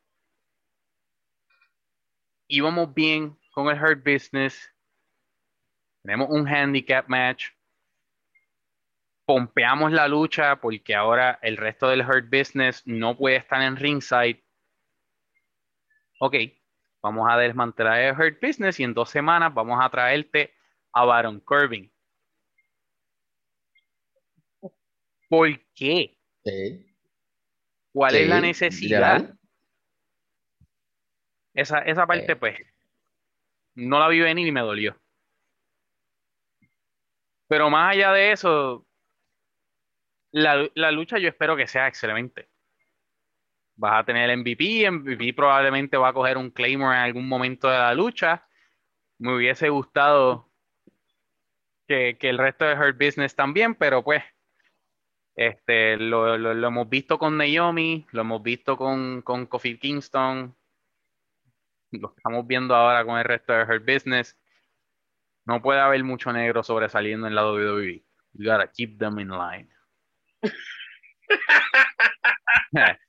[2.53, 4.69] Íbamos bien con el Hurt Business.
[6.03, 7.47] Tenemos un handicap match
[9.25, 14.43] pompeamos la lucha porque ahora el resto del Hurt Business no puede estar en ringside.
[16.19, 16.35] Ok,
[17.01, 20.53] vamos a desmantelar el Hurt Business y en dos semanas vamos a traerte
[20.91, 21.89] a Baron Corbin.
[25.29, 26.17] ¿Por qué?
[27.93, 29.33] ¿Cuál es la necesidad?
[31.53, 32.57] Esa, esa parte, pues,
[33.75, 34.95] no la vi venir y me dolió.
[37.47, 38.85] Pero más allá de eso,
[40.31, 42.47] la, lucha yo espero que sea excelente.
[43.75, 47.67] Vas a tener el MVP, MVP probablemente va a coger un Claymore en algún momento
[47.69, 48.47] de la lucha.
[49.17, 50.49] Me hubiese gustado
[51.87, 54.23] que, el resto de Her Business también, pero pues
[55.35, 60.55] este, lo, hemos visto con Naomi, lo hemos visto con, con Kofi Kingston,
[61.91, 64.37] lo estamos viendo ahora con el resto de Her Business.
[65.45, 68.03] No puede haber mucho negro sobresaliendo en la WWE.
[68.33, 69.67] You gotta keep them in line.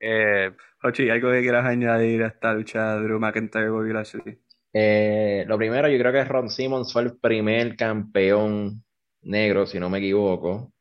[0.00, 0.52] eh,
[0.82, 4.38] ¿algo que quieras añadir a esta lucha de Drew McIntyre Bobby Lashley?
[4.72, 8.84] Eh, lo primero, yo creo que Ron Simmons fue el primer campeón
[9.22, 10.72] negro, si no me equivoco,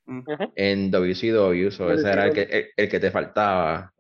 [0.56, 1.72] en WCW.
[1.72, 3.94] So ese era el que, el, que te faltaba.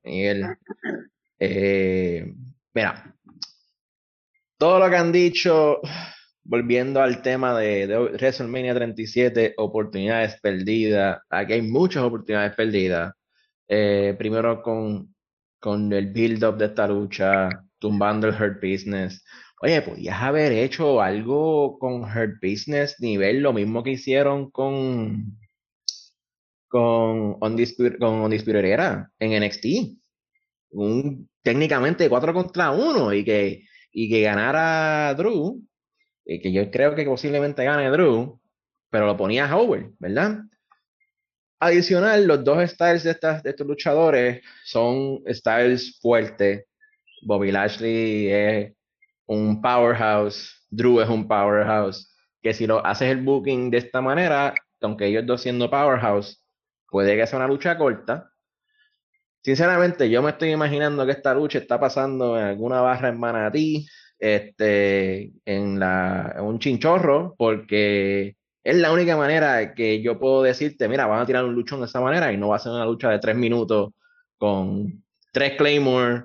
[1.47, 2.33] Eh,
[2.73, 3.15] mira,
[4.57, 5.81] todo lo que han dicho
[6.45, 11.19] volviendo al tema de, de, WrestleMania 37, oportunidades perdidas.
[11.29, 13.13] Aquí hay muchas oportunidades perdidas.
[13.67, 15.15] Eh, primero con,
[15.59, 17.49] con el build-up de esta lucha,
[17.79, 19.23] tumbando el Hurt Business.
[19.61, 25.37] Oye, podías haber hecho algo con Hurt Business, nivel lo mismo que hicieron con
[26.67, 29.65] con Undisputed, con Era en NXT.
[30.75, 35.61] Un, técnicamente 4 contra 1 y que, y que ganara Drew
[36.25, 38.39] que yo creo que posiblemente gane Drew,
[38.89, 40.39] pero lo ponía a Howard, ¿verdad?
[41.59, 46.65] Adicional, los dos styles de, de estos luchadores son styles fuertes.
[47.21, 48.73] Bobby Lashley es
[49.25, 52.11] un powerhouse, Drew es un powerhouse,
[52.41, 56.43] que si lo haces el booking de esta manera, aunque ellos dos siendo Powerhouse,
[56.89, 58.31] puede que sea una lucha corta.
[59.45, 63.85] Sinceramente, yo me estoy imaginando que esta lucha está pasando en alguna barra en Manatí,
[64.17, 70.89] este, en, la, en un chinchorro, porque es la única manera que yo puedo decirte,
[70.89, 72.85] mira, van a tirar un luchón de esa manera y no va a ser una
[72.85, 73.91] lucha de tres minutos
[74.39, 76.23] con tres Claymore,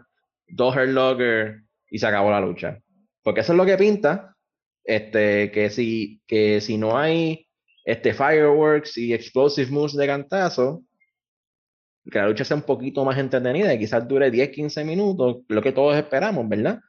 [0.49, 1.61] dos Hurtlocker
[1.91, 2.79] y se acabó la lucha.
[3.23, 4.35] Porque eso es lo que pinta,
[4.83, 7.47] este, que si, que si no hay
[7.85, 10.85] este, fireworks y explosive moves de cantazo,
[12.11, 15.63] que la lucha sea un poquito más entretenida y quizás dure 10, 15 minutos, lo
[15.63, 16.81] que todos esperamos, ¿verdad?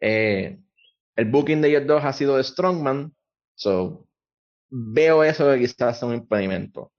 [0.00, 0.58] Eh,
[1.16, 3.12] el booking de ellos dos ha sido de Strongman,
[3.54, 4.06] so
[4.70, 6.92] veo eso que quizás sea un impedimento.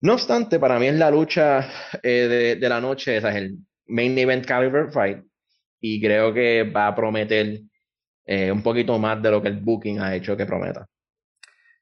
[0.00, 1.68] No obstante, para mí es la lucha
[2.02, 5.24] eh, de, la noche, esa es el main event caliber fight,
[5.80, 7.60] y creo que va a prometer
[8.26, 10.86] eh, un poquito más de lo que el booking ha hecho que prometa.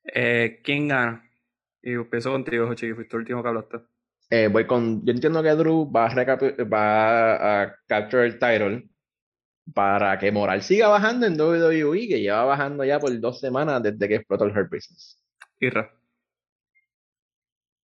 [0.05, 1.25] ¿Quién gana?
[1.81, 3.92] Y empiezo contigo, Jochi, que fuiste el último que hablaste.
[4.35, 8.89] Eh, voy con, yo entiendo que Drew va a, va a capture el title
[9.75, 14.09] para que Moral siga bajando en WWE, que lleva bajando ya por dos semanas desde
[14.09, 15.23] que explotó el Hurt Business.
[15.61, 15.93] Irra.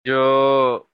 [0.03, 0.91] Yo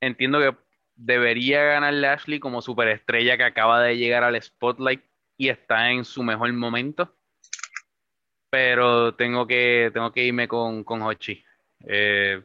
[0.00, 0.56] entiendo que
[0.94, 5.02] debería ganar Lashley como superestrella que acaba de llegar al spotlight
[5.38, 7.16] y está en su mejor momento.
[8.48, 11.42] Pero tengo que, tengo que irme con, con Hochi.
[11.80, 12.44] Eh,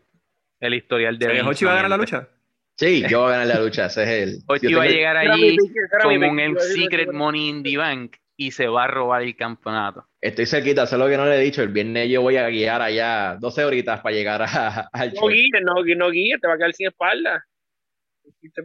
[0.67, 1.41] el historial de.
[1.41, 2.29] ¿Hochi va a ganar la lucha?
[2.75, 4.37] Sí, yo voy a ganar la lucha, ese es el.
[4.47, 5.57] Hochi va a llegar allí
[6.01, 10.05] con un Secret Money in the Bank y se va a robar el campeonato.
[10.19, 11.61] Estoy cerquita, sé lo que no le he dicho.
[11.61, 15.49] El viernes yo voy a guiar allá 12 horitas para llegar a, al no Guíe,
[15.61, 17.45] no, no guíe, te va a quedar sin espalda.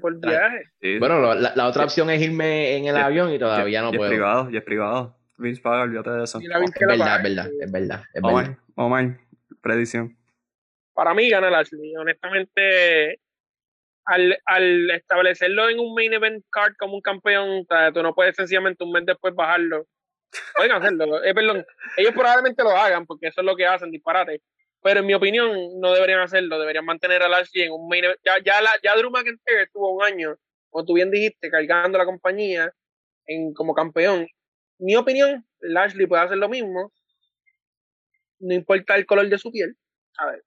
[0.01, 0.99] Por viaje.
[0.99, 4.05] Bueno, la, la, otra opción es irme en el avión y todavía no puedo.
[4.05, 5.17] Es privado, ya es privado.
[5.39, 6.39] Vince paga, olvídate de eso.
[6.39, 8.59] Es verdad, es verdad, es verdad, es verdad.
[8.75, 9.19] Omar,
[9.63, 10.17] predicción.
[10.93, 11.97] Para mí gana Lashley.
[11.97, 13.21] Honestamente,
[14.05, 18.85] al, al, establecerlo en un main event card como un campeón, tú no puedes sencillamente
[18.85, 19.87] un mes después bajarlo.
[20.55, 21.65] Pueden hacerlo, eh, perdón.
[21.97, 24.43] Ellos probablemente lo hagan porque eso es lo que hacen, disparate.
[24.83, 26.59] Pero en mi opinión, no deberían hacerlo.
[26.59, 28.21] Deberían mantener a Lashley en un main event.
[28.25, 30.37] Ya, ya, la, ya Drew McIntyre estuvo un año,
[30.71, 32.73] como tú bien dijiste, cargando la compañía
[33.27, 34.27] en, como campeón.
[34.79, 36.93] Mi opinión, Lashley puede hacer lo mismo.
[38.39, 39.77] No importa el color de su piel.
[40.17, 40.43] A ver,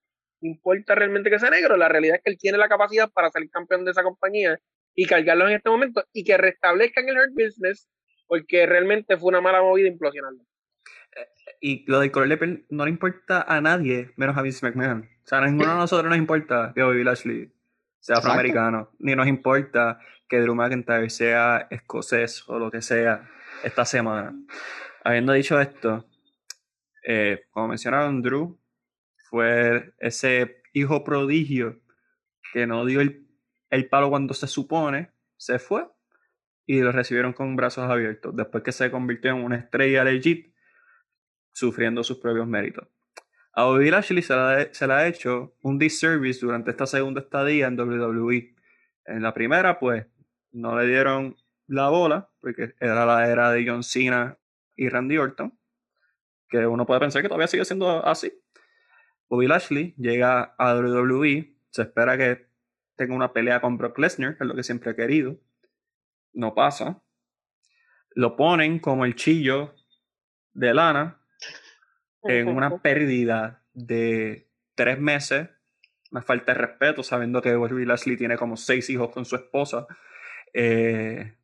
[0.48, 3.50] importa realmente que sea negro, la realidad es que él tiene la capacidad para ser
[3.50, 4.60] campeón de esa compañía
[4.96, 7.90] y cargarlo en este momento y que restablezcan el Hurt Business
[8.28, 10.44] porque realmente fue una mala movida implosionarlo.
[11.62, 15.10] Y lo del color de piel no le importa a nadie, menos a Vince McMahon.
[15.24, 17.52] O sea, a ninguno de nosotros nos importa que Bobby Lashley
[18.00, 23.30] sea afroamericano, ni nos importa que Drew McIntyre sea escocés o lo que sea
[23.64, 24.34] esta semana.
[25.04, 26.06] Habiendo dicho esto,
[27.06, 28.58] eh, como mencionaron, Drew
[29.34, 31.82] fue ese hijo prodigio
[32.54, 35.88] que no dio el, palo cuando se supone, se fue
[36.68, 40.54] y lo recibieron con brazos abiertos, después que se convirtió en una estrella legit,
[41.52, 42.88] sufriendo sus propios méritos.
[43.54, 48.54] A Bobby Lashley se le, ha hecho un disservice durante esta segunda estadía en WWE.
[49.06, 50.06] En la primera, pues,
[50.52, 51.36] no le dieron
[51.66, 54.38] la bola, porque era la era de John Cena
[54.76, 55.58] y Randy Orton,
[56.48, 58.32] que uno puede pensar que todavía sigue siendo así,
[59.30, 62.48] Bobby Lashley llega a WWE, se espera que
[62.96, 65.40] tenga una pelea con Brock Lesnar, que es lo que siempre ha querido.
[66.34, 67.02] No pasa.
[68.16, 69.76] Lo ponen como el chillo
[70.54, 71.20] de Lana
[72.24, 75.50] en una pérdida de tres meses.
[76.12, 79.88] Una falta de respeto, sabiendo que Bobby Lashley tiene como seis hijos con su esposa.
[80.54, 81.36] Eh,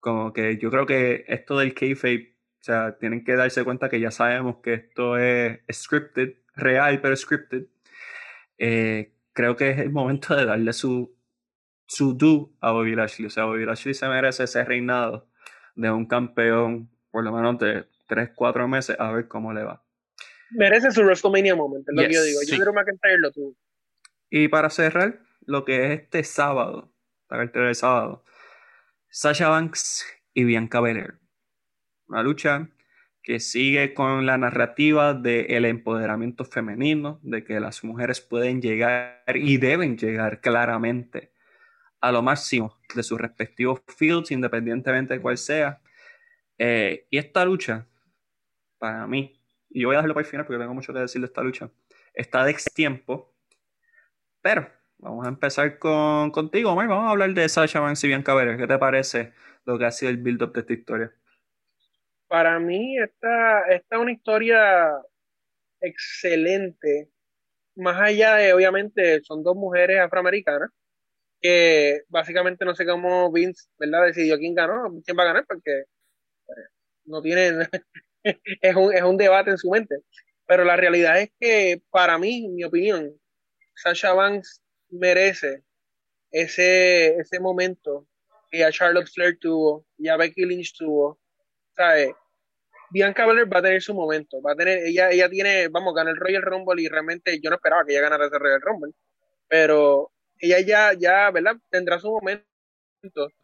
[0.00, 4.00] como que yo creo que esto del kayfabe, o sea, tienen que darse cuenta que
[4.00, 7.66] ya sabemos que esto es scripted real pero scripted,
[8.58, 11.16] eh, creo que es el momento de darle su,
[11.86, 13.26] su do a Bobby Lashley.
[13.26, 15.28] O sea, Bobby Lashley se merece ese reinado
[15.74, 19.82] de un campeón por lo menos de 3, 4 meses a ver cómo le va.
[20.50, 22.40] Merece su WrestleMania moment, es lo que yo digo.
[22.46, 23.56] Yo quiero McIntyre lo tuvo.
[24.30, 26.92] Y para cerrar, lo que es este sábado,
[27.30, 28.24] la cartera del sábado,
[29.10, 31.18] Sasha Banks y Bianca Belair.
[32.08, 32.68] Una lucha
[33.28, 39.58] que sigue con la narrativa del empoderamiento femenino, de que las mujeres pueden llegar y
[39.58, 41.34] deben llegar claramente
[42.00, 45.82] a lo máximo de sus respectivos fields, independientemente de cuál sea.
[46.56, 47.86] Eh, y esta lucha,
[48.78, 49.38] para mí,
[49.68, 51.42] y yo voy a dejarlo para el final porque tengo mucho que decir de esta
[51.42, 51.70] lucha,
[52.14, 53.34] está de tiempo,
[54.40, 56.88] pero vamos a empezar con, contigo, Omar.
[56.88, 58.56] Vamos a hablar de Sasha Banks y Bianca Belair.
[58.56, 59.34] ¿Qué te parece
[59.66, 61.17] lo que ha sido el build-up de esta historia?
[62.28, 64.92] Para mí esta, esta es una historia
[65.80, 67.10] excelente
[67.78, 70.70] más allá de, obviamente, son dos mujeres afroamericanas,
[71.40, 74.06] que básicamente no sé cómo Vince, ¿verdad?
[74.06, 75.84] Decidió quién ganó, quién va a ganar, porque
[76.46, 76.58] pues,
[77.04, 77.68] no tiene,
[78.62, 79.96] es un, es un debate en su mente.
[80.46, 83.12] Pero la realidad es que, para mí, mi opinión,
[83.76, 84.60] Sasha Banks
[84.90, 85.62] merece
[86.32, 88.08] ese, ese momento
[88.50, 91.20] que a Charlotte Flair tuvo, y a Becky Lynch tuvo,
[92.90, 96.14] Bianca Belair va a tener su momento, va a tener, ella, ella tiene, vamos, ganar
[96.14, 98.92] el Royal Rumble y realmente yo no esperaba que ella ganara ese Royal Rumble,
[99.48, 101.56] pero ella ya, ya, ¿verdad?
[101.70, 102.44] Tendrá su momento,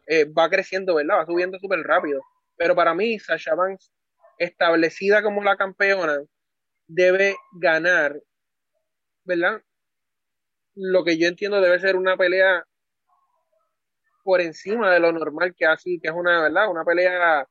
[0.07, 1.19] eh, va creciendo, ¿verdad?
[1.19, 2.21] Va subiendo súper rápido,
[2.57, 3.91] pero para mí Sasha Banks,
[4.39, 6.19] establecida como la campeona,
[6.87, 8.19] debe ganar,
[9.25, 9.61] ¿verdad?
[10.75, 12.65] Lo que yo entiendo debe ser una pelea
[14.23, 16.69] por encima de lo normal que así, que es una, ¿verdad?
[16.69, 17.47] Una pelea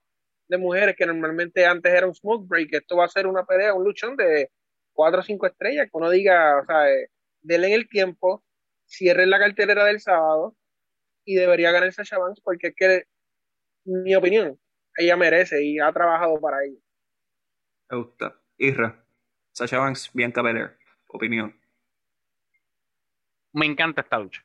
[0.48, 3.74] de mujeres que normalmente antes era un smoke break, esto va a ser una pelea,
[3.74, 4.50] un luchón de
[4.92, 7.08] cuatro o cinco estrellas, que uno diga, o sea, eh,
[7.40, 8.44] denle el tiempo,
[8.86, 10.56] cierren la cartelera del sábado
[11.24, 13.04] y debería ganar Sasha Banks porque es que,
[13.84, 14.58] mi opinión,
[14.96, 16.78] ella merece y ha trabajado para ello.
[17.90, 18.40] Me gusta.
[18.56, 19.04] Isra,
[19.52, 20.76] Sasha Banks, Bianca Belair,
[21.08, 21.58] opinión.
[23.52, 24.44] Me encanta esta lucha.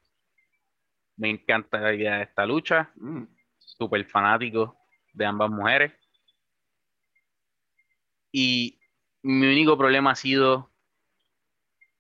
[1.17, 2.91] Me encanta la idea de esta lucha.
[2.95, 3.23] Mm.
[3.57, 4.78] Súper fanático
[5.19, 5.91] de ambas mujeres.
[8.31, 8.79] Y
[9.21, 10.71] mi único problema ha sido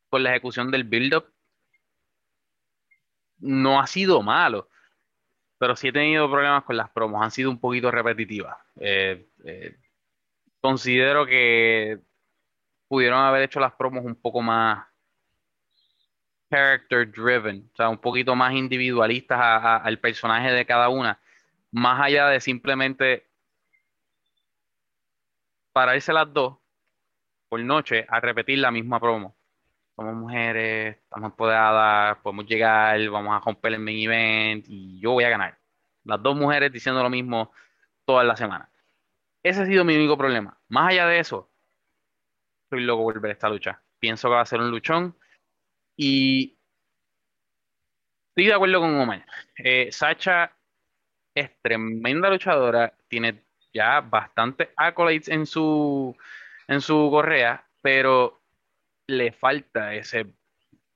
[0.09, 1.25] con la ejecución del build-up.
[3.39, 4.69] No ha sido malo,
[5.57, 7.21] pero sí he tenido problemas con las promos.
[7.21, 8.57] Han sido un poquito repetitivas.
[8.77, 9.77] Eh, eh,
[10.61, 11.99] considero que
[12.87, 14.87] pudieron haber hecho las promos un poco más
[16.49, 19.39] character driven, o sea, un poquito más individualistas
[19.83, 21.19] al personaje de cada una
[21.71, 23.29] más allá de simplemente
[25.71, 26.57] pararse las dos
[27.47, 29.35] por noche a repetir la misma promo.
[29.95, 35.25] Somos mujeres, estamos empoderadas, podemos llegar, vamos a romper el main event y yo voy
[35.25, 35.59] a ganar.
[36.05, 37.51] Las dos mujeres diciendo lo mismo
[38.05, 38.71] toda la semana.
[39.43, 40.57] Ese ha sido mi único problema.
[40.69, 41.51] Más allá de eso,
[42.63, 43.81] estoy loco volver a esta lucha.
[43.99, 45.17] Pienso que va a ser un luchón
[45.95, 46.57] y
[48.29, 49.25] estoy de acuerdo con Omar.
[49.57, 50.55] Eh, Sacha
[51.39, 53.43] es tremenda luchadora, tiene
[53.73, 56.15] ya bastantes accolades en su,
[56.67, 58.41] en su correa, pero
[59.07, 60.27] le falta ese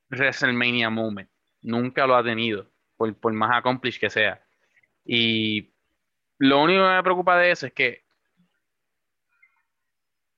[0.10, 1.30] WrestleMania moment.
[1.62, 4.42] Nunca lo ha tenido, por, por más accomplished que sea.
[5.06, 5.72] Y
[6.38, 8.04] lo único que me preocupa de eso es que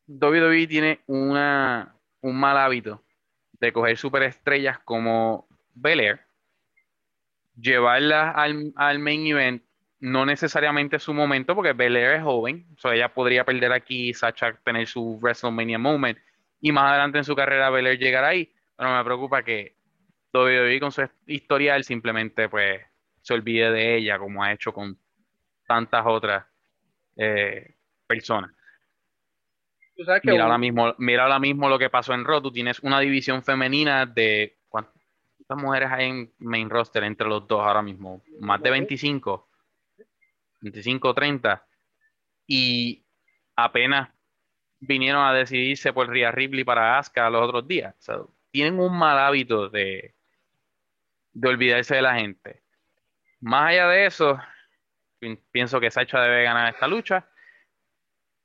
[0.07, 3.03] WWE tiene una, un mal hábito
[3.53, 6.21] de coger superestrellas como Belair,
[7.59, 9.63] llevarlas al, al main event
[9.99, 14.53] no necesariamente su momento, porque Belair es joven, o sea, ella podría perder aquí, Sacha
[14.63, 16.17] tener su WrestleMania moment,
[16.61, 19.75] y más adelante en su carrera Belair llegar ahí, pero me preocupa que
[20.33, 22.81] WWE con su historial simplemente pues
[23.21, 24.97] se olvide de ella, como ha hecho con
[25.65, 26.45] tantas otras
[27.15, 28.51] eh, personas.
[30.23, 33.43] mira, ahora mismo, mira ahora mismo lo que pasó en Raw, tú tienes una división
[33.43, 34.57] femenina de...
[34.67, 34.93] ¿Cuántas
[35.63, 38.21] mujeres hay en main roster entre los dos ahora mismo?
[38.39, 39.44] Más de 25
[40.65, 41.67] 25 30
[42.47, 43.05] y
[43.55, 44.09] apenas
[44.79, 47.95] vinieron a decidirse por Rhea Ripley para Asuka los otros días.
[48.51, 50.15] tienen un mal hábito de,
[51.33, 52.63] de olvidarse de la gente.
[53.41, 54.39] Más allá de eso,
[55.51, 57.29] pienso que Sacha debe ganar esta lucha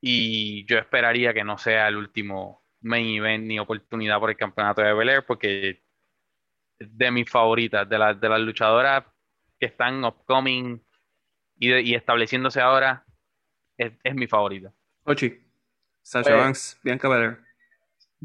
[0.01, 4.83] y yo esperaría que no sea el último main event ni oportunidad por el campeonato
[4.83, 5.83] de Belair porque
[6.79, 9.05] de mis favoritas, de, de las luchadoras
[9.59, 10.83] que están upcoming
[11.61, 13.05] y, estableciéndose ahora,
[13.77, 14.73] es, mi favorita.
[15.05, 15.39] Ochi,
[16.03, 17.39] Sacha pues, Banks, Bianca Belair.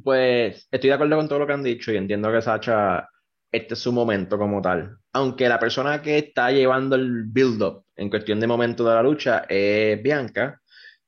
[0.04, 3.10] Pues estoy de acuerdo con todo lo que han dicho y entiendo que Sacha,
[3.52, 4.98] este es su momento como tal.
[5.14, 9.46] Aunque la persona que está llevando el build-up en cuestión de momento de la lucha
[9.48, 10.62] es Bianca,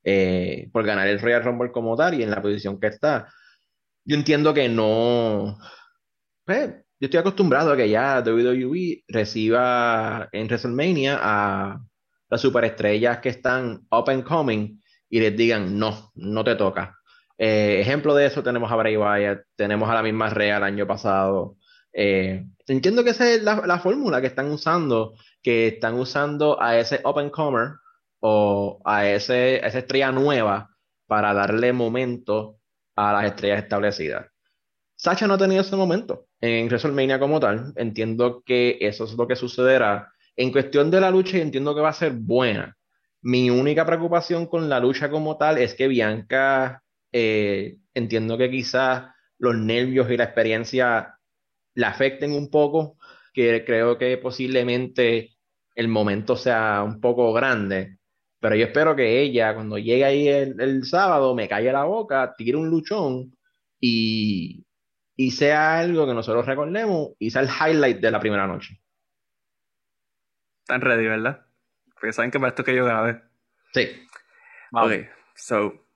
[0.04, 3.28] eh, por ganar el Royal Rumble como tal y en la posición que está.
[4.04, 5.58] Yo entiendo que no.
[6.44, 11.80] Pues, yo estoy acostumbrado a que ya WWE reciba en WrestleMania a
[12.28, 16.98] las superestrellas que están up and coming y les digan, no, no te toca.
[17.38, 20.86] Eh, ejemplo de eso tenemos a Bray Wyatt, tenemos a la misma Real el año
[20.86, 21.56] pasado.
[21.92, 27.00] Eh, entiendo que esa es la, fórmula que están usando, que están usando a ese
[27.04, 27.74] up and comer
[28.20, 30.70] o a, ese, esa estrella nueva
[31.06, 32.58] para darle momento
[32.96, 34.26] a las estrellas establecidas.
[34.96, 37.72] Sacha no ha tenido ese momento en WrestleMania como tal.
[37.76, 41.88] Entiendo que eso es lo que sucederá en cuestión de la lucha, entiendo que va
[41.90, 42.76] a ser buena.
[43.22, 49.06] Mi única preocupación con la lucha como tal es que Bianca, eh, entiendo que quizás
[49.38, 51.16] los nervios y la experiencia
[51.74, 52.96] le afecten un poco,
[53.34, 55.36] que creo que posiblemente
[55.74, 57.98] el momento sea un poco grande.
[58.40, 62.56] Pero yo espero que ella, cuando llegue ahí el, sábado, me calle la boca, tire
[62.56, 63.36] un luchón
[63.80, 64.64] y,
[65.16, 68.80] y sea algo que nosotros recordemos y sea el highlight de la primera noche.
[70.68, 71.46] Están ready, ¿verdad?
[71.94, 73.22] Porque saben que para esto que yo grabé.
[73.72, 73.88] Sí.
[74.70, 74.92] Ok,
[75.34, 75.86] so,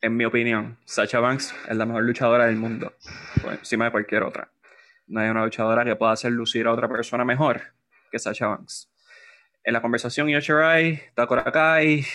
[0.00, 2.92] en mi opinión, Sacha Banks es la mejor luchadora del mundo,
[3.42, 4.52] por encima de cualquier otra.
[5.08, 7.60] No hay una luchadora que pueda hacer lucir a otra persona mejor
[8.12, 8.88] que Sacha Banks.
[9.64, 12.06] En la conversación Yoshirai, Takorakai,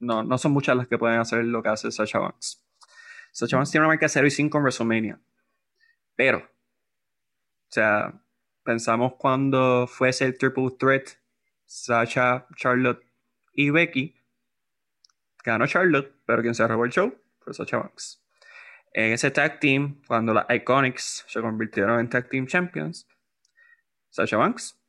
[0.00, 2.66] no, no son muchas las que pueden hacer lo que hace Sacha Banks.
[3.30, 5.20] Sacha Banks tiene una marca 0 y 5 en WrestleMania.
[6.16, 8.12] Pero, o sea,
[8.64, 11.17] pensamos cuando fuese el Triple Threat,
[11.68, 13.04] Sacha, Charlotte
[13.52, 14.14] y Becky.
[15.44, 18.24] Ganó Charlotte, pero quien se robó el show fue Sacha Banks.
[18.94, 23.06] En ese tag team, cuando las Iconics se convirtieron en tag team champions,
[24.08, 24.80] Sacha Banks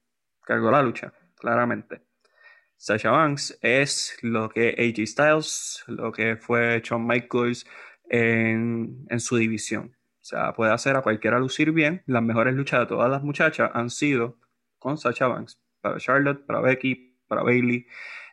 [0.45, 2.01] cargó la lucha, claramente.
[2.77, 7.67] Sacha Banks es lo que AJ Styles, lo que fue Shawn Michaels
[8.09, 9.97] en, en su división.
[10.21, 12.03] O sea, puede hacer a cualquiera lucir bien.
[12.05, 14.37] Las mejores luchas de todas las muchachas han sido
[14.77, 15.59] con Sacha Banks.
[15.81, 17.85] Para Charlotte, para Becky, para Bailey.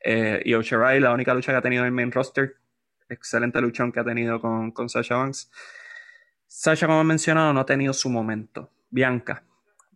[0.05, 2.57] Eh, y Oshirai, la única lucha que ha tenido en el main roster.
[3.09, 5.51] Excelente luchón que ha tenido con, con Sasha Banks.
[6.47, 8.71] Sasha, como he mencionado, no ha tenido su momento.
[8.91, 9.45] Bianca.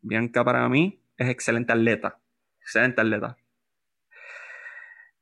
[0.02, 2.18] Bianca para mí es excelente atleta.
[2.60, 3.36] Excelente atleta.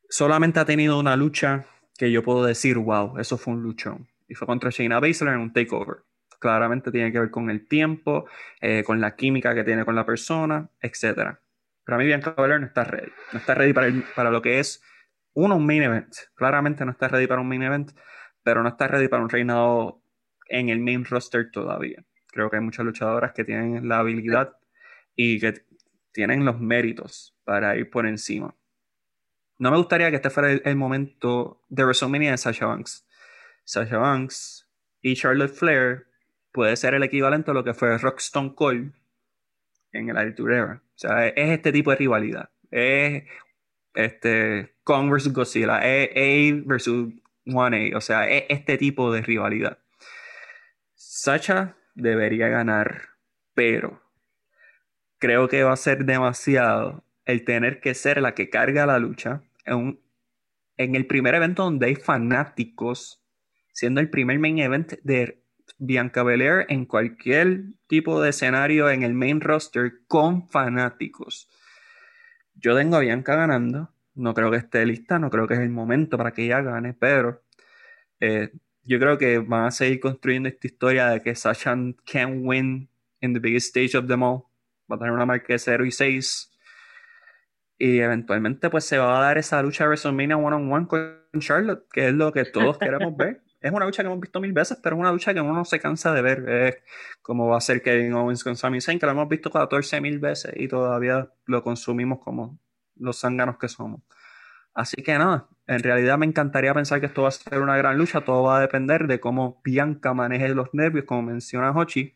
[0.08, 1.66] Solamente ha tenido una lucha
[1.98, 4.08] que yo puedo decir, wow, eso fue un luchón.
[4.28, 5.98] Y fue contra Shayna Baszler en un takeover.
[6.38, 8.26] Claramente tiene que ver con el tiempo,
[8.60, 11.38] eh, con la química que tiene con la persona, etc.
[11.88, 13.10] Pero a mí Bianca Belair no está ready.
[13.32, 14.82] No está ready para, lo que es,
[15.32, 16.14] uno, un main event.
[16.34, 17.92] Claramente no está ready para un main event,
[18.42, 20.02] pero no está ready para un reinado
[20.50, 22.04] en el main roster todavía.
[22.26, 24.54] Creo que hay muchas luchadoras que tienen la habilidad
[25.16, 25.64] y que
[26.12, 28.54] tienen los méritos para ir por encima.
[29.56, 33.08] No me gustaría que este fuera el, momento de WrestleMania de Sasha Banks.
[33.64, 34.68] Sasha Banks
[35.00, 36.06] y Charlotte Flair
[36.52, 38.92] puede ser el equivalente a lo que fue Rockstone Cole
[39.98, 40.82] en el Attitude Era.
[40.82, 42.50] O sea, es este tipo de rivalidad.
[42.70, 43.24] Es
[43.94, 47.12] este Kong vs Godzilla, es A versus
[47.46, 47.96] 1A.
[47.96, 49.78] O sea, es este tipo de rivalidad.
[50.94, 53.08] Sacha debería ganar,
[53.54, 54.00] pero
[55.18, 59.42] creo que va a ser demasiado el tener que ser la que carga la lucha
[59.64, 60.00] en,
[60.76, 63.22] en el primer evento donde hay fanáticos,
[63.72, 65.42] siendo el primer main event de
[65.78, 71.48] Bianca Belair en cualquier tipo de escenario en el main roster con fanáticos.
[72.54, 73.90] Yo tengo a Bianca ganando.
[74.14, 76.92] No creo que esté lista, no creo que es el momento para que ella gane,
[76.92, 77.42] pero
[78.18, 78.50] eh,
[78.82, 82.88] yo creo que van a seguir construyendo esta historia de que Sasha can win
[83.20, 84.42] in the biggest stage of them all.
[84.90, 86.50] Va a tener una marca de 0 y 6.
[87.78, 91.20] Y eventualmente pues se va a dar esa lucha de WrestleMania one on one con
[91.38, 94.52] Charlotte, que es lo que todos queremos ver es una lucha que hemos visto mil
[94.52, 96.48] veces, pero es una lucha que uno no se cansa de ver.
[96.48, 96.76] Es
[97.22, 100.18] como va a ser Kevin Owens con Sami Zayn, que lo hemos visto 14 mil
[100.18, 102.58] veces y todavía lo consumimos como
[102.96, 104.02] los zánganos que somos.
[104.74, 107.98] Así que nada, en realidad me encantaría pensar que esto va a ser una gran
[107.98, 108.20] lucha.
[108.20, 112.14] Todo va a depender de cómo Bianca maneje los nervios, como menciona Hochi,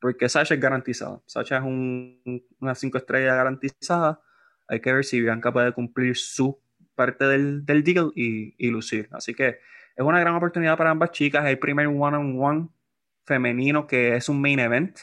[0.00, 1.20] porque Sasha es garantizada.
[1.26, 1.64] Sasha es
[2.60, 4.20] una 5 estrellas garantizada.
[4.68, 6.60] Hay que ver si Bianca puede cumplir su
[6.94, 9.08] parte del, del deal y, y lucir.
[9.10, 9.58] Así que
[9.98, 11.44] es una gran oportunidad para ambas chicas.
[11.44, 12.68] El primer one-on-one
[13.26, 14.96] femenino que es un main event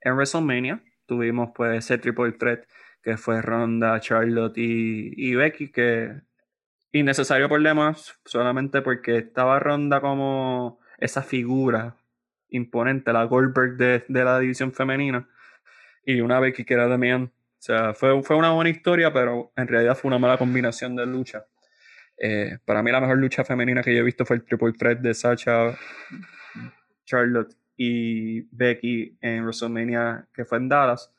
[0.00, 0.82] en WrestleMania.
[1.04, 2.64] Tuvimos pues ese triple threat
[3.02, 6.22] que fue Ronda, Charlotte y, Becky, que
[6.92, 11.96] innecesario por demás, solamente porque estaba Ronda como esa figura
[12.48, 15.28] imponente, la Goldberg de, la división femenina,
[16.06, 17.24] y una Becky que era Damian.
[17.24, 21.04] O sea, fue, fue una buena historia, pero en realidad fue una mala combinación de
[21.04, 21.44] lucha.
[22.20, 24.98] Eh, para mí la mejor lucha femenina que yo he visto fue el triple threat
[24.98, 25.78] de Sacha,
[27.04, 31.12] Charlotte y Becky en WrestleMania que fue en Dallas.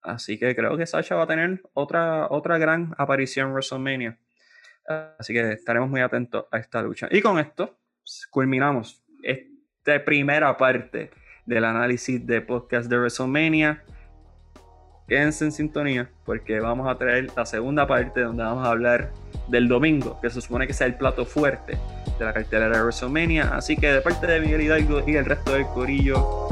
[0.00, 4.18] Así que creo que Sacha va a tener otra, otra gran aparición en WrestleMania.
[5.18, 7.08] Así que estaremos muy atentos a esta lucha.
[7.10, 7.78] Y con esto
[8.30, 11.10] culminamos esta primera parte
[11.44, 13.82] del análisis de podcast de WrestleMania.
[15.08, 19.12] Quédense en sintonía porque vamos a traer la segunda parte donde vamos a hablar
[19.48, 21.78] del domingo, que se supone que sea el plato fuerte
[22.18, 23.54] de la cartelera de WrestleMania.
[23.54, 26.48] Así que de parte de Miguel Hidalgo y el resto del corillo,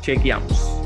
[0.00, 0.85] chequeamos.